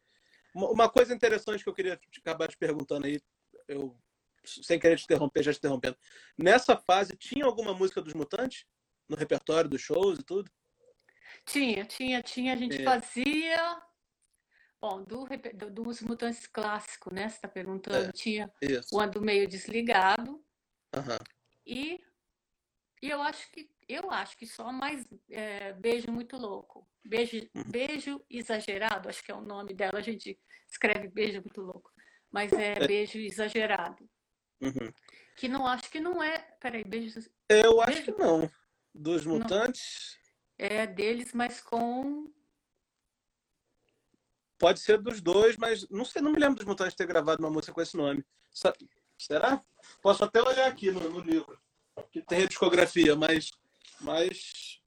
Uma, 0.54 0.70
uma 0.70 0.90
coisa 0.90 1.14
interessante 1.14 1.64
que 1.64 1.70
eu 1.70 1.74
queria 1.74 1.96
te- 1.96 2.20
acabar 2.20 2.50
te 2.50 2.58
perguntando 2.58 3.06
aí, 3.08 3.20
eu 3.68 3.98
sem 4.44 4.80
querer 4.80 4.98
te 4.98 5.04
interromper, 5.06 5.44
já 5.44 5.54
te 5.54 5.58
interrompendo. 5.60 5.96
Nessa 6.38 6.76
fase, 6.76 7.16
tinha 7.16 7.46
alguma 7.46 7.74
música 7.74 8.02
dos 8.02 8.14
Mutantes 8.14 8.66
no 9.08 9.16
repertório 9.16 9.70
dos 9.70 9.82
shows 9.82 10.20
e 10.20 10.24
tudo? 10.24 10.52
Tinha, 11.46 11.86
tinha, 11.86 12.22
tinha. 12.24 12.54
A 12.54 12.58
gente 12.58 12.82
É. 12.82 12.84
fazia. 12.84 13.82
Bom, 14.82 15.04
do, 15.04 15.26
do- 15.54 15.70
dos 15.70 16.02
Mutantes 16.02 16.48
clássico, 16.48 17.14
né? 17.14 17.30
Você 17.30 17.36
está 17.36 17.48
perguntando? 17.48 18.10
É. 18.10 18.12
Tinha 18.12 18.52
Isso. 18.62 18.96
o 18.96 19.00
Ando 19.00 19.22
Meio 19.22 19.48
Desligado. 19.48 20.44
Aham. 20.94 21.20
E, 21.66 22.02
e 23.02 23.10
eu 23.10 23.22
acho 23.22 23.50
que 23.52 23.70
eu 23.88 24.10
acho 24.10 24.38
que 24.38 24.48
só 24.48 24.72
mais 24.72 25.06
é, 25.30 25.74
beijo 25.74 26.12
muito 26.12 26.36
louco. 26.38 26.88
Beijo, 27.06 27.48
Uhum. 27.54 27.64
beijo 27.70 28.26
exagerado, 28.30 29.10
acho 29.10 29.24
que 29.24 29.32
é 29.32 29.36
o 29.36 29.42
nome 29.42 29.74
dela. 29.74 30.00
A 30.00 30.02
gente 30.02 30.40
escreve 30.68 31.10
beijo 31.10 31.42
muito 31.42 31.62
louco, 31.62 31.92
mas 32.32 32.52
é 32.54 32.74
É. 32.74 32.88
beijo 32.88 33.20
exagerado. 33.20 34.10
Uhum. 34.62 34.92
Que 35.36 35.48
não 35.48 35.68
acho 35.68 35.90
que 35.92 36.00
não 36.00 36.24
é. 36.24 36.40
Peraí, 36.60 36.84
beijo 36.84 37.20
Eu 37.50 37.82
acho 37.82 37.98
Beijo. 37.98 38.14
que 38.14 38.20
não. 38.22 38.50
Dos 38.94 39.26
Não. 39.26 39.36
Mutantes, 39.36 40.18
é 40.58 40.88
deles, 40.88 41.34
mas 41.34 41.62
com. 41.62 42.32
Pode 44.62 44.80
ser 44.80 45.00
dos 45.02 45.20
dois, 45.22 45.58
mas 45.58 45.90
não 45.90 46.06
sei, 46.06 46.22
não 46.22 46.32
me 46.32 46.40
lembro 46.40 46.56
dos 46.58 46.66
Mutantes 46.66 46.96
ter 46.96 47.08
gravado 47.08 47.42
uma 47.44 47.50
música 47.50 47.74
com 47.74 47.82
esse 47.82 47.98
nome. 47.98 48.24
Será? 49.18 49.60
Posso 50.04 50.24
até 50.24 50.40
olhar 50.42 50.68
aqui 50.68 50.92
no, 50.92 51.00
no 51.10 51.20
livro, 51.20 51.60
que 52.12 52.22
tem 52.22 52.44
a 52.44 52.48
discografia, 52.48 53.16
mas, 53.16 53.52
mas 54.00 54.80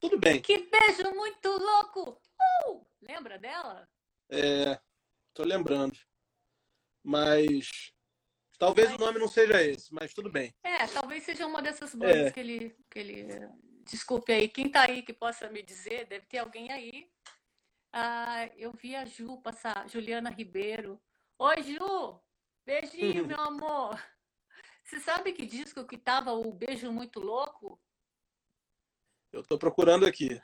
tudo 0.00 0.18
bem. 0.18 0.40
Que 0.42 0.58
beijo 0.58 1.08
muito 1.14 1.48
louco! 1.48 2.20
Uh! 2.66 2.84
Lembra 3.00 3.38
dela? 3.38 3.88
É, 4.28 4.80
tô 5.32 5.44
lembrando. 5.44 5.96
Mas 7.02 7.92
talvez 8.58 8.88
o 8.88 8.92
Mas- 8.92 9.00
nome 9.00 9.18
não 9.20 9.28
seja 9.28 9.62
esse, 9.62 9.94
mas 9.94 10.12
tudo 10.12 10.30
bem. 10.30 10.52
É, 10.64 10.86
talvez 10.88 11.22
seja 11.24 11.46
uma 11.46 11.62
dessas 11.62 11.94
bandas 11.94 12.16
É. 12.26 12.30
que 12.32 12.40
ele, 12.40 12.76
que 12.90 12.98
ele. 12.98 13.48
Desculpe 13.84 14.32
aí, 14.32 14.48
quem 14.48 14.68
tá 14.68 14.82
aí 14.82 15.02
que 15.02 15.12
possa 15.12 15.48
me 15.48 15.62
dizer, 15.62 16.06
deve 16.06 16.26
ter 16.26 16.38
alguém 16.38 16.70
aí. 16.70 17.08
Ah, 17.92 18.46
eu 18.56 18.72
vi 18.72 18.94
a 18.94 19.04
Ju 19.04 19.40
passar, 19.42 19.88
Juliana 19.88 20.30
Ribeiro. 20.30 21.00
Oi, 21.38 21.62
Ju! 21.62 22.20
Beijinho, 22.64 23.26
meu 23.26 23.40
amor! 23.40 24.00
Você 24.84 25.00
sabe 25.00 25.32
que 25.32 25.44
disco 25.44 25.84
que 25.84 25.98
tava 25.98 26.32
o 26.32 26.52
Beijo 26.52 26.92
Muito 26.92 27.20
Louco? 27.20 27.80
Eu 29.32 29.42
tô 29.42 29.58
procurando 29.58 30.06
aqui. 30.06 30.40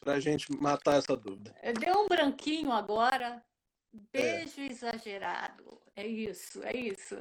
para 0.00 0.14
a 0.14 0.20
gente 0.20 0.50
matar 0.56 0.96
essa 0.96 1.16
dúvida. 1.16 1.54
Deu 1.78 2.04
um 2.04 2.08
branquinho 2.08 2.72
agora. 2.72 3.44
Beijo 3.92 4.60
é. 4.60 4.66
exagerado. 4.66 5.80
É 5.94 6.06
isso, 6.06 6.62
é 6.64 6.74
isso. 6.74 7.16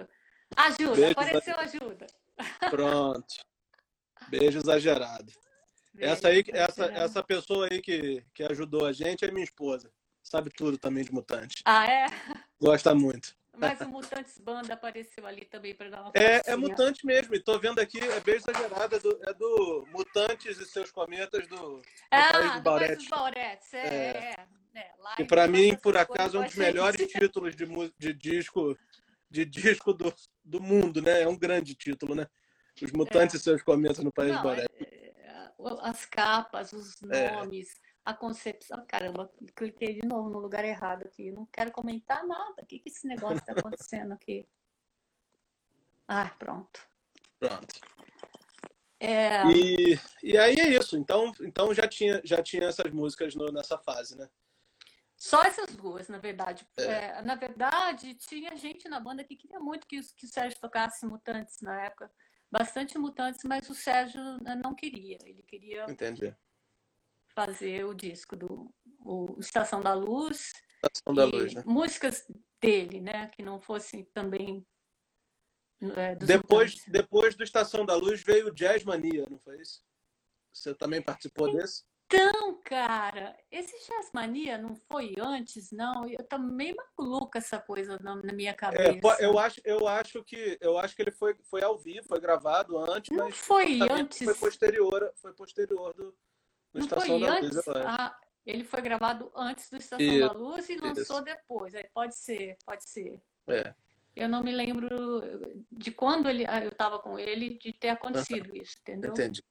Ajuda, 0.56 0.96
Beijo 0.96 1.12
apareceu 1.12 1.60
ajuda. 1.60 2.08
Pronto. 2.70 3.36
Beijo 4.30 4.60
exagerado. 4.60 5.32
Essa, 6.00 6.28
aí, 6.30 6.44
essa, 6.50 6.86
essa 6.86 7.24
pessoa 7.24 7.68
aí 7.70 7.82
que, 7.82 8.24
que 8.34 8.44
ajudou 8.44 8.86
a 8.86 8.94
gente 8.94 9.26
é 9.26 9.32
minha 9.32 9.44
esposa. 9.44 9.92
Sabe 10.22 10.50
tudo 10.50 10.78
também 10.78 11.04
de 11.04 11.12
mutante. 11.12 11.62
Ah, 11.66 11.86
é? 11.90 12.08
Gosta 12.60 12.94
muito. 12.94 13.38
Mas 13.60 13.82
o 13.82 13.90
Mutantes 13.90 14.38
Banda 14.38 14.74
apareceu 14.74 15.26
ali 15.28 15.44
também 15.44 15.76
para 15.76 15.90
dar 15.90 16.02
uma 16.02 16.12
É, 16.14 16.42
é 16.46 16.56
Mutante 16.56 17.06
mesmo. 17.06 17.36
E 17.36 17.40
tô 17.40 17.60
vendo 17.60 17.80
aqui, 17.80 18.00
é 18.00 18.20
bem 18.22 18.36
exagerado, 18.36 18.96
é 18.96 19.00
do, 19.00 19.20
é 19.24 19.34
do 19.34 19.88
Mutantes 19.92 20.58
e 20.58 20.66
seus 20.66 20.92
cometas 20.92 21.46
do, 21.48 21.82
ah, 22.10 22.32
do 22.32 22.32
País 22.32 22.54
do 22.54 22.62
Bauretes. 22.62 23.08
Bauretes. 23.10 23.74
É, 23.74 23.80
é. 23.80 24.36
é. 24.76 24.80
é 24.80 25.22
e 25.22 25.26
para 25.26 25.46
mim, 25.48 25.76
por 25.76 25.98
acaso, 25.98 26.38
é 26.38 26.40
um 26.40 26.46
dos 26.46 26.56
melhores 26.56 27.06
títulos 27.12 27.54
de, 27.56 27.66
de 27.98 28.14
disco 28.14 28.78
de 29.30 29.46
disco 29.46 29.94
do, 29.94 30.14
do 30.44 30.62
mundo, 30.62 31.02
né? 31.02 31.22
É 31.22 31.28
um 31.28 31.38
grande 31.38 31.76
título, 31.76 32.16
né? 32.16 32.26
Os 32.82 32.92
Mutantes 32.92 33.36
é. 33.36 33.38
e 33.38 33.42
seus 33.42 33.62
cometas 33.62 34.00
no 34.00 34.12
País 34.12 34.36
do 34.36 34.42
Bauretes. 34.42 34.99
É, 35.60 35.68
é, 35.68 35.90
as 35.90 36.06
capas, 36.06 36.74
os 36.74 37.00
nomes 37.02 37.70
a 38.10 38.14
concepção. 38.14 38.84
Caramba, 38.88 39.32
cliquei 39.56 39.94
de 39.94 40.08
novo 40.08 40.30
no 40.30 40.40
lugar 40.40 40.66
errado 40.66 41.04
aqui. 41.04 41.32
Não 41.32 41.46
quero 41.46 41.72
comentar 41.72 42.26
nada. 42.26 42.62
O 42.62 42.66
que, 42.66 42.80
que 42.80 42.90
esse 42.90 43.08
negócio 43.08 43.38
está 43.38 43.54
acontecendo 43.54 44.14
aqui? 44.14 44.48
Ah, 46.12 46.28
pronto. 46.40 46.82
Pronto. 47.38 47.68
É... 49.00 49.46
E, 49.46 50.00
e 50.24 50.36
aí 50.40 50.56
é 50.56 50.70
isso. 50.70 50.98
Então, 50.98 51.32
então 51.42 51.72
já, 51.72 51.88
tinha, 51.88 52.20
já 52.24 52.42
tinha 52.42 52.64
essas 52.64 52.92
músicas 52.92 53.36
no, 53.36 53.52
nessa 53.52 53.78
fase, 53.78 54.18
né? 54.18 54.28
Só 55.16 55.44
essas 55.44 55.76
duas, 55.76 56.08
na 56.08 56.18
verdade. 56.18 56.68
É. 56.78 56.84
É, 56.84 57.22
na 57.22 57.36
verdade, 57.36 58.16
tinha 58.16 58.58
gente 58.58 58.90
na 58.90 59.00
banda 59.00 59.24
que 59.24 59.36
queria 59.36 59.60
muito 59.60 59.86
que, 59.86 60.02
que 60.16 60.26
o 60.26 60.28
Sérgio 60.28 60.60
tocasse 60.60 61.06
Mutantes 61.06 61.62
na 61.62 61.80
época. 61.86 62.12
Bastante 62.52 62.98
Mutantes, 62.98 63.42
mas 63.44 63.70
o 63.70 63.76
Sérgio 63.76 64.22
não 64.64 64.74
queria. 64.74 65.18
Ele 65.24 65.44
queria 65.44 65.86
Entendi 65.90 66.36
fazer 67.40 67.86
o 67.86 67.94
disco 67.94 68.36
do 68.36 68.74
o 69.00 69.38
Estação 69.40 69.82
da 69.82 69.94
Luz. 69.94 70.52
Estação 70.84 71.14
da 71.14 71.24
Luz, 71.24 71.54
né? 71.54 71.64
Músicas 71.66 72.26
dele, 72.62 73.00
né? 73.00 73.28
Que 73.28 73.42
não 73.42 73.62
fossem 73.62 74.04
também. 74.14 74.66
É, 75.96 76.16
depois, 76.16 76.84
depois 76.88 77.36
do 77.36 77.44
Estação 77.44 77.86
da 77.86 77.96
Luz 77.96 78.22
veio 78.22 78.48
o 78.48 78.54
Jazz 78.54 78.84
Mania, 78.84 79.26
não 79.30 79.40
foi 79.40 79.62
isso? 79.62 79.82
Você 80.52 80.76
também 80.76 81.02
participou 81.02 81.48
então, 81.48 81.62
desse? 81.62 81.86
Então, 82.12 82.60
cara, 82.64 83.38
esse 83.52 83.72
Jazz 83.88 84.10
Mania 84.12 84.58
não 84.58 84.76
foi 84.76 85.14
antes, 85.20 85.72
não. 85.72 86.10
Eu 86.10 86.24
tô 86.24 86.40
meio 86.40 86.76
maluca 86.98 87.38
essa 87.38 87.60
coisa 87.60 88.00
na, 88.02 88.16
minha 88.34 88.50
é, 88.50 88.54
cabeça. 88.54 89.18
É, 89.20 89.26
eu 89.28 89.38
acho, 89.38 89.62
eu 89.64 89.88
acho 89.88 90.24
que 90.24 90.58
eu 90.60 90.80
acho 90.80 90.96
que 90.96 91.04
ele 91.04 91.12
foi, 91.12 91.36
foi 91.44 91.62
ao 91.62 91.78
vivo, 91.78 92.08
foi 92.08 92.20
gravado 92.20 92.80
antes, 92.80 93.16
não 93.16 93.26
mas 93.26 93.38
foi 93.38 93.80
antes. 93.92 94.26
Foi 94.26 94.34
posterior, 94.34 95.14
foi 95.22 95.34
posterior 95.34 95.94
do, 95.94 96.18
não 96.74 96.82
Estação 96.82 97.20
foi 97.20 97.28
antes? 97.28 97.56
Luz, 97.56 97.68
ah, 97.68 98.20
ele 98.44 98.64
foi 98.64 98.82
gravado 98.82 99.32
antes 99.36 99.70
do 99.70 99.78
Estação 99.78 100.20
da 100.20 100.32
Luz 100.32 100.68
e 100.68 100.78
lançou 100.78 101.18
isso. 101.18 101.22
depois. 101.22 101.74
Pode 101.94 102.16
ser, 102.18 102.58
pode 102.66 102.90
ser. 102.90 103.22
É. 103.48 103.76
Eu 104.16 104.28
não 104.28 104.42
me 104.42 104.52
lembro 104.52 104.90
de 105.72 105.92
quando 105.92 106.28
ele, 106.28 106.44
ah, 106.48 106.64
eu 106.64 106.70
estava 106.70 106.98
com 106.98 107.20
ele 107.20 107.60
de 107.60 107.72
ter 107.72 107.90
acontecido 107.90 108.50
isso, 108.58 108.78
entendeu? 108.82 109.12
Entendi. 109.12 109.44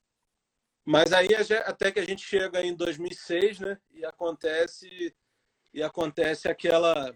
Mas 0.88 1.12
aí 1.12 1.28
até 1.66 1.92
que 1.92 2.00
a 2.00 2.04
gente 2.04 2.24
chega 2.24 2.62
em 2.64 2.74
2006, 2.74 3.60
né? 3.60 3.78
E 3.92 4.06
acontece 4.06 5.14
e 5.74 5.82
acontece 5.82 6.48
aquela 6.48 7.14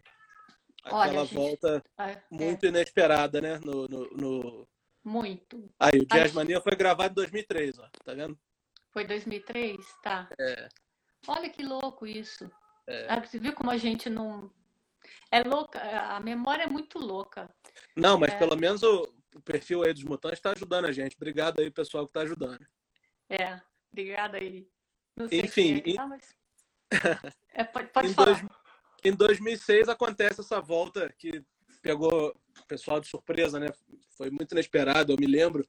aquela 0.84 1.22
Olha, 1.22 1.24
volta 1.24 1.82
ah, 1.96 2.10
é. 2.10 2.22
muito 2.30 2.66
inesperada, 2.66 3.40
né? 3.40 3.58
No, 3.64 3.88
no, 3.88 4.10
no... 4.10 4.68
Muito. 5.02 5.72
Aí 5.80 6.00
o 6.00 6.04
Jazz 6.04 6.34
Mania 6.34 6.60
foi 6.60 6.76
gravado 6.76 7.12
em 7.12 7.14
2003, 7.14 7.78
ó. 7.78 7.88
Tá 8.04 8.12
vendo? 8.12 8.38
Foi 8.90 9.06
2003? 9.06 9.78
Tá. 10.02 10.28
É. 10.38 10.68
Olha 11.26 11.48
que 11.48 11.62
louco 11.62 12.06
isso. 12.06 12.50
É. 12.86 13.06
Ah, 13.08 13.20
você 13.20 13.38
viu 13.38 13.54
como 13.54 13.70
a 13.70 13.78
gente 13.78 14.10
não. 14.10 14.52
É 15.30 15.42
louca, 15.42 15.80
a 15.80 16.20
memória 16.20 16.64
é 16.64 16.68
muito 16.68 16.98
louca. 16.98 17.48
Não, 17.96 18.18
mas 18.18 18.34
é... 18.34 18.38
pelo 18.38 18.54
menos 18.54 18.82
o, 18.82 19.08
o, 19.34 19.40
perfil 19.40 19.82
aí 19.82 19.94
dos 19.94 20.04
mutantes 20.04 20.40
está 20.40 20.50
ajudando 20.50 20.84
a 20.84 20.92
gente. 20.92 21.16
Obrigado 21.16 21.60
aí, 21.60 21.70
pessoal, 21.70 22.04
que 22.04 22.10
está 22.10 22.20
ajudando. 22.20 22.60
É, 23.28 23.60
obrigada 23.90 24.38
aí. 24.38 24.68
Enfim. 25.30 25.82
Em... 25.84 25.94
Tá, 25.94 26.06
mas... 26.06 26.34
é, 27.54 27.64
pode, 27.64 27.88
pode 27.88 28.08
em. 28.08 28.12
Dois, 28.12 28.44
em 29.04 29.12
2006 29.12 29.88
acontece 29.88 30.40
essa 30.40 30.60
volta 30.60 31.12
que 31.18 31.44
pegou 31.80 32.28
o 32.30 32.66
pessoal 32.66 33.00
de 33.00 33.08
surpresa, 33.08 33.58
né? 33.58 33.66
Foi 34.16 34.30
muito 34.30 34.52
inesperado, 34.52 35.12
eu 35.12 35.16
me 35.18 35.26
lembro 35.26 35.66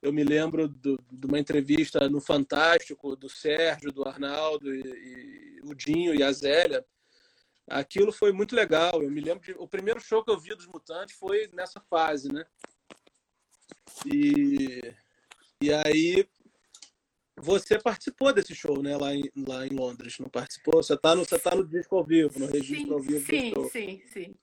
eu 0.00 0.12
me 0.12 0.22
lembro 0.22 0.68
do, 0.68 0.96
de 1.10 1.26
uma 1.26 1.38
entrevista 1.38 2.08
no 2.08 2.20
Fantástico 2.20 3.16
do 3.16 3.28
Sérgio, 3.28 3.92
do 3.92 4.06
Arnaldo, 4.06 4.72
e, 4.72 4.80
e, 4.80 5.60
o 5.64 5.74
Dinho 5.74 6.14
e 6.14 6.22
a 6.22 6.30
Zélia. 6.30 6.84
Aquilo 7.68 8.12
foi 8.12 8.32
muito 8.32 8.54
legal. 8.54 9.02
Eu 9.02 9.10
me 9.10 9.20
lembro 9.20 9.40
que 9.40 9.52
o 9.52 9.66
primeiro 9.66 10.00
show 10.00 10.24
que 10.24 10.30
eu 10.30 10.38
vi 10.38 10.54
dos 10.54 10.68
Mutantes 10.68 11.16
foi 11.16 11.50
nessa 11.52 11.80
fase, 11.80 12.32
né? 12.32 12.46
E, 14.06 14.80
e 15.60 15.72
aí 15.72 16.28
você 17.40 17.78
participou 17.78 18.32
desse 18.32 18.54
show, 18.54 18.82
né? 18.82 18.96
Lá 18.96 19.14
em, 19.14 19.30
lá 19.46 19.66
em 19.66 19.70
Londres, 19.70 20.18
não 20.18 20.28
participou? 20.28 20.82
Você 20.82 20.94
está 20.94 21.14
no, 21.14 21.24
você 21.24 21.38
tá 21.38 21.54
no 21.54 21.66
disco 21.66 21.96
ao 21.96 22.04
vivo, 22.04 22.38
no 22.38 22.46
registro 22.46 22.86
sim, 22.86 22.92
ao 22.92 23.00
vivo. 23.00 23.26
Sim, 23.26 23.52
sim, 23.70 24.02
sim. 24.08 24.34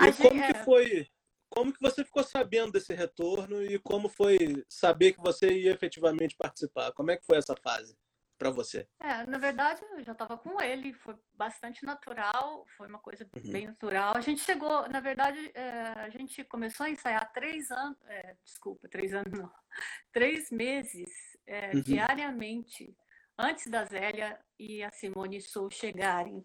E 0.00 0.08
a 0.08 0.12
como 0.12 0.30
gente, 0.34 0.52
que 0.52 0.58
é 0.58 0.64
foi? 0.64 1.08
Como 1.48 1.72
que 1.72 1.80
você 1.80 2.02
ficou 2.02 2.22
sabendo 2.22 2.72
desse 2.72 2.94
retorno 2.94 3.62
e 3.62 3.78
como 3.78 4.08
foi 4.08 4.64
saber 4.68 5.12
que 5.12 5.20
você 5.20 5.50
ia 5.52 5.72
efetivamente 5.72 6.34
participar? 6.34 6.92
Como 6.92 7.10
é 7.10 7.16
que 7.16 7.26
foi 7.26 7.36
essa 7.36 7.54
fase 7.54 7.94
para 8.38 8.50
você? 8.50 8.88
É, 8.98 9.26
na 9.26 9.36
verdade, 9.36 9.82
eu 9.92 10.02
já 10.02 10.12
estava 10.12 10.38
com 10.38 10.60
ele, 10.60 10.94
foi 10.94 11.14
bastante 11.34 11.84
natural, 11.84 12.64
foi 12.76 12.88
uma 12.88 12.98
coisa 12.98 13.28
uhum. 13.36 13.52
bem 13.52 13.66
natural. 13.66 14.16
A 14.16 14.20
gente 14.20 14.40
chegou, 14.40 14.88
na 14.88 14.98
verdade, 14.98 15.50
é, 15.54 15.82
a 15.96 16.08
gente 16.08 16.42
começou 16.44 16.86
a 16.86 16.90
ensaiar 16.90 17.30
três 17.32 17.70
anos, 17.70 17.98
é, 18.06 18.34
desculpa, 18.42 18.88
três 18.88 19.12
anos 19.12 19.38
não, 19.38 19.52
três 20.10 20.50
meses 20.50 21.31
é, 21.46 21.72
uhum. 21.74 21.80
diariamente 21.80 22.96
antes 23.38 23.66
da 23.66 23.84
Zélia 23.84 24.38
e 24.58 24.82
a 24.82 24.90
Simone 24.90 25.40
Sou 25.40 25.70
chegarem. 25.70 26.44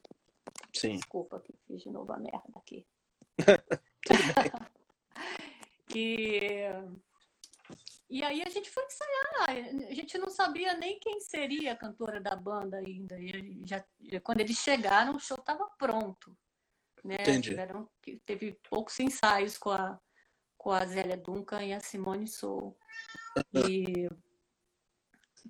Sim. 0.74 0.96
Desculpa 0.96 1.40
que 1.40 1.54
fiz 1.68 1.82
de 1.82 1.90
novo 1.90 2.12
a 2.12 2.18
merda 2.18 2.54
aqui. 2.56 2.86
Tudo 3.38 4.24
bem. 4.36 4.52
E, 5.96 6.68
e 8.10 8.24
aí 8.24 8.44
a 8.44 8.50
gente 8.50 8.70
foi 8.70 8.84
ensaiar. 8.86 9.88
A 9.90 9.94
gente 9.94 10.18
não 10.18 10.30
sabia 10.30 10.76
nem 10.76 11.00
quem 11.00 11.20
seria 11.22 11.72
a 11.72 11.78
cantora 11.78 12.20
da 12.20 12.36
banda 12.36 12.78
ainda. 12.78 13.18
E 13.18 13.62
já, 13.66 13.84
quando 14.22 14.42
eles 14.42 14.58
chegaram, 14.58 15.16
o 15.16 15.20
show 15.20 15.38
estava 15.38 15.66
pronto. 15.78 16.38
Né? 17.04 17.16
Entendi. 17.22 17.52
Tiveram, 17.52 17.90
teve 18.26 18.60
poucos 18.70 19.00
ensaios 19.00 19.58
com 19.58 19.72
a, 19.72 20.00
com 20.58 20.72
a 20.72 20.86
Zélia 20.86 21.18
Duncan 21.18 21.64
e 21.64 21.74
a 21.74 21.80
Simone 21.80 22.28
Sou. 22.28 22.78
E 23.54 24.10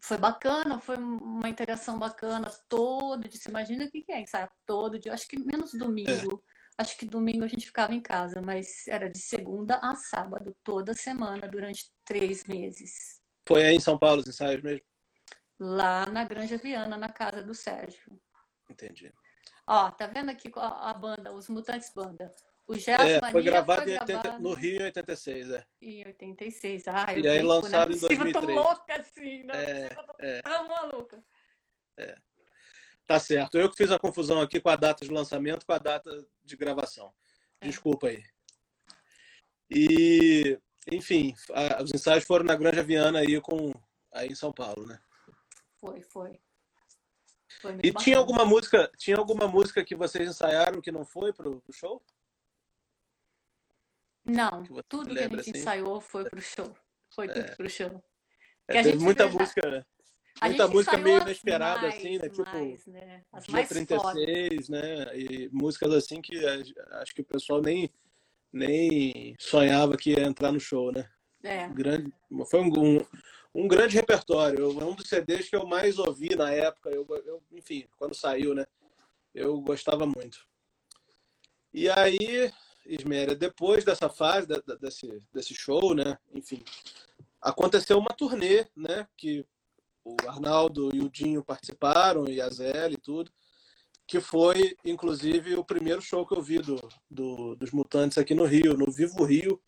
foi 0.02 0.18
bacana, 0.18 0.80
foi 0.80 0.98
uma 0.98 1.50
interação 1.50 1.98
bacana 1.98 2.50
todo 2.70 3.28
dia. 3.28 3.40
Você 3.40 3.50
imagina 3.50 3.86
o 3.86 3.92
que 3.92 4.06
é 4.10 4.22
ensaiar 4.22 4.52
todo 4.66 5.00
dia? 5.00 5.14
Acho 5.14 5.28
que 5.28 5.40
menos 5.40 5.74
domingo. 5.74 6.44
É. 6.44 6.58
Acho 6.80 6.98
que 6.98 7.06
domingo 7.06 7.44
a 7.44 7.48
gente 7.48 7.66
ficava 7.66 7.94
em 7.94 8.02
casa, 8.02 8.40
mas 8.40 8.88
era 8.88 9.10
de 9.10 9.20
segunda 9.20 9.80
a 9.82 9.96
sábado, 9.96 10.56
toda 10.64 10.94
semana, 10.94 11.48
durante 11.48 11.92
três 12.06 12.46
meses. 12.46 13.20
Foi 13.48 13.66
aí 13.66 13.76
em 13.76 13.80
São 13.80 13.98
Paulo 13.98 14.22
os 14.22 14.28
ensaios 14.28 14.62
mesmo? 14.62 14.86
Lá 15.60 16.06
na 16.06 16.24
Granja 16.24 16.58
Viana, 16.58 16.96
na 16.96 17.10
casa 17.10 17.42
do 17.42 17.56
Sérgio. 17.56 18.22
Entendi. 18.70 19.12
Ó, 19.66 19.90
tá 19.90 20.06
vendo 20.06 20.30
aqui 20.30 20.52
a, 20.56 20.92
a 20.92 20.94
banda, 20.94 21.34
os 21.34 21.50
Mutantes 21.50 21.92
Banda? 21.94 22.34
O 22.68 22.76
Gerson 22.76 23.04
é, 23.04 23.32
foi 23.32 23.44
gravado, 23.44 23.84
foi 23.84 23.94
80, 23.94 24.06
gravado 24.06 24.44
no 24.44 24.54
Rio 24.54 24.82
em 24.82 24.84
86, 24.84 25.52
é. 25.52 25.66
Em 25.82 26.06
86, 26.06 26.88
ah, 26.90 27.06
eu 27.16 27.24
E 27.24 27.28
aí 27.30 27.42
lançado 27.42 27.94
em 27.94 27.98
2003. 27.98 28.36
Eu 28.36 28.42
tô 28.42 28.62
louca 28.62 28.96
assim, 29.00 29.44
né? 29.44 29.54
É, 29.56 29.86
eu 29.86 30.04
tô 30.04 30.16
é. 30.20 30.42
tão 30.42 30.68
maluca. 30.68 31.24
É. 31.98 32.18
Tá 33.06 33.20
certo. 33.22 33.58
Eu 33.58 33.70
que 33.70 33.78
fiz 33.78 33.90
a 33.90 33.98
confusão 33.98 34.42
aqui 34.42 34.60
com 34.60 34.68
a 34.68 34.76
data 34.76 35.06
de 35.06 35.12
lançamento 35.12 35.66
com 35.66 35.72
a 35.72 35.78
data 35.78 36.12
de 36.44 36.58
gravação. 36.58 37.14
É. 37.62 37.68
Desculpa 37.68 38.08
aí. 38.08 38.22
E, 39.70 40.60
enfim, 40.92 41.34
a, 41.54 41.82
os 41.82 41.94
ensaios 41.94 42.26
foram 42.26 42.44
na 42.44 42.56
Granja 42.56 42.84
Viana 42.84 43.20
aí, 43.20 43.40
com, 43.40 43.72
aí 44.12 44.28
em 44.28 44.36
São 44.36 44.52
Paulo, 44.52 44.86
né? 44.86 45.00
Foi, 45.80 46.02
foi. 46.02 46.38
foi 47.62 47.72
e 47.72 47.92
bacana. 47.92 48.04
tinha 48.04 48.18
alguma 48.18 48.44
música, 48.44 48.92
tinha 48.98 49.16
alguma 49.16 49.48
música 49.48 49.86
que 49.86 49.96
vocês 49.96 50.28
ensaiaram 50.28 50.82
que 50.82 50.92
não 50.92 51.06
foi 51.06 51.32
pro, 51.32 51.62
pro 51.62 51.74
show? 51.74 52.04
Não, 54.28 54.64
que 54.64 54.84
tudo 54.90 55.16
que 55.16 55.20
a 55.20 55.24
gente 55.24 55.40
assim? 55.40 55.52
ensaiou 55.52 56.02
foi 56.02 56.30
pro 56.30 56.42
show. 56.42 56.76
Foi 57.16 57.28
tudo 57.28 57.46
é. 57.46 57.56
pro 57.56 57.70
show. 57.70 58.04
É, 58.68 58.84
teve 58.84 58.98
muita 58.98 59.28
música, 59.28 59.86
muita 60.44 60.68
música 60.68 60.98
meio 60.98 61.22
inesperada, 61.22 61.82
mais, 61.84 61.96
assim, 61.96 62.18
né? 62.18 62.30
Tipo, 62.30 62.44
mais, 62.44 62.86
né? 62.86 63.24
As 63.32 63.44
Dia 63.46 63.54
mais 63.54 63.70
36, 63.70 64.70
né? 64.70 65.18
E 65.18 65.50
músicas 65.54 65.94
assim 65.94 66.22
que 66.22 66.46
acho 66.46 67.16
que 67.16 67.22
o 67.22 67.26
pessoal 67.26 67.62
nem, 67.62 67.90
nem 68.52 69.36
sonhava 69.40 69.96
que 69.96 70.12
ia 70.12 70.26
entrar 70.26 70.52
no 70.52 70.60
show, 70.60 70.92
né? 70.92 71.10
É. 71.44 71.70
Grande, 71.70 72.12
foi 72.50 72.60
um, 72.60 72.68
um, 72.78 73.06
um 73.56 73.68
grande 73.68 73.96
repertório. 73.96 74.80
É 74.80 74.84
um 74.84 74.96
dos 74.96 75.08
CDs 75.08 75.50
que 75.50 75.56
eu 75.56 75.66
mais 75.66 75.98
ouvi 75.98 76.36
na 76.36 76.52
época. 76.52 76.90
Eu, 76.90 77.08
eu, 77.26 77.42
enfim, 77.54 77.88
quando 77.98 78.14
saiu, 78.14 78.54
né? 78.54 78.66
Eu 79.34 79.62
gostava 79.62 80.06
muito. 80.06 80.46
E 81.74 81.90
aí, 81.90 82.52
Isméria, 82.88 83.36
depois 83.36 83.84
dessa 83.84 84.10
fase, 84.10 84.48
desse, 84.80 85.22
desse 85.34 85.54
show, 85.54 85.94
né? 85.94 86.18
Enfim, 86.34 86.64
aconteceu 87.42 87.98
uma 87.98 88.10
turnê, 88.10 88.66
né? 88.76 89.08
Que 89.18 89.46
o 90.04 90.16
Arnaldo 90.28 90.96
e 90.96 91.02
o 91.02 91.10
Dinho 91.10 91.44
participaram, 91.44 92.28
e 92.30 92.40
a 92.40 92.50
Zé 92.50 92.90
e 92.90 92.98
tudo, 92.98 93.32
que 94.08 94.22
foi, 94.22 94.78
inclusive, 94.86 95.56
o 95.56 95.66
primeiro 95.66 96.02
show 96.02 96.26
que 96.26 96.34
eu 96.34 96.42
vi 96.42 96.60
do, 96.60 96.80
do 97.12 97.56
dos 97.56 97.72
Mutantes 97.72 98.18
aqui 98.18 98.34
no 98.34 98.46
Rio, 98.46 98.78
no 98.78 98.90
Vivo 98.90 99.24
Rio. 99.26 99.62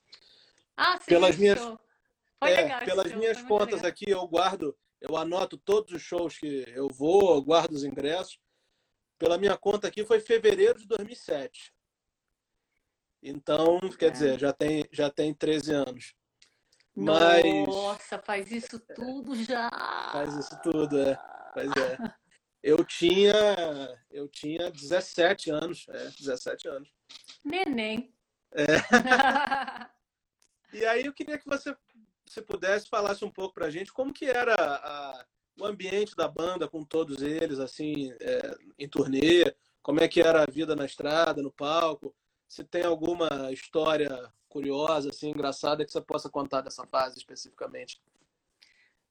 Ah, 0.78 0.98
sim, 0.98 1.06
pelas 1.08 1.36
minhas, 1.36 1.60
Foi 1.60 2.52
é, 2.52 2.62
legal 2.62 2.86
pelas 2.86 3.12
minhas 3.14 3.38
show, 3.38 3.48
contas 3.48 3.84
aqui, 3.84 4.10
eu 4.10 4.26
guardo, 4.28 4.78
eu 5.02 5.18
anoto 5.18 5.58
todos 5.58 5.94
os 5.94 6.02
shows 6.02 6.38
que 6.38 6.64
eu 6.74 6.88
vou, 6.88 7.42
guardo 7.42 7.74
os 7.74 7.84
ingressos. 7.84 8.40
Pela 9.18 9.38
minha 9.38 9.58
conta 9.58 9.90
aqui, 9.90 10.06
foi 10.06 10.22
fevereiro 10.22 10.80
de 10.80 10.88
2007. 10.88 11.74
Então, 13.22 13.80
quer 13.98 14.08
é. 14.08 14.12
dizer, 14.12 14.40
já 14.40 14.54
tem, 14.54 14.86
já 14.92 15.10
tem 15.10 15.34
13 15.34 15.74
anos. 15.74 16.16
Mas... 16.96 17.44
Nossa, 17.68 18.20
faz 18.20 18.52
isso 18.52 18.80
tudo 18.96 19.36
já. 19.44 19.70
Faz 20.12 20.36
isso 20.36 20.60
tudo, 20.62 21.00
é. 21.00 21.18
Pois 21.54 21.70
é. 21.78 21.98
Eu 22.62 22.84
tinha, 22.84 23.34
eu 24.12 24.28
tinha 24.28 24.70
17 24.70 25.50
anos, 25.50 25.86
é, 25.90 26.10
17 26.20 26.68
anos. 26.68 26.90
Neném. 27.44 28.14
É. 28.52 28.66
e 30.74 30.86
aí 30.86 31.06
eu 31.06 31.14
queria 31.14 31.38
que 31.38 31.48
você, 31.48 31.76
se 32.28 32.42
pudesse, 32.42 32.90
falasse 32.90 33.24
um 33.24 33.32
pouco 33.32 33.54
pra 33.54 33.70
gente 33.70 33.94
como 33.94 34.14
que 34.14 34.26
era 34.26 34.56
a, 34.56 35.26
o 35.58 35.66
ambiente 35.66 36.16
da 36.16 36.28
banda 36.28 36.68
com 36.68 36.84
todos 36.84 37.22
eles, 37.22 37.60
assim, 37.60 38.12
é, 38.20 38.56
em 38.78 38.90
turnê, 38.90 39.56
como 39.82 40.02
é 40.02 40.08
que 40.08 40.22
era 40.22 40.44
a 40.44 40.52
vida 40.52 40.76
na 40.76 40.86
estrada, 40.86 41.42
no 41.42 41.52
palco, 41.52 42.14
se 42.50 42.64
tem 42.64 42.84
alguma 42.84 43.52
história 43.52 44.10
curiosa, 44.50 45.12
assim, 45.12 45.30
engraçada 45.30 45.86
que 45.86 45.92
você 45.92 46.02
possa 46.02 46.30
contar 46.30 46.62
dessa 46.62 46.86
fase 46.88 47.20
especificamente. 47.20 48.02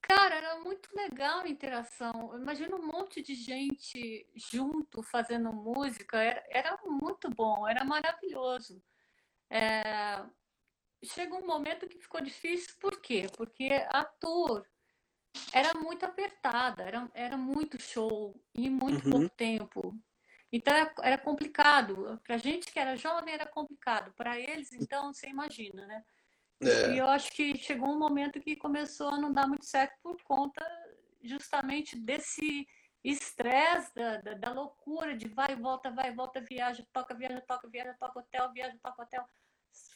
Cara, 0.03 0.35
era 0.35 0.61
muito 0.61 0.89
legal 0.95 1.41
a 1.41 1.49
interação. 1.49 2.37
Imagina 2.37 2.75
um 2.75 2.85
monte 2.85 3.23
de 3.23 3.35
gente 3.37 4.29
junto 4.35 5.03
fazendo 5.03 5.53
música. 5.53 6.19
Era, 6.21 6.45
era 6.49 6.79
muito 6.85 7.31
bom, 7.31 7.69
era 7.69 7.85
maravilhoso. 7.85 8.83
É... 9.49 10.25
Chegou 11.05 11.41
um 11.41 11.47
momento 11.47 11.87
que 11.87 11.99
ficou 11.99 12.21
difícil, 12.21 12.75
por 12.81 13.01
quê? 13.01 13.27
Porque 13.37 13.69
a 13.89 14.05
tour 14.05 14.67
era 15.53 15.75
muito 15.75 16.05
apertada, 16.05 16.83
era, 16.83 17.09
era 17.15 17.37
muito 17.37 17.81
show 17.81 18.35
em 18.53 18.69
muito 18.69 19.05
uhum. 19.05 19.11
pouco 19.13 19.29
tempo. 19.37 19.95
Então 20.51 20.75
era, 21.03 21.19
complicado. 21.19 22.21
Para 22.25 22.39
gente 22.39 22.73
que 22.73 22.79
era 22.79 22.97
jovem 22.97 23.35
era 23.35 23.47
complicado. 23.47 24.13
Para 24.15 24.39
eles, 24.39 24.73
então, 24.73 25.13
você 25.13 25.29
imagina, 25.29 25.87
né? 25.87 26.05
É. 26.61 26.93
E 26.93 26.99
eu 26.99 27.07
acho 27.07 27.31
que 27.33 27.57
chegou 27.57 27.89
um 27.89 27.99
momento 27.99 28.41
que 28.41 28.57
começou 28.57 29.09
a 29.09 29.19
não 29.19 29.33
dar 29.33 29.47
muito 29.47 29.65
certo 29.65 29.95
por 30.03 30.21
conta 30.23 30.65
justamente 31.23 31.97
desse 31.97 32.67
estresse, 33.05 33.95
da, 33.95 34.17
da, 34.19 34.35
da, 34.35 34.53
loucura 34.53 35.17
de 35.17 35.29
vai 35.29 35.53
e 35.53 35.57
volta, 35.57 35.91
vai 35.91 36.11
e 36.11 36.15
volta, 36.15 36.41
viaja, 36.41 36.85
toca, 36.93 37.15
viaja, 37.15 37.41
toca, 37.43 37.69
viaja, 37.69 37.95
toca 37.99 38.19
hotel, 38.19 38.53
viaja, 38.53 38.77
toca 38.83 39.03
hotel. 39.03 39.25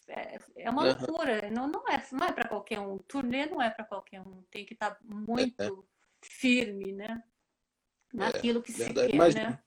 É, 0.09 0.39
é 0.57 0.71
uma 0.71 0.83
uhum. 0.83 0.89
loucura, 0.89 1.51
não, 1.51 1.67
não 1.67 1.89
é, 1.89 2.03
não 2.13 2.27
é 2.27 2.33
para 2.33 2.49
qualquer 2.49 2.79
um. 2.79 2.99
Turnê 2.99 3.47
não 3.47 3.61
é 3.61 3.71
para 3.71 3.85
qualquer 3.85 4.21
um, 4.21 4.43
tem 4.51 4.65
que 4.65 4.75
estar 4.75 4.93
tá 4.93 4.99
muito 5.03 5.63
é. 5.63 5.69
firme, 6.21 6.93
né? 6.93 7.23
É, 8.15 8.17
Naquilo 8.17 8.63
que 8.63 8.73
se 8.73 8.93
quer, 8.93 9.15
Mas, 9.15 9.35
né? 9.35 9.59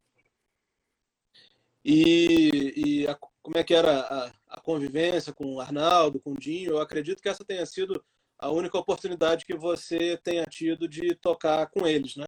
E, 1.88 2.74
e 2.76 3.08
a, 3.08 3.14
como 3.14 3.60
é 3.60 3.64
que 3.64 3.76
era 3.76 4.00
a, 4.00 4.32
a, 4.50 4.60
convivência 4.60 5.32
com 5.32 5.54
o 5.54 5.62
Arnaldo, 5.62 6.20
com 6.20 6.32
o 6.32 6.40
Dinho? 6.40 6.72
Eu 6.72 6.80
acredito 6.80 7.22
que 7.22 7.30
essa 7.30 7.46
tenha 7.46 7.64
sido 7.64 8.04
a 8.40 8.50
única 8.50 8.76
oportunidade 8.76 9.46
que 9.46 9.56
você 9.56 10.18
tenha 10.18 10.46
tido 10.46 10.88
de 10.88 11.14
tocar 11.14 11.68
com 11.68 11.86
eles, 11.86 12.16
né? 12.16 12.26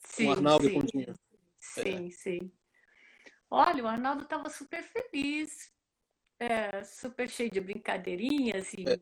Sim, 0.00 0.24
com 0.24 0.28
o 0.28 0.32
Arnaldo 0.34 0.64
sim. 0.64 0.70
e 0.70 0.74
com 0.74 0.80
o 0.80 0.84
Dinho. 0.84 1.14
Sim, 1.58 2.06
é. 2.08 2.10
sim. 2.10 2.52
Olha, 3.50 3.82
o 3.82 3.88
Arnaldo 3.88 4.24
estava 4.24 4.50
super 4.50 4.82
feliz, 4.82 5.72
é, 6.38 6.84
super 6.84 7.30
cheio 7.30 7.50
de 7.50 7.60
brincadeirinhas 7.62 8.74
e 8.74 8.86
é. 8.86 8.96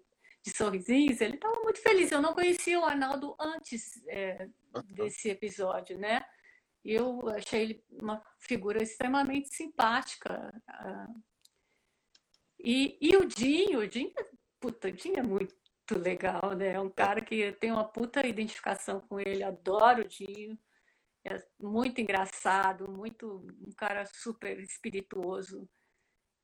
de 0.45 0.57
sorrisinhos. 0.57 1.21
Ele 1.21 1.35
estava 1.35 1.61
muito 1.61 1.81
feliz. 1.81 2.13
Eu 2.13 2.23
não 2.23 2.35
conhecia 2.35 2.79
o 2.79 2.85
Arnaldo 2.85 3.35
antes 3.41 4.01
é, 4.07 4.49
desse 4.93 5.29
episódio, 5.29 5.99
né? 5.99 6.25
Eu 6.85 7.29
achei 7.29 7.63
ele 7.63 7.85
uma 7.91 8.23
figura 8.39 8.83
extremamente 8.83 9.55
simpática. 9.55 10.53
Ah. 10.69 11.09
E, 12.61 12.99
e 13.01 13.17
o 13.17 13.27
Dinho, 13.27 13.81
o 13.81 13.89
Dinho, 13.89 14.13
puta, 14.61 14.89
o 14.89 14.93
Dinho 14.93 15.19
é 15.19 15.23
muito 15.23 15.55
legal, 15.97 16.55
né? 16.55 16.73
É 16.73 16.81
um 16.81 16.91
cara 16.91 17.23
que 17.23 17.53
tem 17.53 17.73
uma 17.73 17.85
puta 17.85 18.27
identificação 18.27 19.01
com 19.01 19.19
ele, 19.19 19.43
adoro 19.43 20.03
o 20.03 20.09
Dinho. 20.09 20.59
É 21.27 21.43
muito 21.59 22.01
engraçado, 22.01 22.91
muito 22.91 23.47
um 23.67 23.73
cara 23.73 24.05
super 24.05 24.59
espirituoso. 24.61 25.69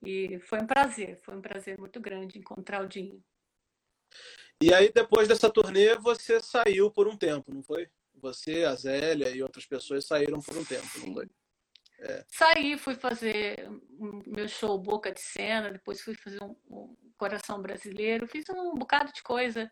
E 0.03 0.39
foi 0.41 0.61
um 0.63 0.67
prazer, 0.67 1.21
foi 1.23 1.37
um 1.37 1.43
prazer 1.43 1.79
muito 1.79 2.01
grande 2.01 2.39
encontrar 2.39 2.83
o 2.83 2.89
Dinho. 2.89 3.23
E 4.63 4.73
aí, 4.73 4.91
depois 4.93 5.29
dessa 5.29 5.51
turnê, 5.51 5.95
você 5.97 6.41
saiu 6.41 6.91
por 6.91 7.07
um 7.07 7.17
tempo, 7.17 7.53
não 7.53 7.63
foi? 7.63 7.91
Você, 8.21 8.65
a 8.65 8.75
Zélia 8.75 9.31
e 9.31 9.43
outras 9.43 9.67
pessoas 9.67 10.07
saíram 10.07 10.41
por 10.41 10.57
um 10.57 10.65
tempo, 10.65 10.87
não 11.05 11.15
foi? 11.15 11.29
É. 12.01 12.25
Saí, 12.29 12.79
fui 12.79 12.95
fazer 12.95 13.69
meu 14.27 14.49
show 14.49 14.79
Boca 14.79 15.13
de 15.13 15.21
Cena, 15.21 15.71
depois 15.71 16.01
fui 16.01 16.15
fazer 16.15 16.43
um, 16.43 16.57
um, 16.69 16.97
Coração 17.19 17.61
Brasileiro, 17.61 18.27
fiz 18.27 18.49
um 18.49 18.75
bocado 18.75 19.13
de 19.13 19.23
coisa. 19.23 19.71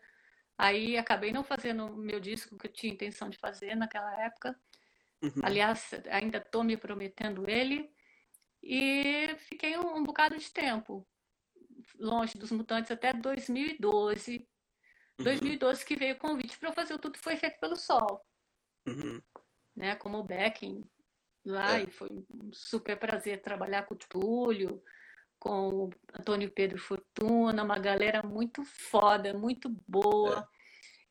Aí 0.57 0.97
acabei 0.97 1.31
não 1.31 1.43
fazendo 1.43 1.85
o 1.85 1.97
meu 1.97 2.19
disco 2.19 2.57
que 2.57 2.67
eu 2.67 2.71
tinha 2.71 2.93
intenção 2.93 3.29
de 3.29 3.37
fazer 3.37 3.75
naquela 3.75 4.23
época. 4.23 4.55
Uhum. 5.21 5.41
Aliás, 5.41 5.89
ainda 6.11 6.37
estou 6.37 6.63
me 6.63 6.77
prometendo 6.77 7.49
ele. 7.49 7.89
E 8.61 9.35
fiquei 9.37 9.77
um, 9.77 9.95
um 9.95 10.03
bocado 10.03 10.37
de 10.37 10.51
tempo 10.51 11.07
longe 11.97 12.37
dos 12.37 12.51
Mutantes 12.51 12.91
até 12.91 13.13
2012. 13.13 14.47
Uhum. 15.17 15.23
2012 15.23 15.85
que 15.85 15.95
veio 15.95 16.15
o 16.15 16.19
convite 16.19 16.57
para 16.59 16.71
fazer 16.71 16.93
o 16.93 16.99
Tudo 16.99 17.17
Foi 17.17 17.35
Feito 17.35 17.59
pelo 17.59 17.75
Sol. 17.75 18.21
Uhum. 18.89 19.21
Né, 19.75 19.95
como 19.95 20.23
backing 20.23 20.83
lá, 21.45 21.79
é. 21.79 21.83
e 21.83 21.87
foi 21.87 22.09
um 22.11 22.51
super 22.51 22.97
prazer 22.97 23.41
trabalhar 23.41 23.83
com 23.83 23.93
o 23.93 23.97
Túlio, 23.97 24.83
com 25.39 25.69
o 25.69 25.89
Antônio 26.13 26.51
Pedro 26.51 26.77
Fortuna, 26.77 27.63
uma 27.63 27.79
galera 27.79 28.21
muito 28.21 28.63
foda, 28.65 29.33
muito 29.33 29.69
boa, 29.87 30.39
é. 30.39 30.47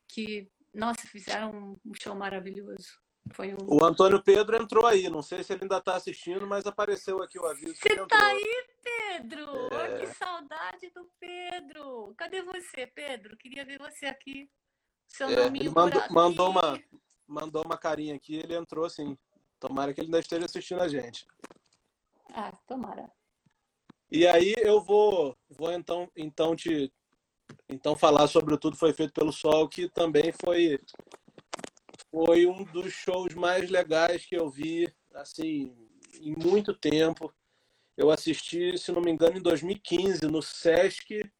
que, 0.07 0.51
nossa, 0.75 1.07
fizeram 1.07 1.79
um 1.85 1.95
show 1.95 2.15
maravilhoso. 2.15 3.01
Foi 3.33 3.53
um... 3.53 3.59
O 3.67 3.85
Antônio 3.85 4.23
Pedro 4.23 4.57
entrou 4.57 4.87
aí, 4.87 5.09
não 5.09 5.23
sei 5.23 5.43
se 5.43 5.53
ele 5.53 5.63
ainda 5.63 5.79
está 5.79 5.97
assistindo, 5.97 6.47
mas 6.47 6.67
apareceu 6.67 7.23
aqui 7.23 7.39
o 7.39 7.47
aviso. 7.47 7.75
Você 7.75 8.07
tá 8.07 8.27
aí, 8.27 8.67
Pedro? 8.83 9.69
É... 9.73 9.99
Que 9.99 10.07
saudade 10.15 10.91
do 10.91 11.11
Pedro! 11.19 12.15
Cadê 12.17 12.43
você, 12.43 12.87
Pedro? 12.87 13.37
Queria 13.37 13.65
ver 13.65 13.79
você 13.79 14.07
aqui. 14.07 14.51
Seu 15.07 15.29
é, 15.29 15.37
nome 15.37 15.69
mandou, 15.71 16.03
mandou 16.11 16.51
uma 16.51 16.79
mandou 17.29 17.63
uma 17.65 17.77
carinha 17.77 18.15
aqui, 18.15 18.37
ele 18.37 18.55
entrou 18.55 18.85
assim. 18.85 19.17
Tomara 19.61 19.93
que 19.93 20.01
ele 20.01 20.07
ainda 20.07 20.21
esteja 20.21 20.47
assistindo 20.47 20.81
a 20.81 20.89
gente. 20.89 21.27
Ah, 22.33 22.53
tomara. 22.67 23.11
E 24.11 24.27
aí 24.27 24.55
eu 24.59 24.81
vou, 24.81 25.37
vou 25.51 25.71
então, 25.73 26.11
então 26.17 26.57
te 26.57 26.93
então 27.69 27.95
falar 27.95 28.27
sobre 28.27 28.55
o 28.55 28.59
Tudo 28.59 28.77
Foi 28.77 28.93
Feito 28.93 29.13
pelo 29.13 29.33
Sol, 29.33 29.69
que 29.69 29.89
também 29.89 30.33
foi 30.33 30.81
foi 32.11 32.47
um 32.47 32.65
dos 32.65 32.93
shows 32.93 33.35
mais 33.35 33.69
legais 33.69 34.25
que 34.25 34.35
eu 34.35 34.49
vi, 34.49 34.91
assim, 35.15 35.77
em 36.21 36.35
muito 36.35 36.73
tempo. 36.73 37.33
Eu 37.97 38.11
assisti, 38.11 38.79
se 38.79 38.91
não 38.93 39.03
me 39.03 39.11
engano, 39.11 39.37
em 39.37 39.43
2015, 39.43 40.27
no 40.27 40.41
Sesc 40.41 41.31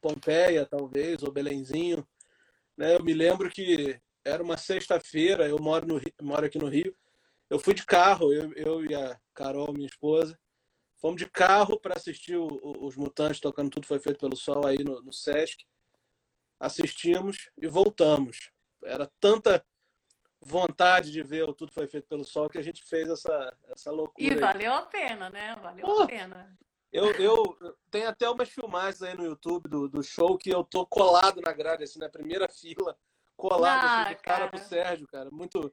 Pompeia, 0.00 0.64
talvez, 0.64 1.22
ou 1.22 1.32
Belenzinho. 1.32 2.06
Né? 2.76 2.94
Eu 2.94 3.02
me 3.02 3.12
lembro 3.12 3.50
que 3.50 4.00
era 4.24 4.42
uma 4.42 4.56
sexta-feira, 4.56 5.48
eu 5.48 5.58
moro, 5.58 5.86
no, 5.86 6.00
moro 6.22 6.46
aqui 6.46 6.58
no 6.58 6.68
Rio. 6.68 6.96
Eu 7.48 7.58
fui 7.58 7.74
de 7.74 7.84
carro, 7.84 8.32
eu, 8.32 8.52
eu 8.54 8.84
e 8.84 8.94
a 8.94 9.18
Carol, 9.34 9.72
minha 9.72 9.86
esposa, 9.86 10.38
fomos 10.96 11.18
de 11.18 11.28
carro 11.30 11.80
para 11.80 11.96
assistir 11.96 12.36
o, 12.36 12.46
o, 12.46 12.86
os 12.86 12.96
Mutantes 12.96 13.40
tocando 13.40 13.70
Tudo 13.70 13.86
Foi 13.86 13.98
Feito 13.98 14.18
pelo 14.18 14.36
Sol 14.36 14.66
aí 14.66 14.82
no, 14.84 15.00
no 15.00 15.12
Sesc. 15.12 15.64
Assistimos 16.60 17.50
e 17.56 17.66
voltamos. 17.66 18.50
Era 18.84 19.10
tanta 19.20 19.64
vontade 20.40 21.10
de 21.10 21.22
ver 21.22 21.48
o 21.48 21.54
Tudo 21.54 21.72
Foi 21.72 21.86
Feito 21.86 22.06
pelo 22.06 22.24
Sol 22.24 22.48
que 22.48 22.58
a 22.58 22.62
gente 22.62 22.84
fez 22.84 23.08
essa, 23.08 23.56
essa 23.68 23.90
loucura. 23.90 24.26
E 24.26 24.34
valeu 24.34 24.72
a 24.72 24.82
pena, 24.82 25.30
né? 25.30 25.56
Valeu 25.62 25.86
oh, 25.86 26.02
a 26.02 26.06
pena. 26.06 26.58
Eu, 26.92 27.12
eu 27.12 27.76
tenho 27.90 28.08
até 28.08 28.28
umas 28.28 28.48
filmagens 28.48 29.02
aí 29.02 29.14
no 29.14 29.24
YouTube 29.24 29.68
do, 29.68 29.88
do 29.88 30.02
show 30.02 30.38
que 30.38 30.50
eu 30.50 30.64
tô 30.64 30.86
colado 30.86 31.40
na 31.40 31.52
grade, 31.52 31.84
assim, 31.84 31.98
na 31.98 32.08
primeira 32.08 32.48
fila, 32.48 32.96
colado 33.38 33.84
ah, 33.84 34.02
assim, 34.02 34.16
cara. 34.16 34.16
cara 34.16 34.48
pro 34.48 34.58
Sérgio, 34.58 35.06
cara. 35.06 35.30
Muito, 35.30 35.72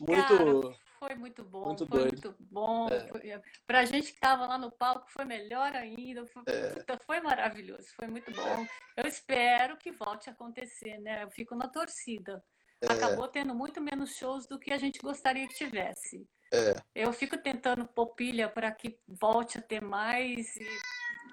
muito. 0.00 0.36
Cara, 0.36 0.76
foi 0.98 1.14
muito 1.14 1.44
bom, 1.44 1.66
muito 1.66 1.86
foi 1.86 1.98
doido. 1.98 2.12
muito 2.12 2.36
bom. 2.50 2.88
É. 2.88 3.08
Foi, 3.08 3.42
pra 3.66 3.84
gente 3.84 4.12
que 4.12 4.18
tava 4.18 4.46
lá 4.46 4.56
no 4.56 4.72
palco, 4.72 5.06
foi 5.10 5.24
melhor 5.24 5.74
ainda. 5.76 6.26
Foi, 6.26 6.42
é. 6.46 6.98
foi 7.06 7.20
maravilhoso, 7.20 7.86
foi 7.94 8.08
muito 8.08 8.32
bom. 8.32 8.66
Eu 8.96 9.06
espero 9.06 9.76
que 9.76 9.92
volte 9.92 10.30
a 10.30 10.32
acontecer, 10.32 10.98
né? 10.98 11.24
Eu 11.24 11.30
fico 11.30 11.54
na 11.54 11.68
torcida. 11.68 12.42
É. 12.80 12.92
Acabou 12.92 13.28
tendo 13.28 13.54
muito 13.54 13.80
menos 13.80 14.16
shows 14.16 14.46
do 14.46 14.58
que 14.58 14.72
a 14.72 14.78
gente 14.78 14.98
gostaria 15.00 15.46
que 15.46 15.54
tivesse. 15.54 16.26
É. 16.52 16.74
Eu 16.94 17.12
fico 17.12 17.36
tentando 17.36 17.86
pôr 17.86 18.14
pilha 18.14 18.48
para 18.48 18.70
que 18.72 18.98
volte 19.06 19.58
a 19.58 19.62
ter 19.62 19.82
mais 19.82 20.56
e 20.56 20.66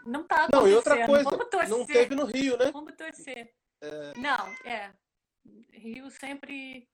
não 0.05 0.23
tá 0.23 0.45
acontecendo. 0.45 0.61
Não, 0.61 0.67
e 0.67 0.75
outra 0.75 1.05
coisa, 1.05 1.67
não 1.67 1.85
teve 1.85 2.15
no 2.15 2.25
Rio, 2.25 2.57
né? 2.57 2.71
Vamos 2.71 2.95
torcer. 2.95 3.51
É... 3.81 4.13
Não, 4.17 4.47
é. 4.65 4.91
Rio 5.71 6.09
sempre. 6.11 6.87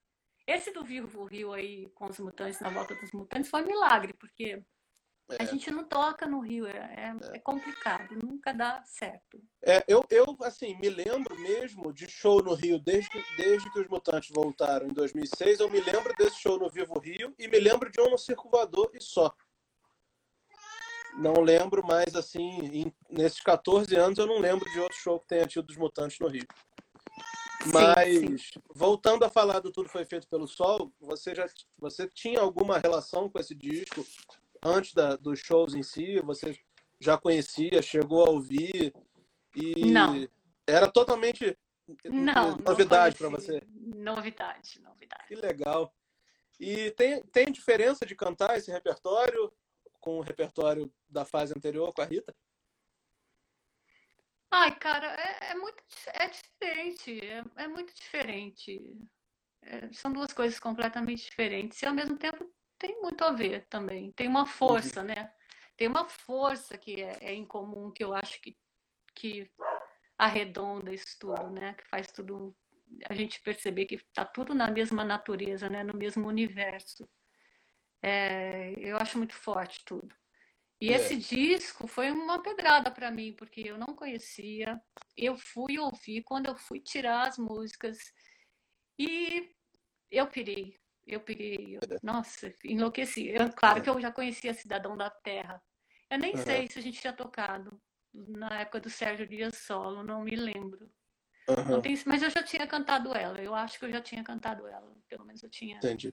Esse 0.46 0.70
do 0.70 0.84
Vivo 0.84 1.24
Rio 1.24 1.52
aí 1.52 1.88
com 1.90 2.06
os 2.06 2.18
mutantes, 2.18 2.60
na 2.60 2.70
volta 2.70 2.94
dos 2.94 3.10
mutantes, 3.12 3.50
foi 3.50 3.62
um 3.62 3.66
milagre, 3.66 4.12
porque 4.12 4.62
é. 5.28 5.42
A 5.42 5.44
gente 5.44 5.70
não 5.72 5.82
toca 5.82 6.24
no 6.24 6.38
Rio, 6.38 6.66
é, 6.66 6.76
é, 6.76 7.36
é, 7.36 7.38
complicado, 7.40 8.14
nunca 8.14 8.52
dá 8.52 8.80
certo. 8.84 9.42
É, 9.64 9.84
eu, 9.88 10.04
eu, 10.08 10.36
assim, 10.42 10.78
me 10.78 10.88
lembro 10.88 11.36
mesmo 11.40 11.92
de 11.92 12.08
show 12.08 12.40
no 12.40 12.54
Rio 12.54 12.78
desde, 12.78 13.10
desde 13.36 13.68
que 13.72 13.80
os 13.80 13.88
Mutantes 13.88 14.30
voltaram 14.32 14.86
em 14.86 14.92
2006. 14.92 15.58
Eu 15.58 15.68
me 15.68 15.80
lembro 15.80 16.14
desse 16.16 16.40
show 16.40 16.56
no 16.58 16.70
Vivo 16.70 16.96
Rio 17.00 17.34
e 17.38 17.48
me 17.48 17.58
lembro 17.58 17.90
de 17.90 18.00
um 18.00 18.10
no 18.10 18.18
Circo 18.18 18.48
Voador 18.48 18.88
e 18.94 19.02
só. 19.02 19.34
Não 21.18 21.40
lembro 21.40 21.84
mais, 21.84 22.14
assim, 22.14 22.60
em, 22.72 22.94
nesses 23.10 23.40
14 23.40 23.96
anos, 23.96 24.18
eu 24.18 24.26
não 24.26 24.38
lembro 24.38 24.70
de 24.70 24.78
outro 24.78 24.96
show 24.96 25.18
que 25.18 25.26
tenha 25.26 25.46
tido 25.46 25.66
dos 25.66 25.76
Mutantes 25.76 26.20
no 26.20 26.28
Rio. 26.28 26.46
Mas, 27.72 28.18
sim, 28.18 28.38
sim. 28.38 28.60
voltando 28.74 29.24
a 29.24 29.30
falar 29.30 29.60
do 29.60 29.70
Tudo 29.70 29.88
Foi 29.88 30.04
Feito 30.04 30.28
pelo 30.28 30.46
Sol, 30.46 30.92
você 31.00 31.34
já 31.34 31.46
você 31.78 32.08
tinha 32.08 32.40
alguma 32.40 32.78
relação 32.78 33.28
com 33.28 33.38
esse 33.38 33.54
disco? 33.54 34.04
antes 34.62 34.92
da, 34.92 35.16
dos 35.16 35.40
shows 35.40 35.74
em 35.74 35.82
si? 35.82 36.20
Você 36.20 36.58
já 37.00 37.16
conhecia, 37.16 37.82
chegou 37.82 38.24
a 38.24 38.30
ouvir? 38.30 38.94
E 39.54 39.86
não. 39.86 40.28
Era 40.66 40.90
totalmente 40.90 41.56
não, 42.04 42.56
novidade 42.58 43.16
para 43.16 43.28
você? 43.28 43.62
Novidade, 43.70 44.80
novidade. 44.80 45.24
Que 45.28 45.36
legal. 45.36 45.94
E 46.58 46.90
tem, 46.92 47.22
tem 47.24 47.52
diferença 47.52 48.04
de 48.04 48.16
cantar 48.16 48.56
esse 48.56 48.70
repertório 48.70 49.52
com 50.00 50.18
o 50.18 50.22
repertório 50.22 50.92
da 51.08 51.24
fase 51.24 51.52
anterior 51.56 51.92
com 51.92 52.02
a 52.02 52.04
Rita? 52.04 52.34
Ai, 54.58 54.74
cara, 54.78 55.06
é, 55.20 55.50
é 55.50 55.54
muito 55.54 55.82
é 56.14 56.28
diferente. 56.28 57.20
É, 57.20 57.44
é 57.64 57.68
muito 57.68 57.94
diferente. 57.94 58.80
É, 59.60 59.92
são 59.92 60.10
duas 60.10 60.32
coisas 60.32 60.58
completamente 60.58 61.24
diferentes 61.28 61.82
e 61.82 61.86
ao 61.86 61.92
mesmo 61.92 62.16
tempo 62.16 62.50
tem 62.78 62.98
muito 63.02 63.22
a 63.22 63.32
ver 63.32 63.66
também. 63.68 64.12
Tem 64.12 64.26
uma 64.26 64.46
força, 64.46 65.00
uhum. 65.00 65.08
né? 65.08 65.30
Tem 65.76 65.86
uma 65.86 66.08
força 66.08 66.78
que 66.78 67.02
é, 67.02 67.18
é 67.20 67.34
incomum, 67.34 67.90
que 67.90 68.02
eu 68.02 68.14
acho 68.14 68.40
que, 68.40 68.56
que 69.14 69.50
arredonda 70.16 70.90
isso 70.94 71.18
tudo, 71.20 71.50
né? 71.50 71.74
Que 71.74 71.86
faz 71.88 72.06
tudo 72.10 72.56
a 73.10 73.14
gente 73.14 73.42
perceber 73.42 73.84
que 73.84 73.96
está 73.96 74.24
tudo 74.24 74.54
na 74.54 74.70
mesma 74.70 75.04
natureza, 75.04 75.68
né? 75.68 75.84
No 75.84 75.92
mesmo 75.92 76.26
universo. 76.26 77.06
É, 78.02 78.72
eu 78.78 78.96
acho 78.96 79.18
muito 79.18 79.34
forte 79.34 79.84
tudo. 79.84 80.16
E 80.80 80.92
é. 80.92 80.96
esse 80.96 81.16
disco 81.16 81.86
foi 81.86 82.10
uma 82.10 82.42
pedrada 82.42 82.90
para 82.90 83.10
mim, 83.10 83.32
porque 83.32 83.62
eu 83.62 83.78
não 83.78 83.94
conhecia. 83.94 84.80
Eu 85.16 85.36
fui 85.36 85.78
ouvir 85.78 86.22
quando 86.22 86.46
eu 86.46 86.56
fui 86.56 86.80
tirar 86.80 87.28
as 87.28 87.38
músicas 87.38 87.98
e 88.98 89.50
eu 90.10 90.26
pirei. 90.26 90.78
Eu 91.06 91.20
pirei, 91.20 91.76
eu, 91.76 91.80
nossa, 92.02 92.52
enlouqueci. 92.64 93.28
Eu, 93.28 93.52
claro 93.52 93.80
que 93.80 93.88
eu 93.88 94.00
já 94.00 94.10
conhecia 94.10 94.52
Cidadão 94.52 94.96
da 94.96 95.08
Terra. 95.08 95.62
Eu 96.10 96.18
nem 96.18 96.34
uhum. 96.34 96.42
sei 96.42 96.68
se 96.68 96.78
a 96.78 96.82
gente 96.82 97.00
tinha 97.00 97.12
tocado 97.12 97.80
na 98.12 98.60
época 98.60 98.80
do 98.80 98.90
Sérgio 98.90 99.26
Dias 99.26 99.56
Solo, 99.58 100.02
não 100.02 100.22
me 100.22 100.34
lembro. 100.34 100.90
Uhum. 101.48 101.64
Não 101.70 101.80
tem, 101.80 101.96
mas 102.06 102.22
eu 102.22 102.30
já 102.30 102.42
tinha 102.42 102.66
cantado 102.66 103.14
ela, 103.14 103.40
eu 103.40 103.54
acho 103.54 103.78
que 103.78 103.84
eu 103.84 103.90
já 103.90 104.00
tinha 104.00 104.24
cantado 104.24 104.66
ela. 104.66 104.92
Pelo 105.08 105.24
menos 105.24 105.42
eu 105.42 105.48
tinha. 105.48 105.76
Entendi. 105.76 106.12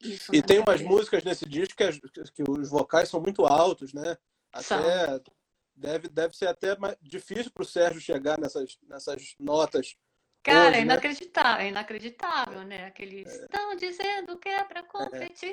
Isso 0.00 0.34
e 0.34 0.42
tem 0.42 0.60
umas 0.60 0.82
músicas 0.82 1.24
nesse 1.24 1.46
disco 1.46 1.76
que, 1.76 1.84
as, 1.84 1.98
que, 2.30 2.42
os 2.48 2.68
vocais 2.68 3.08
são 3.08 3.20
muito 3.20 3.46
altos, 3.46 3.92
né? 3.92 4.16
Até 4.52 5.20
deve, 5.74 6.08
deve 6.08 6.36
ser 6.36 6.48
até 6.48 6.76
mais 6.78 6.96
difícil 7.02 7.50
para 7.50 7.62
o 7.62 7.66
Sérgio 7.66 8.00
chegar 8.00 8.38
nessas, 8.38 8.78
nessas 8.88 9.34
notas 9.38 9.96
Cara, 10.46 10.68
Hoje, 10.68 10.78
é 10.78 10.82
inacreditável, 10.82 11.56
né? 11.58 11.64
é 11.64 11.68
inacreditável, 11.70 12.62
né? 12.62 12.84
Aqueles 12.86 13.34
estão 13.34 13.72
é. 13.72 13.76
dizendo 13.76 14.38
que 14.38 14.48
é 14.48 14.62
pra 14.62 14.84
competir. 14.84 15.52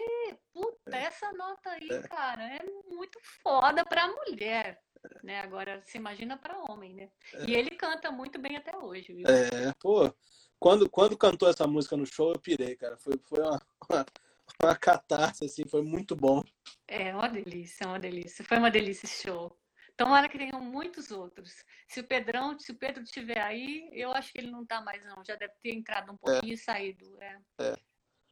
Puta, 0.53 0.95
é. 0.95 1.05
essa 1.05 1.31
nota 1.31 1.71
aí, 1.71 1.89
é. 1.89 2.01
cara, 2.03 2.43
é 2.43 2.63
muito 2.91 3.17
foda 3.41 3.83
pra 3.83 4.07
mulher. 4.07 4.79
Né? 5.23 5.39
Agora, 5.39 5.81
se 5.83 5.97
imagina 5.97 6.37
para 6.37 6.59
homem, 6.69 6.93
né? 6.93 7.09
É. 7.33 7.45
E 7.45 7.55
ele 7.55 7.71
canta 7.71 8.11
muito 8.11 8.39
bem 8.39 8.55
até 8.55 8.77
hoje, 8.77 9.13
viu? 9.13 9.25
É, 9.27 9.73
pô. 9.79 10.13
Quando, 10.59 10.87
quando 10.87 11.17
cantou 11.17 11.49
essa 11.49 11.65
música 11.65 11.97
no 11.97 12.05
show, 12.05 12.31
eu 12.31 12.39
pirei, 12.39 12.75
cara. 12.75 12.95
Foi, 12.97 13.19
foi 13.27 13.39
uma, 13.39 13.61
uma, 13.89 14.05
uma 14.61 14.75
catarse, 14.75 15.45
assim, 15.45 15.65
foi 15.65 15.81
muito 15.81 16.15
bom. 16.15 16.43
É, 16.87 17.13
uma 17.13 17.27
delícia, 17.27 17.87
uma 17.87 17.99
delícia. 17.99 18.43
Foi 18.45 18.57
uma 18.57 18.71
delícia 18.71 19.05
esse 19.05 19.23
show. 19.23 19.57
Tomara 19.95 20.27
que 20.27 20.37
tenham 20.37 20.59
muitos 20.59 21.11
outros. 21.11 21.63
Se 21.87 21.99
o 21.99 22.03
Pedrão, 22.03 22.57
se 22.59 22.71
o 22.71 22.75
Pedro 22.75 23.03
estiver 23.03 23.39
aí, 23.39 23.89
eu 23.91 24.11
acho 24.11 24.31
que 24.31 24.39
ele 24.39 24.49
não 24.49 24.63
está 24.63 24.81
mais, 24.81 25.05
não. 25.05 25.23
Já 25.23 25.35
deve 25.35 25.53
ter 25.61 25.75
entrado 25.75 26.11
um 26.11 26.17
pouquinho 26.17 26.51
é. 26.51 26.55
e 26.55 26.57
saído. 26.57 27.21
É. 27.21 27.39
É. 27.59 27.75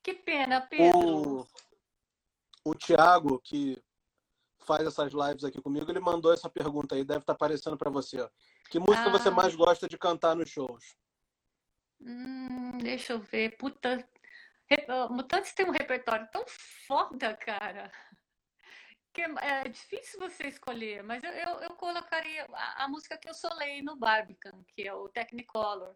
Que 0.04 0.14
pena, 0.14 0.62
Pedro. 0.62 0.98
O, 0.98 1.48
o 2.66 2.76
Thiago, 2.76 3.40
que 3.40 3.82
faz 4.60 4.86
essas 4.88 5.14
lives 5.14 5.44
aqui 5.44 5.62
comigo, 5.62 5.90
ele 5.92 6.00
mandou 6.00 6.34
essa 6.34 6.50
pergunta 6.50 6.96
aí, 6.96 7.04
deve 7.04 7.20
estar 7.20 7.34
tá 7.34 7.36
aparecendo 7.36 7.78
para 7.78 7.92
você. 7.92 8.22
Ó. 8.22 8.30
Que 8.70 8.80
música 8.80 9.08
ah. 9.08 9.12
você 9.12 9.30
mais 9.30 9.54
gosta 9.54 9.88
de 9.88 9.98
cantar 9.98 10.36
nos 10.36 10.50
shows? 10.50 10.96
Hum, 12.00 12.80
deixa 12.80 13.14
eu 13.14 13.20
ver. 13.20 13.56
Puta. 13.58 14.08
Mutantes 15.10 15.54
tem 15.54 15.66
um 15.66 15.72
repertório 15.72 16.28
tão 16.32 16.44
foda, 16.88 17.36
cara 17.36 17.92
que 19.14 19.22
é 19.22 19.68
difícil 19.68 20.20
você 20.20 20.48
escolher, 20.48 21.04
mas 21.04 21.24
eu, 21.24 21.32
eu, 21.32 21.60
eu 21.62 21.70
colocaria 21.72 22.46
a, 22.54 22.86
a, 22.86 22.88
música 22.88 23.18
que 23.18 23.28
eu 23.28 23.34
solei 23.34 23.82
no 23.82 23.96
Barbican, 23.98 24.64
que 24.70 24.88
é 24.88 24.94
o 24.94 25.10
Technicolor. 25.10 25.96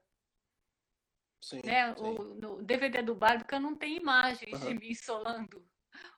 Sim, 1.42 1.62
né? 1.64 1.96
sim. 1.96 2.02
O, 2.02 2.24
no 2.36 2.64
DVD 2.64 3.02
do 3.02 3.16
Barbican 3.16 3.60
não 3.60 3.76
tem 3.76 3.96
imagens 3.96 4.62
uhum. 4.62 4.68
de 4.68 4.74
mim 4.74 4.94
solando 4.94 5.66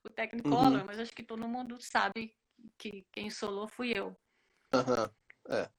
o 0.04 0.10
Technicolor, 0.10 0.80
uhum. 0.80 0.86
mas 0.86 1.00
acho 1.00 1.12
que 1.12 1.24
todo 1.24 1.48
mundo 1.48 1.80
sabe 1.80 2.36
que 2.78 3.06
quem 3.12 3.30
solou 3.30 3.68
fui 3.68 3.92
eu. 3.96 4.18
Uhum. 4.74 5.56
É. 5.56 5.70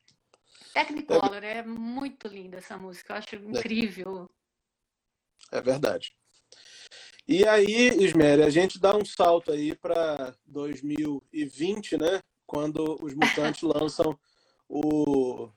Technicolor, 0.73 1.43
é... 1.43 1.59
é 1.59 1.63
muito 1.65 2.29
linda 2.29 2.59
essa 2.59 2.79
música, 2.79 3.13
eu 3.13 3.17
acho 3.17 3.35
é. 3.35 3.39
incrível. 3.39 4.31
É 5.51 5.61
verdade. 5.61 6.17
E 7.29 7.47
aí, 7.47 7.89
Isméria, 8.03 8.47
a 8.47 8.51
gente 8.51 8.81
dá 8.81 8.97
um 8.97 9.05
salto 9.05 9.53
aí 9.53 9.75
para 9.75 10.35
2020, 10.47 11.99
né? 11.99 12.23
Quando 12.47 12.97
os 13.05 13.13
mutantes 13.13 13.61
lançam 13.69 14.19
o. 14.67 15.51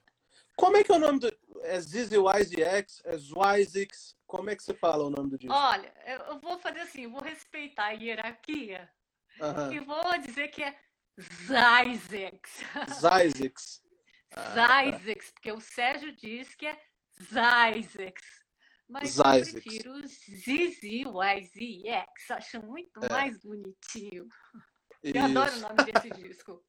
Como 0.54 0.76
é 0.76 0.84
que 0.84 0.92
é 0.92 0.94
o 0.94 0.98
nome 0.98 1.20
do. 1.20 1.32
É 1.62 1.80
Zizi 1.80 2.16
X? 2.62 3.00
É 3.06 3.16
Zwizix? 3.16 4.14
Como 4.26 4.50
é 4.50 4.56
que 4.56 4.62
você 4.62 4.74
fala 4.74 5.04
o 5.04 5.10
nome 5.10 5.30
do 5.30 5.38
disco? 5.38 5.54
Olha, 5.54 5.90
eu 6.28 6.38
vou 6.40 6.58
fazer 6.58 6.80
assim, 6.80 7.06
vou 7.06 7.22
respeitar 7.22 7.86
a 7.86 7.92
hierarquia 7.92 8.90
e 9.72 9.80
vou 9.80 10.18
dizer 10.18 10.48
que 10.48 10.62
é 10.62 10.76
Zyzex. 11.18 12.64
Zyzex. 13.00 13.82
Ah, 14.34 14.54
tá. 14.54 15.32
porque 15.34 15.52
o 15.52 15.60
Sérgio 15.60 16.14
diz 16.16 16.54
que 16.54 16.66
é 16.66 16.78
Zyzex. 17.18 18.41
Mas 18.92 19.12
Zizix. 19.12 19.48
eu 19.48 19.62
prefiro 19.62 20.06
ZZYZX, 20.06 20.90
acho 22.30 22.62
muito 22.62 23.02
é. 23.02 23.08
mais 23.08 23.38
bonitinho. 23.38 24.28
Isso. 25.02 25.16
Eu 25.16 25.24
adoro 25.24 25.56
o 25.56 25.60
nome 25.60 25.76
desse 25.76 26.10
disco. 26.20 26.62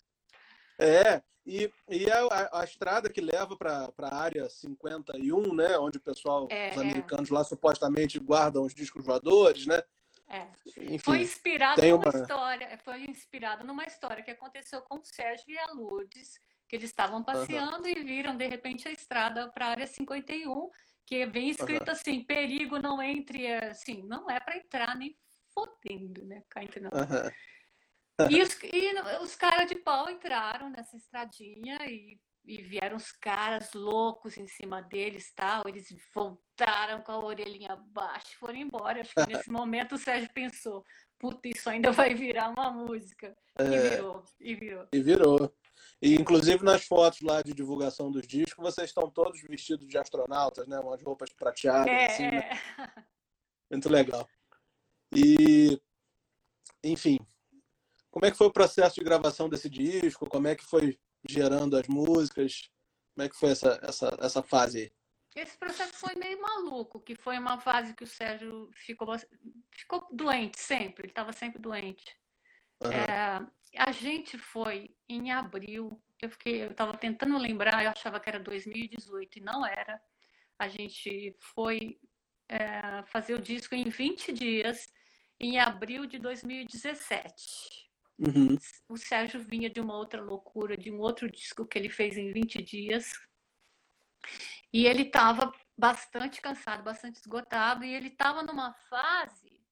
É, 0.80 1.22
e, 1.46 1.70
e 1.90 2.10
a, 2.10 2.62
a, 2.62 2.64
estrada 2.64 3.10
que 3.10 3.20
leva 3.20 3.58
para 3.58 3.92
a 4.00 4.16
área 4.16 4.50
51, 4.50 5.54
né? 5.54 5.78
Onde 5.78 5.98
o 5.98 6.02
pessoal, 6.02 6.48
é, 6.50 6.70
os 6.72 6.78
é. 6.78 6.80
americanos 6.80 7.30
é. 7.30 7.34
lá 7.34 7.44
supostamente 7.44 8.18
guardam 8.20 8.64
os 8.64 8.74
discos 8.74 9.06
voadores, 9.06 9.66
né? 9.68 9.84
É. 10.30 10.48
Enfim, 10.66 10.98
foi 11.00 11.20
inspirado 11.20 11.82
numa 11.82 11.98
uma... 11.98 12.22
história, 12.22 12.80
foi 12.86 13.04
inspirado 13.04 13.66
numa 13.66 13.84
história 13.84 14.24
que 14.24 14.32
aconteceu 14.32 14.82
com 14.82 14.96
o 14.96 15.04
Sérgio 15.04 15.46
e 15.50 15.60
a 15.60 15.74
Lourdes, 15.74 16.40
que 16.70 16.78
eles 16.78 16.90
estavam 16.90 17.22
passeando 17.22 17.84
uhum. 17.84 17.94
e 17.94 18.04
viram 18.04 18.38
de 18.38 18.48
repente 18.48 18.88
a 18.88 18.92
estrada 18.92 19.52
para 19.52 19.68
a 19.68 19.70
área 19.72 19.86
51 19.86 20.72
que 21.06 21.26
vem 21.26 21.50
escrito 21.50 21.88
uhum. 21.88 21.94
assim, 21.94 22.24
perigo 22.24 22.80
não 22.80 23.02
entre, 23.02 23.52
assim, 23.54 24.04
não 24.04 24.30
é 24.30 24.40
para 24.40 24.58
entrar 24.58 24.96
nem 24.96 25.16
fodendo, 25.54 26.26
né? 26.26 26.44
Cá 26.50 26.64
entre 26.64 26.82
nós. 26.82 26.94
Uhum. 26.94 27.30
E 28.30 28.42
os, 28.42 28.58
e 28.64 29.22
os 29.22 29.36
caras 29.36 29.68
de 29.68 29.76
pau 29.76 30.10
entraram 30.10 30.70
nessa 30.70 30.96
estradinha 30.96 31.78
e, 31.88 32.20
e 32.46 32.62
vieram 32.62 32.96
os 32.96 33.12
caras 33.12 33.74
loucos 33.74 34.38
em 34.38 34.48
cima 34.48 34.82
deles 34.82 35.34
tal. 35.34 35.64
Eles 35.68 35.88
voltaram 36.14 37.02
com 37.02 37.12
a 37.12 37.26
orelhinha 37.26 37.76
baixa 37.76 38.28
e 38.32 38.38
foram 38.38 38.56
embora. 38.56 39.02
Acho 39.02 39.14
que 39.14 39.34
nesse 39.34 39.50
momento 39.52 39.96
o 39.96 39.98
Sérgio 39.98 40.30
pensou: 40.32 40.86
puta, 41.18 41.48
isso 41.48 41.70
ainda 41.70 41.92
vai 41.92 42.14
virar 42.14 42.50
uma 42.50 42.70
música. 42.70 43.36
É, 43.58 43.64
e 43.64 43.90
virou, 43.90 44.24
e 44.40 44.56
virou. 44.56 44.88
E 44.94 45.02
virou. 45.02 45.56
E 46.02 46.16
inclusive 46.16 46.64
nas 46.64 46.84
fotos 46.84 47.22
lá 47.22 47.42
de 47.42 47.54
divulgação 47.54 48.12
dos 48.12 48.28
discos, 48.28 48.64
vocês 48.64 48.90
estão 48.90 49.10
todos 49.10 49.42
vestidos 49.42 49.88
de 49.88 49.98
astronautas, 49.98 50.68
né? 50.68 50.80
Umas 50.80 51.02
roupas 51.02 51.32
prateadas, 51.34 51.88
é, 51.88 52.06
assim, 52.06 52.24
né? 52.24 52.50
É. 52.50 53.04
Muito 53.72 53.90
legal. 53.90 54.28
E, 55.16 55.80
enfim, 56.84 57.20
como 58.12 58.26
é 58.26 58.32
que 58.32 58.38
foi 58.38 58.48
o 58.48 58.54
processo 58.54 58.96
de 58.96 59.04
gravação 59.04 59.50
desse 59.50 59.70
disco? 59.70 60.30
Como 60.30 60.48
é 60.48 60.56
que 60.56 60.64
foi 60.64 61.00
gerando 61.28 61.78
as 61.78 61.88
músicas? 61.88 62.70
Como 63.14 63.26
é 63.26 63.30
que 63.30 63.36
foi 63.36 63.52
essa, 63.52 63.80
essa, 63.84 64.18
essa 64.20 64.44
fase 64.44 64.80
aí? 64.80 64.92
Esse 65.36 65.58
processo 65.58 65.94
foi 65.94 66.14
meio 66.16 66.40
maluco, 66.40 67.00
que 67.00 67.16
foi 67.16 67.40
uma 67.40 67.60
fase 67.60 67.96
que 67.96 68.04
o 68.04 68.08
Sérgio 68.08 68.70
ficou, 68.74 69.08
ficou 69.72 70.08
doente 70.12 70.60
sempre, 70.60 71.06
ele 71.06 71.12
estava 71.12 71.34
sempre 71.34 71.60
doente. 71.60 72.16
Uhum. 72.84 72.92
É, 72.92 73.46
a 73.78 73.92
gente 73.92 74.38
foi 74.38 74.96
em 75.10 75.32
abril, 75.32 76.02
eu 76.22 76.30
fiquei, 76.30 76.64
eu 76.64 76.72
estava 76.72 76.96
tentando 76.98 77.38
lembrar, 77.38 77.84
eu 77.84 77.90
achava 77.90 78.20
que 78.20 78.30
era 78.30 78.40
2018 78.40 79.40
e 79.40 79.42
não 79.42 79.66
era. 79.66 80.02
A 80.60 80.68
gente 80.68 81.36
foi 81.54 82.00
é, 82.50 83.04
fazer 83.08 83.34
o 83.34 83.42
disco 83.42 83.74
em 83.74 83.90
20 83.90 84.32
dias, 84.32 84.92
em 85.40 85.60
abril 85.60 86.06
de 86.06 86.20
2017. 86.20 87.90
Uhum. 88.20 88.58
O 88.88 88.98
Sérgio 88.98 89.42
vinha 89.42 89.70
de 89.70 89.82
uma 89.82 89.98
outra 89.98 90.22
loucura, 90.22 90.78
de 90.78 90.92
um 90.92 91.00
outro 91.00 91.30
disco 91.30 91.66
que 91.66 91.78
ele 91.78 91.90
fez 91.90 92.16
em 92.16 92.32
20 92.32 92.62
dias. 92.62 93.12
E 94.72 94.86
ele 94.86 95.04
estava 95.04 95.52
bastante 95.78 96.42
cansado, 96.42 96.84
bastante 96.84 97.16
esgotado, 97.16 97.84
e 97.84 97.94
ele 97.94 98.10
estava 98.10 98.44
numa 98.44 98.74
fase 98.90 99.63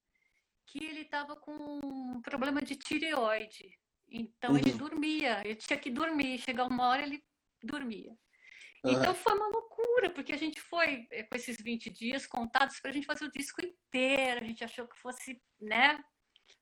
que 0.71 0.83
ele 0.83 1.01
estava 1.01 1.35
com 1.35 1.51
um 1.83 2.21
problema 2.21 2.61
de 2.61 2.77
tireoide. 2.77 3.77
Então 4.07 4.51
uhum. 4.51 4.57
ele 4.57 4.71
dormia, 4.71 5.41
ele 5.43 5.55
tinha 5.55 5.77
que 5.77 5.89
dormir, 5.89 6.39
chegar 6.39 6.65
uma 6.65 6.87
hora 6.87 7.01
ele 7.01 7.21
dormia. 7.61 8.11
Uhum. 8.83 8.93
Então 8.93 9.13
foi 9.13 9.33
uma 9.33 9.47
loucura, 9.47 10.09
porque 10.09 10.31
a 10.31 10.37
gente 10.37 10.61
foi 10.61 11.05
eh, 11.11 11.23
com 11.23 11.35
esses 11.35 11.57
20 11.61 11.89
dias 11.89 12.25
contados 12.25 12.79
para 12.79 12.89
a 12.89 12.93
gente 12.93 13.05
fazer 13.05 13.25
o 13.25 13.31
disco 13.31 13.61
inteiro, 13.63 14.41
a 14.41 14.47
gente 14.47 14.63
achou 14.63 14.87
que 14.87 14.97
fosse, 14.97 15.41
né, 15.59 16.01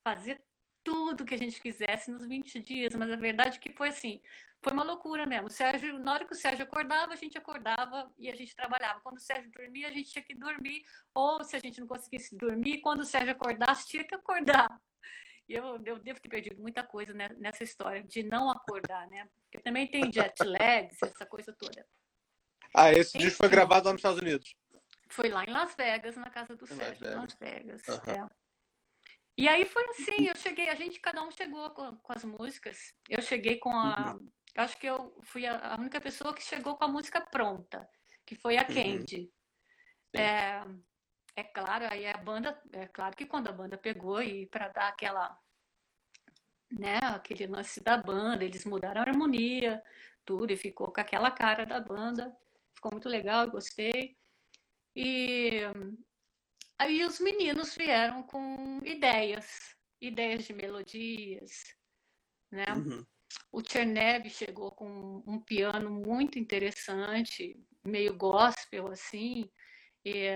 fazer 0.03 0.43
tudo 0.89 1.23
que 1.23 1.35
a 1.35 1.37
gente 1.37 1.61
quisesse 1.61 2.09
nos 2.09 2.25
20 2.25 2.59
dias, 2.61 2.95
mas 2.95 3.11
a 3.11 3.15
verdade 3.15 3.57
é 3.57 3.59
que 3.59 3.71
foi 3.71 3.89
assim, 3.89 4.19
foi 4.59 4.73
uma 4.73 4.83
loucura 4.83 5.23
mesmo. 5.27 5.45
O 5.45 5.51
Sérgio, 5.51 5.99
na 5.99 6.13
hora 6.13 6.25
que 6.25 6.33
o 6.33 6.35
Sérgio 6.35 6.63
acordava, 6.63 7.13
a 7.13 7.15
gente 7.15 7.37
acordava 7.37 8.11
e 8.17 8.27
a 8.27 8.35
gente 8.35 8.55
trabalhava. 8.55 8.99
Quando 9.01 9.17
o 9.17 9.21
Sérgio 9.21 9.51
dormia, 9.51 9.87
a 9.87 9.91
gente 9.91 10.09
tinha 10.09 10.23
que 10.23 10.33
dormir, 10.33 10.83
ou 11.13 11.43
se 11.43 11.55
a 11.55 11.59
gente 11.59 11.79
não 11.79 11.85
conseguisse 11.85 12.35
dormir, 12.35 12.81
quando 12.81 13.01
o 13.01 13.05
Sérgio 13.05 13.33
acordasse, 13.33 13.87
tinha 13.87 14.03
que 14.03 14.15
acordar. 14.15 14.67
E 15.47 15.53
eu, 15.53 15.79
eu 15.85 15.99
devo 15.99 16.19
ter 16.19 16.29
perdido 16.29 16.59
muita 16.59 16.83
coisa 16.83 17.13
nessa 17.13 17.63
história 17.63 18.03
de 18.03 18.23
não 18.23 18.49
acordar, 18.49 19.07
né? 19.09 19.29
Porque 19.43 19.59
também 19.59 19.87
tem 19.87 20.11
jet 20.11 20.43
lags, 20.43 21.01
essa 21.03 21.25
coisa 21.25 21.53
toda. 21.53 21.85
Ah, 22.75 22.91
esse 22.91 23.17
Enfim, 23.17 23.27
disco 23.27 23.37
foi 23.37 23.49
gravado 23.49 23.85
lá 23.85 23.93
nos 23.93 23.99
Estados 23.99 24.19
Unidos? 24.19 24.55
Foi 25.09 25.29
lá 25.29 25.43
em 25.45 25.51
Las 25.51 25.75
Vegas, 25.75 26.15
na 26.15 26.29
casa 26.29 26.55
do 26.55 26.65
em 26.65 26.67
Sérgio, 26.67 27.15
Las 27.15 27.35
Vegas. 27.39 27.81
Las 27.87 27.99
Vegas 27.99 28.07
uhum. 28.07 28.25
é. 28.25 28.38
E 29.39 29.47
aí 29.47 29.63
foi 29.63 29.85
assim, 29.91 30.27
eu 30.27 30.35
cheguei, 30.35 30.67
a 30.67 30.75
gente, 30.75 30.99
cada 30.99 31.23
um 31.23 31.31
chegou 31.31 31.69
com, 31.69 31.95
com 31.95 32.11
as 32.11 32.25
músicas. 32.25 32.93
Eu 33.07 33.21
cheguei 33.21 33.57
com 33.57 33.71
a. 33.71 34.17
Uhum. 34.19 34.29
Acho 34.57 34.77
que 34.77 34.85
eu 34.85 35.17
fui 35.23 35.45
a, 35.45 35.75
a, 35.75 35.79
única 35.79 36.01
pessoa 36.01 36.33
que 36.33 36.43
chegou 36.43 36.75
com 36.75 36.83
a 36.83 36.89
música 36.89 37.21
pronta, 37.21 37.89
que 38.25 38.35
foi 38.35 38.57
a 38.57 38.63
uhum. 38.63 38.75
Candy. 38.75 39.31
É, 40.13 40.61
é 41.37 41.43
claro, 41.43 41.85
aí 41.89 42.05
a 42.05 42.17
banda, 42.17 42.61
é 42.73 42.85
claro 42.87 43.15
que 43.15 43.25
quando 43.25 43.47
a 43.47 43.53
banda 43.53 43.77
pegou 43.77 44.21
e 44.21 44.45
para 44.47 44.67
dar 44.67 44.89
aquela, 44.89 45.39
né, 46.69 46.97
aquele 47.01 47.47
lance 47.47 47.81
da 47.81 47.95
banda, 47.95 48.43
eles 48.43 48.65
mudaram 48.65 48.99
a 48.99 49.05
harmonia, 49.05 49.81
tudo, 50.25 50.51
e 50.51 50.57
ficou 50.57 50.91
com 50.91 50.99
aquela 50.99 51.31
cara 51.31 51.65
da 51.65 51.79
banda. 51.79 52.35
Ficou 52.75 52.91
muito 52.91 53.07
legal, 53.07 53.45
eu 53.45 53.51
gostei. 53.51 54.17
E 54.93 55.61
aí 56.79 57.03
os 57.05 57.19
meninos 57.19 57.75
vieram 57.75 58.23
com 58.23 58.79
ideias, 58.83 59.75
ideias 60.01 60.45
de 60.45 60.53
melodias, 60.53 61.75
né? 62.51 62.65
Uhum. 62.73 63.05
O 63.51 63.61
Chernev 63.61 64.27
chegou 64.29 64.71
com 64.71 65.23
um 65.27 65.39
piano 65.39 65.91
muito 65.91 66.39
interessante, 66.39 67.55
meio 67.83 68.15
gospel 68.15 68.87
assim, 68.87 69.51
e, 70.03 70.35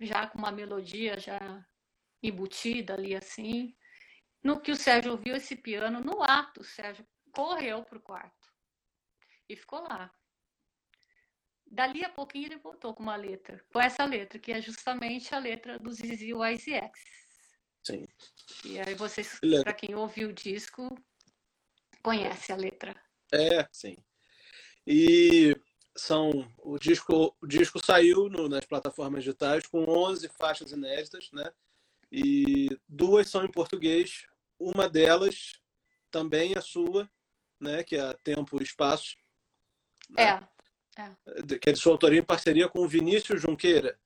já 0.00 0.26
com 0.26 0.38
uma 0.38 0.52
melodia 0.52 1.18
já 1.18 1.64
embutida 2.22 2.94
ali 2.94 3.14
assim. 3.14 3.74
No 4.42 4.60
que 4.60 4.72
o 4.72 4.76
Sérgio 4.76 5.12
ouviu 5.12 5.36
esse 5.36 5.56
piano, 5.56 6.00
no 6.00 6.22
ato, 6.22 6.60
o 6.60 6.64
Sérgio 6.64 7.06
correu 7.32 7.82
para 7.84 7.98
o 7.98 8.02
quarto 8.02 8.52
e 9.48 9.56
ficou 9.56 9.82
lá. 9.82 10.12
Dali 11.66 12.04
a 12.04 12.08
pouquinho 12.08 12.46
ele 12.46 12.56
voltou 12.56 12.94
com 12.94 13.02
uma 13.02 13.16
letra, 13.16 13.64
com 13.72 13.80
essa 13.80 14.04
letra, 14.04 14.38
que 14.38 14.52
é 14.52 14.60
justamente 14.60 15.34
a 15.34 15.38
letra 15.38 15.78
do 15.78 15.92
Zizi 15.92 16.32
YZX. 16.32 17.00
Sim. 17.82 18.06
E 18.64 18.80
aí 18.80 18.94
vocês, 18.94 19.38
para 19.62 19.74
quem 19.74 19.94
ouviu 19.94 20.28
o 20.28 20.32
disco, 20.32 20.96
conhece 22.02 22.52
a 22.52 22.56
letra. 22.56 22.94
É, 23.32 23.68
sim. 23.72 23.96
E 24.86 25.56
são 25.96 26.30
o 26.58 26.78
disco 26.78 27.36
o 27.40 27.46
disco 27.46 27.84
saiu 27.84 28.28
no, 28.28 28.48
nas 28.48 28.64
plataformas 28.64 29.22
digitais 29.22 29.66
com 29.66 29.84
11 29.84 30.28
faixas 30.28 30.72
inéditas, 30.72 31.30
né? 31.32 31.52
E 32.10 32.68
duas 32.88 33.28
são 33.28 33.44
em 33.44 33.50
português, 33.50 34.26
uma 34.58 34.88
delas 34.88 35.60
também 36.10 36.52
é 36.56 36.60
sua, 36.60 37.10
né, 37.58 37.82
que 37.82 37.96
é 37.96 38.12
Tempo 38.22 38.60
e 38.60 38.62
Espaço. 38.62 39.16
Né? 40.10 40.22
É. 40.22 40.53
é. 40.96 41.58
Que 41.58 41.70
é 41.70 41.72
de 41.72 41.78
sua 41.78 41.92
autoria 41.92 42.20
em 42.20 42.24
parceria 42.24 42.68
com 42.68 42.80
o 42.80 42.88
Vinícius 42.88 43.40
Junqueira. 43.40 43.98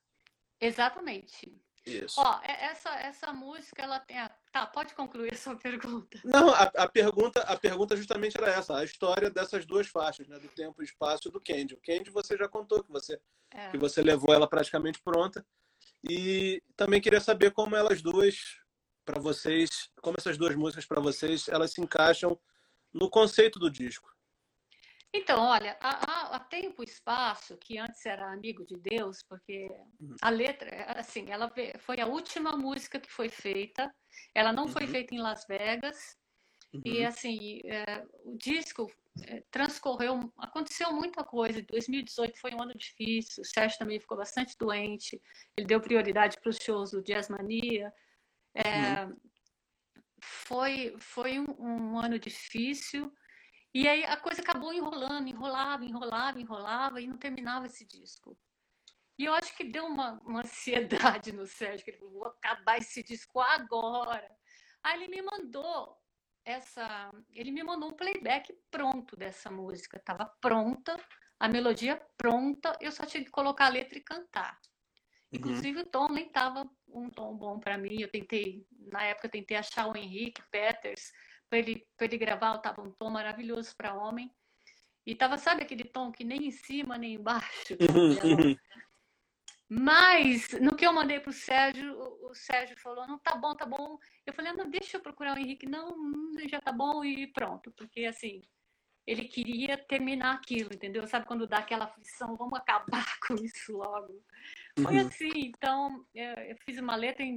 Exatamente. 0.60 1.52
Isso. 1.86 2.20
Ó, 2.20 2.40
é, 2.42 2.66
essa, 2.66 2.90
essa 3.00 3.32
música, 3.32 3.82
ela 3.82 3.98
tem. 4.00 4.18
A... 4.18 4.28
Tá, 4.52 4.66
pode 4.66 4.94
concluir 4.94 5.32
a 5.32 5.36
sua 5.36 5.56
pergunta. 5.56 6.20
Não, 6.24 6.50
a, 6.50 6.62
a, 6.62 6.88
pergunta, 6.88 7.40
a 7.42 7.56
pergunta 7.56 7.96
justamente 7.96 8.36
era 8.36 8.50
essa, 8.50 8.76
a 8.76 8.84
história 8.84 9.30
dessas 9.30 9.64
duas 9.64 9.86
faixas, 9.86 10.28
né? 10.28 10.38
Do 10.38 10.48
tempo 10.48 10.82
e 10.82 10.84
espaço 10.84 11.28
e 11.28 11.30
do 11.30 11.40
Candy. 11.40 11.74
O 11.74 11.80
Candy 11.80 12.10
você 12.10 12.36
já 12.36 12.48
contou 12.48 12.82
que 12.82 12.90
você, 12.90 13.18
é. 13.52 13.70
que 13.70 13.78
você 13.78 14.02
levou 14.02 14.34
ela 14.34 14.48
praticamente 14.48 15.00
pronta. 15.00 15.44
E 16.08 16.62
também 16.76 17.00
queria 17.00 17.20
saber 17.20 17.52
como 17.52 17.74
elas 17.74 18.02
duas, 18.02 18.36
para 19.04 19.20
vocês, 19.20 19.90
como 20.00 20.16
essas 20.18 20.36
duas 20.36 20.54
músicas 20.54 20.86
para 20.86 21.00
vocês, 21.00 21.48
elas 21.48 21.72
se 21.72 21.80
encaixam 21.80 22.38
no 22.92 23.08
conceito 23.08 23.58
do 23.58 23.70
disco. 23.70 24.14
Então, 25.12 25.42
olha, 25.42 25.76
a, 25.80 26.36
a, 26.36 26.40
Tempo 26.40 26.82
e 26.82 26.86
Espaço, 26.86 27.56
que 27.56 27.78
antes 27.78 28.04
era 28.04 28.30
Amigo 28.30 28.64
de 28.66 28.76
Deus, 28.76 29.22
porque 29.22 29.68
uhum. 30.00 30.14
a 30.20 30.28
letra, 30.28 30.84
assim, 30.98 31.30
ela 31.30 31.50
foi 31.78 31.98
a 32.00 32.06
última 32.06 32.56
música 32.56 33.00
que 33.00 33.10
foi 33.10 33.30
feita, 33.30 33.92
ela 34.34 34.52
não 34.52 34.64
uhum. 34.64 34.72
foi 34.72 34.86
feita 34.86 35.14
em 35.14 35.20
Las 35.20 35.46
Vegas, 35.48 36.16
uhum. 36.74 36.82
e 36.84 37.04
assim, 37.06 37.60
é, 37.64 38.04
o 38.24 38.36
disco 38.36 38.86
é, 39.26 39.42
transcorreu, 39.50 40.30
aconteceu 40.36 40.92
muita 40.92 41.24
coisa, 41.24 41.62
2018 41.62 42.38
foi 42.38 42.54
um 42.54 42.62
ano 42.62 42.76
difícil, 42.76 43.42
o 43.42 43.46
Sérgio 43.46 43.78
também 43.78 43.98
ficou 43.98 44.18
bastante 44.18 44.54
doente, 44.58 45.20
ele 45.56 45.66
deu 45.66 45.80
prioridade 45.80 46.36
para 46.38 46.50
os 46.50 46.58
shows 46.58 46.90
do 46.90 47.02
Jazz 47.02 47.30
Mania, 47.30 47.90
é, 48.54 49.04
uhum. 49.06 49.16
foi, 50.20 50.94
foi 50.98 51.40
um, 51.40 51.46
um 51.58 51.98
ano 51.98 52.18
difícil, 52.18 53.10
e 53.78 53.86
aí 53.86 54.04
a 54.04 54.16
coisa 54.16 54.42
acabou 54.42 54.72
enrolando, 54.72 55.28
enrolava, 55.28 55.84
enrolava, 55.84 56.40
enrolava 56.40 57.00
e 57.00 57.06
não 57.06 57.16
terminava 57.16 57.66
esse 57.66 57.84
disco. 57.84 58.36
E 59.16 59.24
eu 59.24 59.32
acho 59.32 59.56
que 59.56 59.62
deu 59.62 59.86
uma, 59.86 60.20
uma 60.24 60.40
ansiedade 60.42 61.30
no 61.30 61.46
Sérgio, 61.46 61.84
que 61.84 61.92
ele 61.92 61.98
falou, 61.98 62.14
vou 62.14 62.26
acabar 62.26 62.78
esse 62.78 63.04
disco 63.04 63.38
agora. 63.38 64.28
Aí 64.82 65.00
ele 65.00 65.06
me 65.06 65.22
mandou 65.22 65.96
essa, 66.44 67.08
ele 67.30 67.52
me 67.52 67.62
mandou 67.62 67.90
um 67.90 67.94
playback 67.94 68.52
pronto 68.68 69.16
dessa 69.16 69.48
música, 69.48 69.96
estava 69.96 70.26
pronta, 70.40 71.00
a 71.38 71.46
melodia 71.46 72.02
pronta, 72.16 72.76
eu 72.80 72.90
só 72.90 73.06
tinha 73.06 73.22
que 73.22 73.30
colocar 73.30 73.66
a 73.66 73.70
letra 73.70 73.96
e 73.96 74.02
cantar. 74.02 74.58
Uhum. 75.30 75.38
Inclusive 75.38 75.78
uhum. 75.78 75.84
o 75.84 75.86
tom 75.88 76.08
nem 76.08 76.26
estava 76.26 76.68
um 76.88 77.08
tom 77.08 77.36
bom 77.36 77.60
para 77.60 77.78
mim. 77.78 78.00
Eu 78.00 78.10
tentei, 78.10 78.66
na 78.90 79.04
época, 79.04 79.28
eu 79.28 79.30
tentei 79.30 79.56
achar 79.56 79.86
o 79.86 79.96
Henrique 79.96 80.42
Peters 80.50 81.12
para 81.48 81.58
ele, 81.58 81.86
ele 82.00 82.18
gravar, 82.18 82.56
estava 82.56 82.82
um 82.82 82.90
tom 82.92 83.10
maravilhoso 83.10 83.74
para 83.76 83.94
homem. 83.94 84.30
E 85.06 85.14
tava, 85.14 85.38
sabe 85.38 85.62
aquele 85.62 85.84
tom 85.84 86.12
que 86.12 86.24
nem 86.24 86.46
em 86.46 86.50
cima 86.50 86.98
nem 86.98 87.14
embaixo? 87.14 87.74
Uhum, 87.80 88.10
uhum. 88.10 88.56
Mas 89.70 90.48
no 90.60 90.74
que 90.74 90.86
eu 90.86 90.92
mandei 90.94 91.20
para 91.20 91.28
o 91.28 91.32
Sérgio, 91.32 91.94
o 92.22 92.34
Sérgio 92.34 92.74
falou: 92.78 93.06
não, 93.06 93.18
tá 93.18 93.36
bom, 93.36 93.54
tá 93.54 93.66
bom. 93.66 93.98
Eu 94.24 94.32
falei: 94.32 94.52
não, 94.52 94.68
deixa 94.70 94.96
eu 94.96 95.00
procurar 95.02 95.36
o 95.36 95.38
Henrique. 95.38 95.68
Não, 95.68 95.94
já 96.48 96.58
tá 96.58 96.72
bom 96.72 97.04
e 97.04 97.26
pronto. 97.26 97.70
Porque 97.72 98.06
assim, 98.06 98.42
ele 99.06 99.24
queria 99.26 99.76
terminar 99.76 100.34
aquilo, 100.34 100.70
entendeu? 100.72 101.06
Sabe 101.06 101.26
quando 101.26 101.46
dá 101.46 101.58
aquela 101.58 101.84
aflição, 101.84 102.36
vamos 102.36 102.58
acabar 102.58 103.06
com 103.26 103.34
isso 103.34 103.76
logo. 103.76 104.22
Foi 104.82 105.00
uhum. 105.00 105.06
assim, 105.06 105.30
então 105.34 106.06
eu 106.14 106.56
fiz 106.64 106.78
uma 106.78 106.96
letra 106.96 107.22
em, 107.22 107.36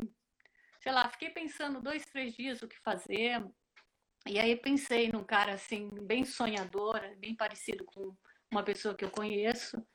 sei 0.82 0.91
lá, 0.91 1.09
fiquei 1.09 1.30
pensando 1.30 1.82
dois, 1.82 2.05
três 2.05 2.34
dias 2.34 2.62
o 2.62 2.68
que 2.68 2.78
fazer. 2.80 3.41
E 4.28 4.39
aí 4.39 4.55
pensei 4.55 5.11
num 5.11 5.24
cara 5.24 5.53
assim, 5.53 5.89
bem 6.03 6.24
sonhador, 6.26 6.99
bem 7.17 7.36
parecido 7.36 7.84
com 7.86 8.15
uma 8.51 8.63
pessoa 8.63 8.95
que 8.95 9.03
eu 9.03 9.09
conheço. 9.09 9.78
Uhum. 9.78 9.86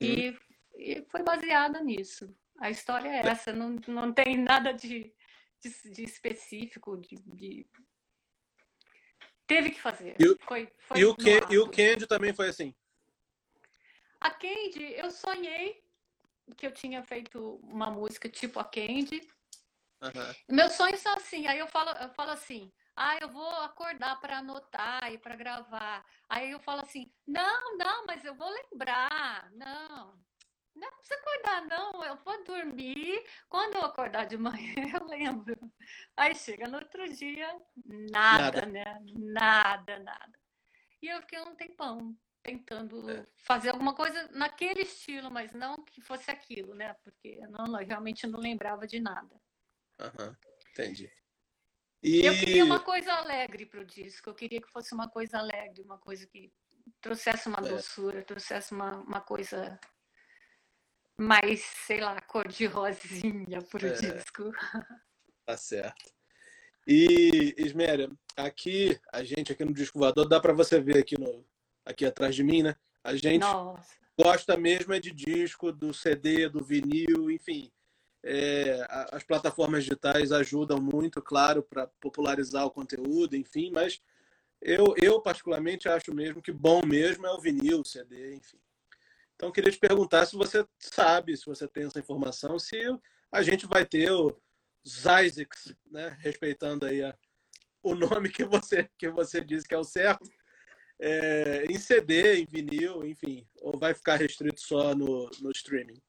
E 0.00 0.38
e 0.74 1.04
foi 1.10 1.22
baseada 1.22 1.80
nisso. 1.82 2.34
A 2.58 2.70
história 2.70 3.08
é 3.08 3.26
essa, 3.26 3.52
não, 3.52 3.76
não 3.88 4.12
tem 4.12 4.36
nada 4.36 4.72
de, 4.72 5.12
de, 5.60 5.90
de 5.90 6.02
específico, 6.04 6.96
de, 6.96 7.16
de, 7.16 7.66
Teve 9.46 9.70
que 9.70 9.80
fazer. 9.80 10.16
E, 10.18 10.36
foi, 10.44 10.72
foi 10.78 11.00
e, 11.00 11.04
o, 11.04 11.14
Ken, 11.14 11.40
e 11.50 11.58
o 11.58 11.68
Candy 11.68 12.06
também 12.06 12.32
foi 12.32 12.48
assim? 12.48 12.74
A 14.20 14.30
Candy, 14.30 14.92
eu 14.94 15.10
sonhei 15.10 15.82
que 16.56 16.66
eu 16.66 16.72
tinha 16.72 17.02
feito 17.02 17.56
uma 17.62 17.90
música 17.90 18.28
tipo 18.28 18.60
a 18.60 18.64
Candy. 18.64 19.20
Uhum. 20.00 20.34
Meus 20.48 20.72
sonhos 20.72 21.00
são 21.00 21.14
assim, 21.14 21.46
aí 21.46 21.58
eu 21.58 21.66
falo, 21.66 21.90
eu 21.90 22.10
falo 22.10 22.30
assim, 22.30 22.72
ah, 22.96 23.18
eu 23.20 23.28
vou 23.28 23.48
acordar 23.62 24.20
para 24.20 24.38
anotar 24.38 25.12
e 25.12 25.18
para 25.18 25.36
gravar. 25.36 26.04
Aí 26.28 26.50
eu 26.50 26.60
falo 26.60 26.82
assim, 26.82 27.10
não, 27.26 27.76
não, 27.76 28.06
mas 28.06 28.24
eu 28.24 28.34
vou 28.34 28.50
lembrar. 28.50 29.50
Não, 29.52 30.18
não 30.74 30.90
precisa 30.96 31.20
acordar, 31.20 31.66
não. 31.66 32.04
Eu 32.04 32.16
vou 32.16 32.44
dormir. 32.44 33.24
Quando 33.48 33.76
eu 33.76 33.82
acordar 33.82 34.26
de 34.26 34.36
manhã, 34.36 34.74
eu 35.00 35.06
lembro. 35.06 35.56
Aí 36.16 36.34
chega 36.34 36.68
no 36.68 36.78
outro 36.78 37.06
dia, 37.12 37.48
nada, 38.10 38.62
nada. 38.62 38.66
né? 38.66 38.98
Nada, 39.14 39.98
nada. 39.98 40.38
E 41.00 41.08
eu 41.08 41.20
fiquei 41.22 41.40
um 41.40 41.54
tempão 41.56 42.16
tentando 42.42 43.08
é. 43.10 43.26
fazer 43.38 43.70
alguma 43.70 43.94
coisa 43.94 44.28
naquele 44.32 44.82
estilo, 44.82 45.30
mas 45.30 45.52
não 45.52 45.84
que 45.84 46.00
fosse 46.00 46.30
aquilo, 46.30 46.74
né? 46.74 46.94
Porque 47.04 47.38
eu, 47.40 47.50
não, 47.50 47.80
eu 47.80 47.86
realmente 47.86 48.26
não 48.26 48.38
lembrava 48.38 48.86
de 48.86 49.00
nada. 49.00 49.40
Uhum, 50.00 50.36
entendi. 50.70 51.10
E... 52.02 52.24
Eu 52.26 52.34
queria 52.34 52.64
uma 52.64 52.80
coisa 52.80 53.12
alegre 53.12 53.64
para 53.64 53.80
o 53.80 53.84
disco. 53.84 54.28
Eu 54.28 54.34
queria 54.34 54.60
que 54.60 54.70
fosse 54.70 54.92
uma 54.92 55.08
coisa 55.08 55.38
alegre, 55.38 55.82
uma 55.82 55.98
coisa 55.98 56.26
que 56.26 56.52
trouxesse 57.00 57.48
uma 57.48 57.58
é. 57.58 57.68
doçura, 57.68 58.22
trouxesse 58.22 58.72
uma, 58.72 58.96
uma 58.98 59.20
coisa 59.20 59.78
mais, 61.16 61.60
sei 61.86 62.00
lá, 62.00 62.20
cor 62.20 62.48
de 62.48 62.66
rosinha 62.66 63.62
pro 63.62 63.86
é, 63.86 63.92
disco. 63.92 64.50
Tá 65.44 65.56
certo. 65.56 66.12
E, 66.86 67.54
Isméria, 67.58 68.10
aqui, 68.36 68.98
a 69.12 69.22
gente 69.22 69.52
aqui 69.52 69.64
no 69.64 69.72
Disco 69.72 69.98
Voador, 69.98 70.28
dá 70.28 70.40
para 70.40 70.52
você 70.52 70.80
ver 70.80 70.98
aqui, 70.98 71.18
no, 71.18 71.44
aqui 71.84 72.04
atrás 72.04 72.34
de 72.34 72.42
mim, 72.42 72.62
né? 72.62 72.74
A 73.04 73.14
gente 73.14 73.40
Nossa. 73.40 73.96
gosta 74.18 74.56
mesmo 74.56 74.92
é 74.92 74.98
de 74.98 75.12
disco, 75.12 75.72
do 75.72 75.94
CD, 75.94 76.48
do 76.48 76.64
vinil, 76.64 77.30
enfim. 77.30 77.70
É, 78.24 78.86
as 79.10 79.24
plataformas 79.24 79.82
digitais 79.82 80.30
ajudam 80.30 80.80
muito, 80.80 81.20
claro, 81.20 81.62
para 81.62 81.88
popularizar 82.00 82.64
o 82.64 82.70
conteúdo, 82.70 83.36
enfim, 83.36 83.70
mas 83.72 84.00
eu, 84.60 84.94
eu 84.96 85.20
particularmente 85.20 85.88
acho 85.88 86.14
mesmo 86.14 86.40
que 86.40 86.52
bom 86.52 86.86
mesmo 86.86 87.26
é 87.26 87.32
o 87.32 87.40
vinil, 87.40 87.80
o 87.80 87.84
CD, 87.84 88.36
enfim. 88.36 88.60
Então, 89.34 89.50
queria 89.50 89.72
te 89.72 89.78
perguntar 89.78 90.24
se 90.24 90.36
você 90.36 90.64
sabe, 90.78 91.36
se 91.36 91.44
você 91.46 91.66
tem 91.66 91.84
essa 91.84 91.98
informação, 91.98 92.60
se 92.60 92.78
a 93.32 93.42
gente 93.42 93.66
vai 93.66 93.84
ter 93.84 94.12
o 94.12 94.40
Zysix, 94.86 95.74
né? 95.90 96.16
respeitando 96.20 96.86
aí 96.86 97.02
a, 97.02 97.12
o 97.82 97.96
nome 97.96 98.28
que 98.30 98.44
você, 98.44 98.88
que 98.96 99.10
você 99.10 99.40
disse 99.40 99.66
que 99.66 99.74
é 99.74 99.78
o 99.78 99.82
certo, 99.82 100.30
é, 101.00 101.64
em 101.68 101.76
CD, 101.76 102.36
em 102.36 102.46
vinil, 102.46 103.04
enfim, 103.04 103.44
ou 103.60 103.76
vai 103.76 103.94
ficar 103.94 104.14
restrito 104.14 104.60
só 104.60 104.94
no, 104.94 105.28
no 105.40 105.50
streaming? 105.50 106.00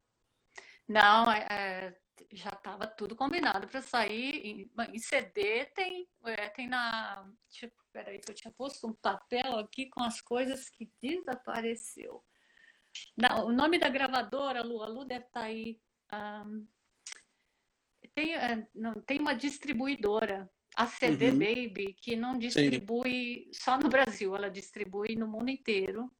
Não, 0.87 1.31
é, 1.31 1.47
é 1.49 2.02
já 2.33 2.49
estava 2.49 2.87
tudo 2.87 3.15
combinado 3.15 3.67
para 3.67 3.81
sair. 3.81 4.45
Em, 4.45 4.71
em, 4.93 4.99
CD 4.99 5.65
tem, 5.67 6.07
é, 6.25 6.49
tem 6.49 6.67
na. 6.67 7.29
Peraí, 7.91 8.19
que 8.19 8.31
eu 8.31 8.35
tinha 8.35 8.51
posto 8.51 8.87
um 8.87 8.93
papel 8.93 9.59
aqui 9.59 9.87
com 9.87 10.01
as 10.01 10.19
coisas 10.19 10.67
que 10.69 10.91
desapareceu. 11.01 12.23
Não, 13.15 13.47
o 13.47 13.51
nome 13.51 13.77
da 13.77 13.89
gravadora, 13.89 14.63
Lu, 14.63 14.81
a 14.81 14.87
Lu 14.87 15.05
deve 15.05 15.25
estar 15.25 15.41
tá 15.41 15.45
aí. 15.45 15.79
Um, 16.11 16.67
tem, 18.15 18.35
é, 18.35 18.67
não, 18.73 18.93
tem 19.01 19.19
uma 19.19 19.33
distribuidora, 19.33 20.49
a 20.75 20.87
CD 20.87 21.29
uhum. 21.29 21.39
Baby, 21.39 21.93
que 21.93 22.15
não 22.15 22.37
distribui 22.37 23.45
Sim. 23.45 23.51
só 23.53 23.77
no 23.77 23.89
Brasil, 23.89 24.35
ela 24.35 24.49
distribui 24.49 25.15
no 25.15 25.27
mundo 25.27 25.49
inteiro. 25.49 26.11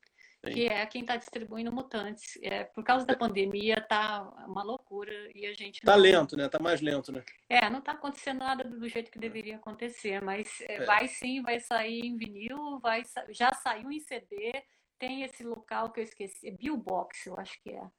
Sim. 0.46 0.54
que 0.54 0.68
é 0.68 0.86
quem 0.86 1.02
está 1.02 1.16
distribuindo 1.16 1.72
Mutantes. 1.72 2.38
É, 2.42 2.66
por 2.66 2.84
causa 2.84 3.06
da 3.06 3.16
pandemia, 3.16 3.80
tá 3.80 4.22
uma 4.46 4.62
loucura 4.62 5.14
e 5.34 5.46
a 5.46 5.54
gente. 5.54 5.82
Tá 5.82 5.94
não... 5.94 6.04
lento, 6.04 6.36
né? 6.36 6.50
Tá 6.50 6.60
mais 6.60 6.82
lento, 6.82 7.12
né? 7.12 7.24
É, 7.48 7.70
não 7.70 7.82
tá 7.82 7.94
acontecendo 7.94 8.40
nada 8.40 8.64
do 8.64 8.88
jeito 8.90 9.10
que 9.10 9.20
deveria 9.20 9.56
acontecer, 9.56 10.22
mas 10.22 10.60
é, 10.62 10.76
é. 10.76 10.86
vai 10.86 11.08
sim, 11.08 11.42
vai 11.42 11.60
sair 11.60 12.02
em 12.02 12.18
vinil, 12.18 12.80
vai 12.80 13.04
já 13.30 13.54
saiu 13.54 13.90
em 13.92 14.00
CD, 14.02 14.64
tem 15.00 15.24
esse 15.24 15.44
local 15.44 15.92
que 15.92 16.02
eu 16.02 16.04
esqueci, 16.04 16.52
Billbox, 16.52 17.26
eu 17.26 17.40
acho 17.40 17.62
que 17.62 17.70
é. 17.72 17.90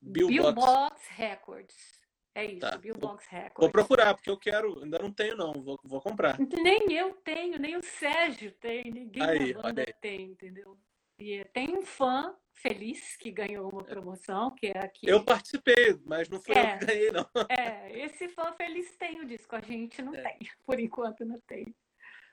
Billbox, 0.00 1.06
Records. 1.10 2.02
É 2.34 2.46
isso, 2.46 2.60
tá. 2.60 2.78
Billbox 2.78 3.26
Records. 3.26 3.58
Vou 3.58 3.70
procurar, 3.70 4.14
porque 4.14 4.30
eu 4.30 4.38
quero, 4.38 4.82
ainda 4.82 4.98
não 4.98 5.12
tenho 5.12 5.36
não, 5.36 5.52
vou, 5.52 5.78
vou 5.84 6.00
comprar. 6.00 6.38
Nem 6.38 6.90
eu 6.90 7.12
tenho, 7.16 7.58
nem 7.58 7.76
o 7.76 7.82
Sérgio 7.82 8.50
tem, 8.52 8.90
ninguém 8.90 9.22
aí, 9.22 9.52
da 9.52 9.60
banda 9.60 9.84
tem, 10.00 10.30
entendeu? 10.30 10.78
E 11.18 11.44
tem 11.52 11.76
um 11.76 11.82
fã 11.82 12.34
feliz 12.54 13.16
que 13.16 13.30
ganhou 13.30 13.70
uma 13.70 13.84
promoção, 13.84 14.54
que 14.54 14.68
é 14.68 14.78
aqui. 14.78 15.08
Eu 15.08 15.24
participei, 15.24 15.98
mas 16.04 16.28
não 16.28 16.40
foi 16.40 16.54
é, 16.56 16.74
eu 16.74 16.78
que 16.78 16.86
ganhei, 16.86 17.10
não. 17.10 17.28
É, 17.48 18.04
esse 18.04 18.28
fã 18.28 18.52
feliz 18.52 18.96
tem 18.96 19.20
o 19.20 19.26
disco, 19.26 19.56
a 19.56 19.60
gente 19.60 20.00
não 20.02 20.14
é. 20.14 20.22
tem, 20.22 20.38
por 20.64 20.78
enquanto 20.78 21.24
não 21.24 21.40
tem. 21.40 21.74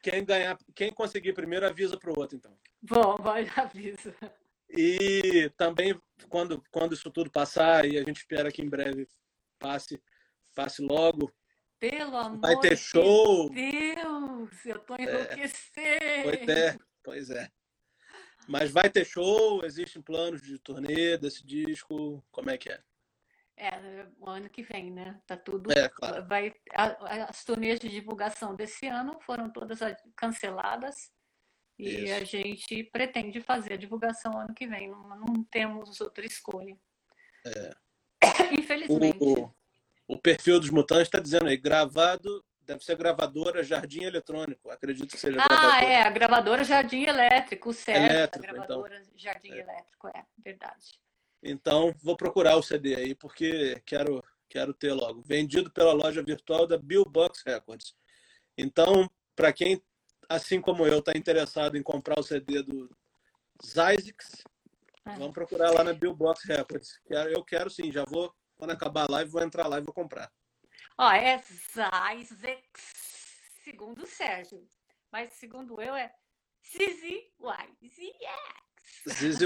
Quem 0.01 0.23
ganhar, 0.23 0.57
quem 0.75 0.93
conseguir 0.93 1.33
primeiro 1.33 1.65
avisa 1.65 1.97
para 1.97 2.11
o 2.11 2.17
outro, 2.17 2.37
então. 2.37 2.57
Bom, 2.81 3.17
vai 3.17 3.49
avisa. 3.55 4.15
E 4.69 5.51
também 5.57 5.99
quando 6.29 6.63
quando 6.71 6.93
isso 6.93 7.09
tudo 7.09 7.31
passar 7.31 7.85
e 7.85 7.97
a 7.97 8.03
gente 8.03 8.17
espera 8.17 8.51
que 8.51 8.61
em 8.61 8.69
breve 8.69 9.07
passe 9.57 10.01
passe 10.55 10.81
logo. 10.81 11.33
Pelo 11.79 12.15
amor 12.15 12.39
vai 12.39 12.59
ter 12.59 12.77
show. 12.77 13.49
De 13.49 13.71
Deus, 13.71 14.65
eu 14.65 14.79
tô 14.79 14.95
enlouquecendo. 14.95 15.87
É, 15.87 16.23
pois 16.23 16.49
é, 16.49 16.77
pois 17.03 17.29
é. 17.29 17.49
Mas 18.49 18.71
vai 18.71 18.89
ter 18.89 19.05
show, 19.05 19.63
existem 19.63 20.01
planos 20.01 20.41
de 20.41 20.57
turnê 20.57 21.15
desse 21.19 21.45
disco, 21.45 22.23
como 22.31 22.49
é 22.49 22.57
que 22.57 22.67
é? 22.67 22.81
É, 23.55 24.07
o 24.17 24.27
ano 24.27 24.49
que 24.49 24.63
vem, 24.63 24.89
né? 24.89 25.21
Tá 25.27 25.37
tudo. 25.37 25.71
É, 25.71 25.87
claro. 25.87 26.25
vai, 26.25 26.51
as 26.73 27.43
turnês 27.43 27.79
de 27.79 27.87
divulgação 27.89 28.55
desse 28.55 28.87
ano 28.87 29.19
foram 29.21 29.51
todas 29.51 29.79
canceladas. 30.15 31.11
E 31.77 32.05
Isso. 32.05 32.13
a 32.13 32.23
gente 32.23 32.83
pretende 32.85 33.39
fazer 33.39 33.73
a 33.73 33.77
divulgação 33.77 34.39
ano 34.39 34.55
que 34.55 34.65
vem. 34.65 34.89
Não, 34.89 35.09
não 35.09 35.43
temos 35.43 36.01
outra 36.01 36.25
escolha. 36.25 36.75
É. 37.45 37.71
Infelizmente. 38.59 39.17
O, 39.21 39.53
o, 40.07 40.17
perfil 40.17 40.59
dos 40.59 40.71
mutantes 40.71 41.07
está 41.07 41.19
dizendo 41.19 41.47
aí, 41.47 41.57
gravado, 41.57 42.43
deve 42.69 42.83
ser 42.83 42.95
gravadora 42.95 43.63
Jardim 43.63 44.03
Eletrônico. 44.03 44.69
Acredito 44.69 45.09
que 45.09 45.17
seja 45.17 45.41
ah, 45.41 45.47
gravadora. 45.47 45.73
Ah, 45.73 45.83
é, 45.83 46.01
a 46.03 46.09
gravadora 46.11 46.63
Jardim 46.63 47.03
Elétrico, 47.03 47.73
certo. 47.73 48.11
Elétrico, 48.11 48.45
a 48.45 48.49
então. 48.49 48.65
gravadora 48.65 48.99
então. 48.99 49.13
Jardim 49.15 49.51
é. 49.51 49.59
Elétrico, 49.59 50.07
é, 50.09 50.25
verdade. 50.37 50.99
Então, 51.41 51.95
vou 52.03 52.15
procurar 52.15 52.57
o 52.57 52.61
CD 52.61 52.95
aí, 52.95 53.15
porque 53.15 53.81
quero, 53.85 54.23
quero 54.47 54.71
ter 54.71 54.93
logo. 54.93 55.23
Vendido 55.23 55.71
pela 55.71 55.93
loja 55.93 56.21
virtual 56.21 56.67
da 56.67 56.77
Billbox 56.77 57.41
Records. 57.43 57.95
Então, 58.55 59.09
para 59.35 59.51
quem, 59.51 59.81
assim 60.27 60.61
como 60.61 60.85
eu, 60.85 60.99
está 60.99 61.13
interessado 61.17 61.75
em 61.75 61.81
comprar 61.81 62.19
o 62.19 62.23
CD 62.23 62.61
do 62.61 62.87
Zysix, 63.65 64.43
é. 65.07 65.15
vamos 65.15 65.33
procurar 65.33 65.71
lá 65.71 65.83
na 65.83 65.93
Billbox 65.93 66.43
Records. 66.43 66.99
Eu 67.09 67.43
quero 67.43 67.69
sim, 67.71 67.91
já 67.91 68.05
vou, 68.05 68.31
quando 68.57 68.71
acabar 68.71 69.05
a 69.05 69.13
live, 69.13 69.31
vou 69.31 69.41
entrar 69.41 69.65
lá 69.65 69.79
e 69.79 69.83
vou 69.83 69.93
comprar. 69.93 70.31
Ó, 71.01 71.09
é 71.13 71.37
Zysix, 71.37 72.59
segundo 73.63 74.03
o 74.03 74.05
Sérgio. 74.05 74.67
Mas 75.09 75.31
segundo 75.31 75.81
eu 75.81 75.95
é 75.95 76.13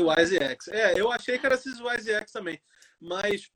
Wise 0.01 0.37
X. 0.37 0.67
É, 0.69 0.99
eu 0.99 1.11
achei 1.11 1.37
que 1.37 1.45
era 1.45 1.55
Zizi 1.55 1.81
Wise 1.81 2.11
X 2.11 2.31
também. 2.31 2.59
Mas 2.99 3.51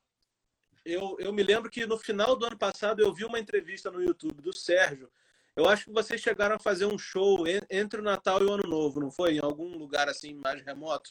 eu, 0.86 1.18
eu 1.20 1.34
me 1.34 1.42
lembro 1.42 1.72
que 1.72 1.88
no 1.88 1.98
final 1.98 2.36
do 2.36 2.46
ano 2.46 2.56
passado 2.56 3.02
eu 3.02 3.12
vi 3.12 3.26
uma 3.26 3.40
entrevista 3.40 3.90
no 3.90 4.04
YouTube 4.04 4.44
do 4.44 4.56
Sérgio. 4.56 5.12
Eu 5.56 5.68
acho 5.68 5.86
que 5.86 5.92
vocês 5.92 6.22
chegaram 6.22 6.56
a 6.56 6.60
fazer 6.60 6.86
um 6.86 7.00
show 7.00 7.46
entre 7.68 8.00
o 8.00 8.04
Natal 8.04 8.44
e 8.44 8.46
o 8.46 8.54
Ano 8.54 8.70
Novo, 8.70 9.00
não 9.00 9.10
foi? 9.10 9.38
Em 9.38 9.40
algum 9.40 9.76
lugar 9.76 10.08
assim 10.08 10.36
mais 10.36 10.62
remoto? 10.64 11.10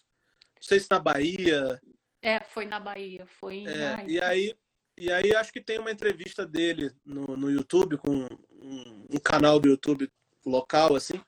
Não 0.55 0.63
sei 0.63 0.79
se 0.79 0.87
na 0.89 1.01
Bahia. 1.01 1.81
É, 2.23 2.39
foi 2.45 2.65
na 2.65 2.79
Bahia, 2.79 3.27
foi 3.27 3.57
em 3.57 3.69
É, 3.69 4.05
e 4.07 4.23
aí, 4.23 4.57
e 4.97 5.13
aí 5.13 5.35
acho 5.35 5.53
que 5.53 5.61
tem 5.61 5.79
uma 5.79 5.91
entrevista 5.91 6.47
dele 6.47 6.91
no, 7.05 7.37
no 7.37 7.51
YouTube, 7.51 7.99
com 7.99 8.27
um, 8.53 9.07
um 9.11 9.19
canal 9.19 9.61
do 9.61 9.69
YouTube 9.69 10.11
local, 10.45 10.97
assim. 10.97 11.21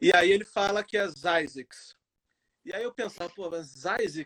E 0.00 0.14
aí 0.14 0.30
ele 0.30 0.44
fala 0.44 0.84
que 0.84 0.96
é 0.96 1.06
Zysix. 1.08 1.96
E 2.64 2.74
aí 2.74 2.82
eu 2.82 2.92
pensava, 2.92 3.28
pô, 3.30 3.50
mas 3.50 3.74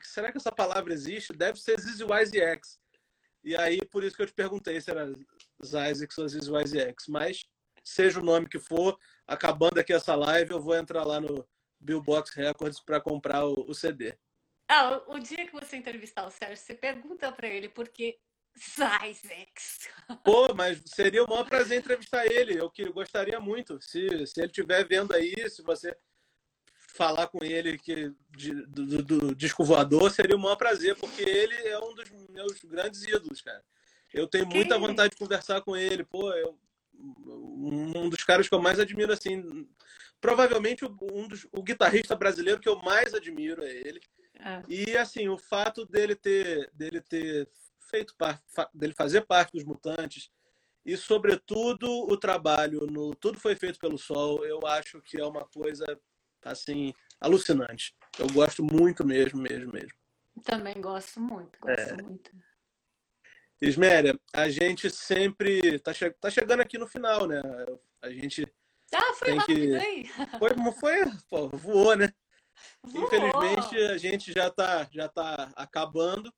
será 0.05 0.31
que 0.31 0.39
essa 0.39 0.53
palavra 0.53 0.93
existe? 0.93 1.33
Deve 1.33 1.59
ser 1.59 1.81
ZYZX. 1.81 2.79
E 3.43 3.57
aí, 3.57 3.79
por 3.87 4.05
isso 4.05 4.17
que 4.17 4.23
eu 4.23 4.27
te 4.27 4.33
perguntei 4.33 4.81
se 4.81 4.91
era 4.91 5.13
Zysix 5.63 6.19
ou 6.19 6.29
ZYZX. 6.29 7.09
Mas, 7.09 7.45
seja 7.83 8.21
o 8.21 8.25
nome 8.25 8.49
que 8.49 8.59
for, 8.59 8.99
acabando 9.27 9.79
aqui 9.79 9.93
essa 9.93 10.15
live, 10.15 10.53
eu 10.53 10.61
vou 10.61 10.77
entrar 10.77 11.05
lá 11.05 11.21
no 11.21 11.47
Billbox 11.81 12.31
Records 12.35 12.81
para 12.81 13.01
comprar 13.01 13.45
o, 13.45 13.65
o 13.69 13.75
CD. 13.75 14.17
Ah, 14.69 15.03
o, 15.09 15.19
dia 15.19 15.47
que 15.47 15.53
você 15.53 15.77
entrevistar 15.77 16.27
o 16.27 16.31
Sérgio, 16.31 16.59
você 16.59 16.75
pergunta 16.75 17.33
para 17.33 17.49
ele 17.49 17.69
por 17.69 17.89
Zyzex. 18.59 19.89
Pô, 20.25 20.55
mas 20.55 20.83
seria 20.87 21.25
o 21.25 21.29
maior 21.29 21.45
prazer 21.45 21.79
entrevistar 21.79 22.27
ele. 22.27 22.59
Eu 22.59 22.71
que 22.71 22.85
gostaria 22.91 23.39
muito. 23.41 23.81
Se, 23.81 24.27
se 24.27 24.41
ele 24.41 24.47
estiver 24.47 24.87
vendo 24.87 25.15
aí, 25.15 25.49
se 25.49 25.63
você 25.63 25.97
falar 26.95 27.29
com 27.29 27.45
ele 27.45 27.79
que 27.79 28.13
de, 28.31 28.53
do, 28.67 29.03
do, 29.03 29.35
disco 29.35 29.65
voador, 29.65 30.11
seria 30.11 30.37
o 30.37 30.39
maior 30.39 30.57
prazer, 30.57 30.97
porque 30.97 31.23
ele 31.23 31.55
é 31.55 31.79
um 31.79 31.95
dos 31.95 32.11
meus 32.31 32.61
grandes 32.65 33.03
ídolos, 33.05 33.41
cara. 33.41 33.63
Eu 34.13 34.27
tenho 34.27 34.47
muita 34.47 34.79
vontade 34.79 35.11
de 35.11 35.19
conversar 35.19 35.61
com 35.61 35.77
ele. 35.77 36.03
Pô, 36.03 36.33
eu, 36.33 36.59
um 36.95 38.09
dos 38.09 38.25
caras 38.25 38.49
que 38.49 38.55
eu 38.55 38.61
mais 38.61 38.81
admiro, 38.81 39.13
assim, 39.13 39.69
provavelmente 40.21 40.85
um 40.85 41.29
dos, 41.29 41.47
o 41.53 41.63
guitarrista 41.63 42.17
brasileiro 42.17 42.61
que 42.61 42.69
eu 42.69 42.81
mais 42.81 43.15
admiro 43.15 43.63
é 43.63 43.71
ele. 43.71 44.01
Ah, 44.41 44.63
E 44.69 44.97
assim, 44.97 45.29
o 45.29 45.37
fato 45.37 45.85
dele 45.85 46.15
ter, 46.15 46.71
dele 46.73 47.01
ter 47.01 47.49
feito 47.89 48.15
parte, 48.17 48.43
dele 48.75 48.95
fazer 48.95 49.23
parte 49.27 49.53
dos 49.53 49.65
mutantes 49.65 50.31
e 50.85 50.97
sobretudo 50.97 51.87
o 51.89 52.17
trabalho 52.17 52.87
no 52.87 53.15
Tudo 53.15 53.39
foi 53.39 53.55
feito 53.55 53.79
pelo 53.79 53.99
Sol, 53.99 54.45
eu 54.45 54.61
acho 54.67 55.01
que 55.03 55.21
é 55.21 55.25
uma 55.25 55.45
coisa 55.47 55.85
assim 56.45 56.95
alucinante. 57.21 57.95
Eu 58.19 58.27
gosto 58.29 58.65
muito 58.65 59.05
mesmo, 59.05 59.41
mesmo, 59.41 59.73
mesmo. 59.73 59.93
também 60.45 60.81
gosto 60.81 61.21
muito, 61.21 61.59
gosto 61.61 62.03
muito. 62.03 62.31
Isméria, 63.61 64.19
a 64.33 64.49
gente 64.49 64.89
sempre 64.89 65.81
tá, 65.81 65.93
che 65.93 66.11
tá 66.13 66.31
chegando 66.31 66.61
aqui 66.61 66.79
no 66.79 66.87
final, 66.87 67.27
né? 67.27 67.43
A 68.01 68.09
gente 68.09 68.47
Ah, 68.95 69.13
foi 69.15 69.29
tem 69.29 69.39
rápido 69.39 69.61
que 69.61 69.75
aí. 69.77 70.07
foi, 70.39 70.73
foi 70.79 71.05
pô, 71.29 71.49
voou, 71.49 71.97
né? 71.97 72.09
Voou. 72.83 73.05
Infelizmente, 73.05 73.77
a 73.77 73.99
gente 73.99 74.33
já 74.33 74.47
está 74.47 74.89
já 74.91 75.09
tá 75.09 75.53
acabando, 75.57 76.33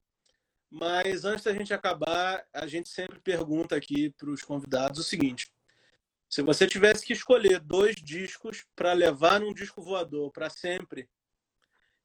mas 0.70 1.24
antes 1.24 1.44
da 1.44 1.52
gente 1.52 1.74
acabar, 1.74 2.46
a 2.52 2.66
gente 2.66 2.88
sempre 2.88 3.20
pergunta 3.20 3.74
aqui 3.74 4.10
para 4.10 4.30
os 4.30 4.42
convidados 4.42 5.00
o 5.00 5.04
seguinte: 5.04 5.52
se 6.28 6.42
você 6.42 6.66
tivesse 6.66 7.04
que 7.04 7.12
escolher 7.12 7.58
dois 7.58 7.96
discos 7.96 8.64
para 8.76 8.92
levar 8.92 9.40
num 9.40 9.52
disco 9.52 9.82
voador 9.82 10.30
para 10.30 10.48
sempre, 10.48 11.10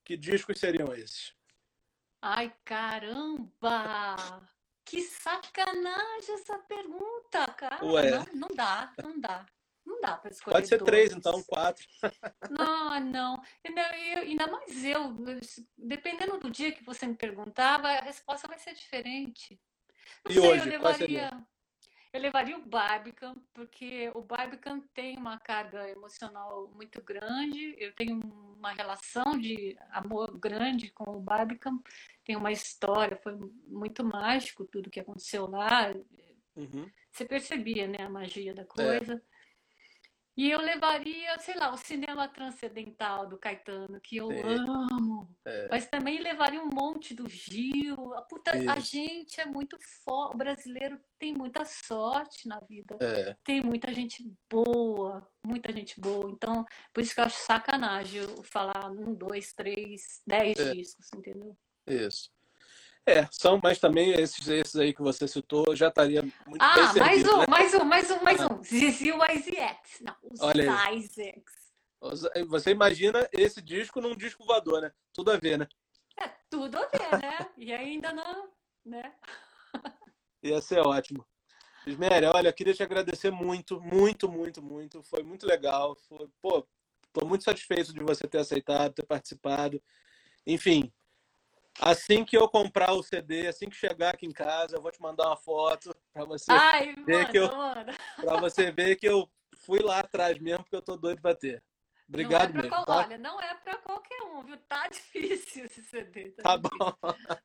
que 0.04 0.18
discos 0.18 0.60
seriam 0.60 0.92
esses? 0.94 1.36
Ai, 2.22 2.52
caramba! 2.66 4.50
Que 4.84 5.02
sacanagem 5.02 6.36
essa 6.36 6.58
pergunta, 6.60 7.48
cara. 7.54 7.86
Ué. 7.86 8.12
Não, 8.12 8.26
não 8.34 8.56
dá, 8.56 8.94
não 9.04 9.20
dá. 9.20 9.46
Não 9.86 10.02
dá 10.02 10.18
para 10.18 10.32
escolher 10.32 10.56
Pode 10.56 10.68
ser 10.68 10.78
dois. 10.80 10.90
três, 10.90 11.12
então, 11.14 11.44
quatro. 11.44 11.86
Não, 12.50 13.00
não. 13.00 13.42
Ainda, 13.64 13.82
eu- 13.98 14.22
ainda 14.24 14.48
mais 14.48 14.84
eu, 14.84 15.16
dependendo 15.78 16.38
do 16.40 16.50
dia 16.50 16.72
que 16.72 16.84
você 16.84 17.06
me 17.06 17.16
perguntava, 17.16 17.88
a 17.90 18.02
resposta 18.02 18.48
vai 18.48 18.58
ser 18.58 18.74
diferente. 18.74 19.60
Não 20.26 20.32
E 20.32 20.34
sei, 20.34 20.44
eu 20.44 20.52
hoje, 20.54 20.80
qual 20.80 20.92
levaria, 20.94 21.32
eu 22.14 22.20
levaria 22.22 22.58
o 22.58 22.66
Barbican, 22.66 23.36
porque 23.54 24.10
o 24.16 24.22
Barbican 24.22 24.80
tem 24.94 25.18
uma 25.18 25.40
carga 25.40 25.88
emocional 25.90 26.68
muito 26.74 27.02
grande. 27.02 27.76
Eu 27.78 27.94
tenho 27.94 28.20
uma 28.58 28.72
relação 28.72 29.38
de 29.38 29.78
amor 29.92 30.36
grande 30.40 30.90
com 30.92 31.12
o 31.18 31.20
Barbican. 31.22 31.80
Tem 32.24 32.36
uma 32.36 32.52
história, 32.52 33.18
foi 33.18 33.36
muito 33.68 34.04
mágico 34.04 34.66
tudo 34.66 34.90
que 34.90 35.00
aconteceu 35.00 35.46
lá. 35.48 35.94
Uhum. 36.56 36.90
Você 37.12 37.26
percebia, 37.26 37.88
né, 37.88 37.98
a 38.00 38.10
magia 38.10 38.52
É. 38.52 38.54
da 38.56 38.66
coisa. 38.66 39.22
E 40.38 40.52
eu 40.52 40.60
levaria, 40.60 41.38
sei 41.40 41.56
lá, 41.56 41.72
o 41.74 41.78
cinema 41.78 42.28
transcendental 42.28 43.26
do 43.26 43.38
Caetano, 43.38 44.02
que 44.02 44.18
eu 44.18 44.28
Sim. 44.28 44.42
amo. 44.44 45.34
É. 45.46 45.70
Mas 45.70 45.88
também 45.88 46.20
levaria 46.20 46.62
um 46.62 46.70
monte 46.74 47.14
do 47.14 47.30
Gil. 47.30 48.14
A, 48.16 48.22
puta, 48.22 48.52
a 48.52 48.80
gente 48.80 49.40
é 49.40 49.46
muito 49.46 49.78
forte. 50.04 50.36
O 50.36 50.38
brasileiro 50.38 51.00
tem 51.18 51.34
muita 51.34 51.64
sorte 51.64 52.50
na 52.50 52.60
vida. 52.60 52.98
É. 53.00 53.34
Tem 53.46 53.62
muita 53.62 53.94
gente 53.94 54.30
boa, 54.50 55.26
muita 55.42 55.72
gente 55.72 56.00
boa. 56.02 56.30
Então, 56.30 56.66
por 56.94 57.02
isso 57.02 57.14
que 57.16 57.22
eu 57.22 57.26
acho 57.26 57.38
sacanagem 57.38 58.22
eu 58.22 58.44
falar 58.44 58.92
um, 58.92 59.14
dois, 59.14 59.54
três, 59.54 60.22
dez 60.28 60.58
É. 60.60 60.74
discos, 60.74 61.08
entendeu? 61.16 61.58
Isso. 61.88 62.30
É, 63.08 63.28
são, 63.32 63.60
mas 63.62 63.78
também 63.78 64.12
esses, 64.20 64.48
esses 64.48 64.76
aí 64.76 64.92
que 64.94 65.02
você 65.02 65.28
citou 65.28 65.76
já 65.76 65.90
estaria 65.90 66.24
muito 66.24 66.34
bem 66.48 66.58
Ah, 66.60 66.76
mais 66.78 66.92
servido, 66.94 67.36
um, 67.36 67.38
né? 67.40 67.46
mais 67.48 67.74
um, 67.76 67.84
mais 67.84 68.12
um, 68.12 68.24
mais 68.24 68.42
Ah. 68.42 68.48
um. 68.52 68.64
Zizi 68.64 69.10
YZX. 69.10 70.02
Não, 70.02 70.16
os 70.24 70.42
Olha 70.42 70.86
aí. 70.88 70.98
Isaacs. 70.98 71.66
Você 72.48 72.72
imagina 72.72 73.28
esse 73.32 73.62
disco 73.62 74.02
num 74.02 74.16
disco 74.16 74.44
voador, 74.44 74.82
né? 74.82 74.92
Tudo 75.14 75.32
a 75.32 75.38
ver, 75.38 75.58
né? 75.58 75.68
É 76.20 76.30
tudo 76.50 76.78
a 76.78 76.88
ver, 76.88 77.22
né? 77.22 77.38
E 77.58 77.74
ainda 77.74 78.12
não, 78.12 78.50
né? 78.84 79.14
Ia 80.42 80.62
ser 80.62 80.80
ótimo. 80.80 81.26
Isméria, 81.86 82.32
olha, 82.34 82.52
queria 82.52 82.74
te 82.74 82.82
agradecer 82.82 83.32
muito, 83.32 83.80
muito, 83.80 84.28
muito, 84.28 84.64
muito. 84.64 85.04
Foi 85.04 85.22
muito 85.22 85.46
legal. 85.46 85.96
Foi, 86.08 86.28
pô, 86.42 86.68
tô 87.14 87.26
muito 87.26 87.44
satisfeito 87.44 87.94
de 87.94 88.00
você 88.00 88.28
ter 88.28 88.40
aceitado, 88.40 88.94
ter 88.94 89.06
participado. 89.06 89.82
Enfim, 90.46 90.92
assim 91.80 92.24
que 92.24 92.38
eu 92.38 92.48
comprar 92.50 92.94
o 92.94 93.04
CD, 93.04 93.48
assim 93.48 93.70
que 93.70 93.76
chegar 93.76 94.14
aqui 94.14 94.26
em 94.26 94.32
casa, 94.32 94.76
eu 94.78 94.82
vou 94.82 94.92
te 94.92 95.02
mandar 95.02 95.28
uma 95.28 95.38
foto 95.38 95.96
para 96.14 96.26
você, 96.26 96.52
Ai, 96.52 96.96
manda, 96.98 97.26
que 97.32 97.38
eu- 97.38 97.50
para 97.50 98.40
você 98.40 98.72
ver 98.72 98.96
que 98.96 99.08
eu 99.08 99.30
fui 99.66 99.80
lá 99.80 100.00
atrás 100.00 100.38
mesmo, 100.40 100.64
porque 100.64 100.76
eu 100.76 100.82
tô 100.82 100.96
doido 100.98 101.22
para 101.22 101.36
ter. 101.36 101.64
Não 102.08 102.20
é 102.20 102.24
Obrigado 102.24 102.54
mesmo, 102.54 102.70
qual- 102.70 102.86
tá? 102.86 102.98
Olha, 102.98 103.18
não 103.18 103.42
é 103.42 103.56
pra 103.56 103.78
qualquer 103.78 104.22
um, 104.22 104.44
viu? 104.44 104.58
Tá 104.68 104.88
difícil 104.94 105.66
esse 105.66 105.82
CD. 105.84 106.32
Tá 106.34 106.56
difícil. 106.56 106.78
bom. 106.80 106.94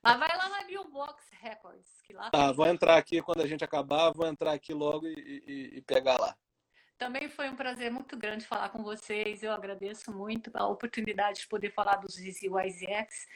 Mas 0.02 0.18
vai 0.18 0.36
lá 0.36 0.48
na 0.50 0.62
Billbox 0.64 1.24
Records, 1.40 2.02
que 2.04 2.12
lá 2.12 2.30
Tá, 2.30 2.46
tem. 2.48 2.54
vou 2.54 2.66
entrar 2.66 2.96
aqui 2.98 3.22
quando 3.22 3.40
a 3.40 3.46
gente 3.46 3.64
acabar, 3.64 4.10
vou 4.12 4.26
entrar 4.26 4.52
aqui 4.52 4.74
logo 4.74 5.06
e, 5.06 5.14
e- 5.46 5.78
e 5.78 5.82
pegar 5.82 6.18
lá. 6.20 6.36
Também 6.98 7.30
foi 7.30 7.48
um 7.48 7.56
prazer 7.56 7.90
muito 7.90 8.14
grande 8.18 8.44
falar 8.46 8.68
com 8.68 8.82
vocês. 8.82 9.42
Eu 9.42 9.52
agradeço 9.52 10.12
muito 10.12 10.50
a 10.52 10.66
oportunidade 10.66 11.40
de 11.40 11.48
poder 11.48 11.70
falar 11.72 11.96
dos 11.96 12.16
ZZYZX, 12.16 13.26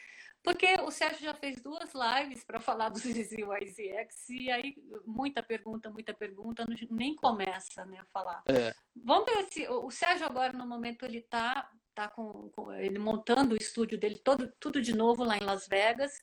porque 0.45 0.75
o 0.81 0.91
Sérgio 0.91 1.23
já 1.23 1.33
fez 1.33 1.61
duas 1.61 1.91
lives 1.93 2.43
para 2.43 2.59
falar 2.59 2.89
dos 2.89 3.01
ZZYZX 3.01 4.29
e 4.29 4.51
aí 4.51 4.75
muita 5.05 5.41
pergunta, 5.41 5.89
muita 5.89 6.13
pergunta, 6.13 6.65
nem 6.91 7.15
começa 7.15 7.83
né, 7.85 7.99
a 7.99 8.05
falar. 8.05 8.43
É. 8.47 8.73
Vamos 8.95 9.25
ver 9.25 9.43
se 9.51 9.67
o 9.67 9.89
Sérgio 9.89 10.25
agora 10.25 10.53
no 10.53 10.67
momento 10.67 11.03
ele 11.03 11.21
tá, 11.23 11.69
tá 11.95 12.07
com, 12.07 12.49
com- 12.51 12.71
ele 12.73 12.99
montando 12.99 13.55
o 13.55 13.57
estúdio 13.57 13.99
dele 13.99 14.19
todo, 14.19 14.53
tudo 14.59 14.81
de 14.81 14.95
novo 14.95 15.23
lá 15.23 15.35
em 15.35 15.43
Las 15.43 15.67
Vegas. 15.67 16.13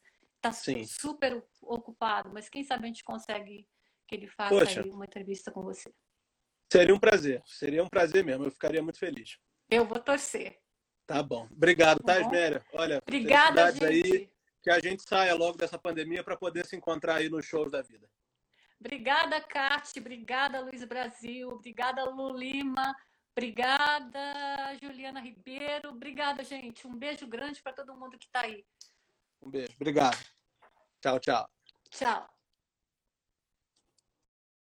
Tá 0.41 0.53
Sim. 0.53 0.85
super 0.85 1.45
ocupado, 1.61 2.31
mas 2.33 2.49
quem 2.49 2.64
sabe 2.64 2.85
a 2.85 2.87
gente 2.87 3.05
consegue 3.05 3.68
que 4.09 4.14
ele 4.16 4.27
faça 4.27 4.55
Poxa. 4.55 4.83
uma 4.83 5.05
entrevista 5.05 5.51
com 5.51 5.62
você. 5.62 5.93
Seria 6.73 6.95
um 6.95 6.99
prazer, 6.99 7.43
seria 7.45 7.83
um 7.83 7.89
prazer 7.89 8.25
mesmo, 8.25 8.45
eu 8.45 8.51
ficaria 8.51 8.83
muito 8.83 8.99
feliz. 8.99 9.39
Eu 9.70 9.85
vou 9.85 10.01
torcer. 10.01 10.62
Tá 11.13 11.23
bom. 11.23 11.47
Obrigado, 11.53 11.99
tá, 11.99 12.15
Tá 12.15 12.21
bom. 12.21 12.27
Isméria? 12.27 12.65
Olha, 12.73 12.99
Obrigada, 13.07 13.71
gente. 13.71 13.85
aí, 13.85 14.31
que 14.63 14.71
a 14.71 14.81
gente 14.81 15.03
saia 15.03 15.35
logo 15.35 15.59
dessa 15.59 15.79
pandemia 15.79 16.25
para 16.25 16.39
poder 16.39 16.65
se 16.65 16.75
encontrar 16.75 17.17
aí 17.17 17.29
nos 17.29 17.45
shows 17.45 17.71
da 17.71 17.83
vida. 17.83 18.09
Obrigada, 18.81 19.39
Cate. 19.43 20.01
Obrigada, 20.01 20.61
Luiz 20.61 20.83
Brasil. 20.85 21.51
Obrigada, 21.51 22.05
Lu 22.05 22.35
Lima. 22.35 22.97
Obrigada, 23.37 24.21
Juliana 24.83 25.21
Ribeiro. 25.21 25.91
Obrigada, 25.91 26.43
gente. 26.43 26.87
Um 26.87 26.97
beijo 26.97 27.27
grande 27.27 27.63
para 27.63 27.75
todo 27.75 27.95
mundo 27.95 28.19
que 28.19 28.25
está 28.25 28.41
aí. 28.47 28.65
Um 29.43 29.51
beijo. 29.51 29.75
Obrigado. 29.77 30.19
Tchau, 31.03 31.21
tchau. 31.21 31.47
Tchau. 31.91 32.41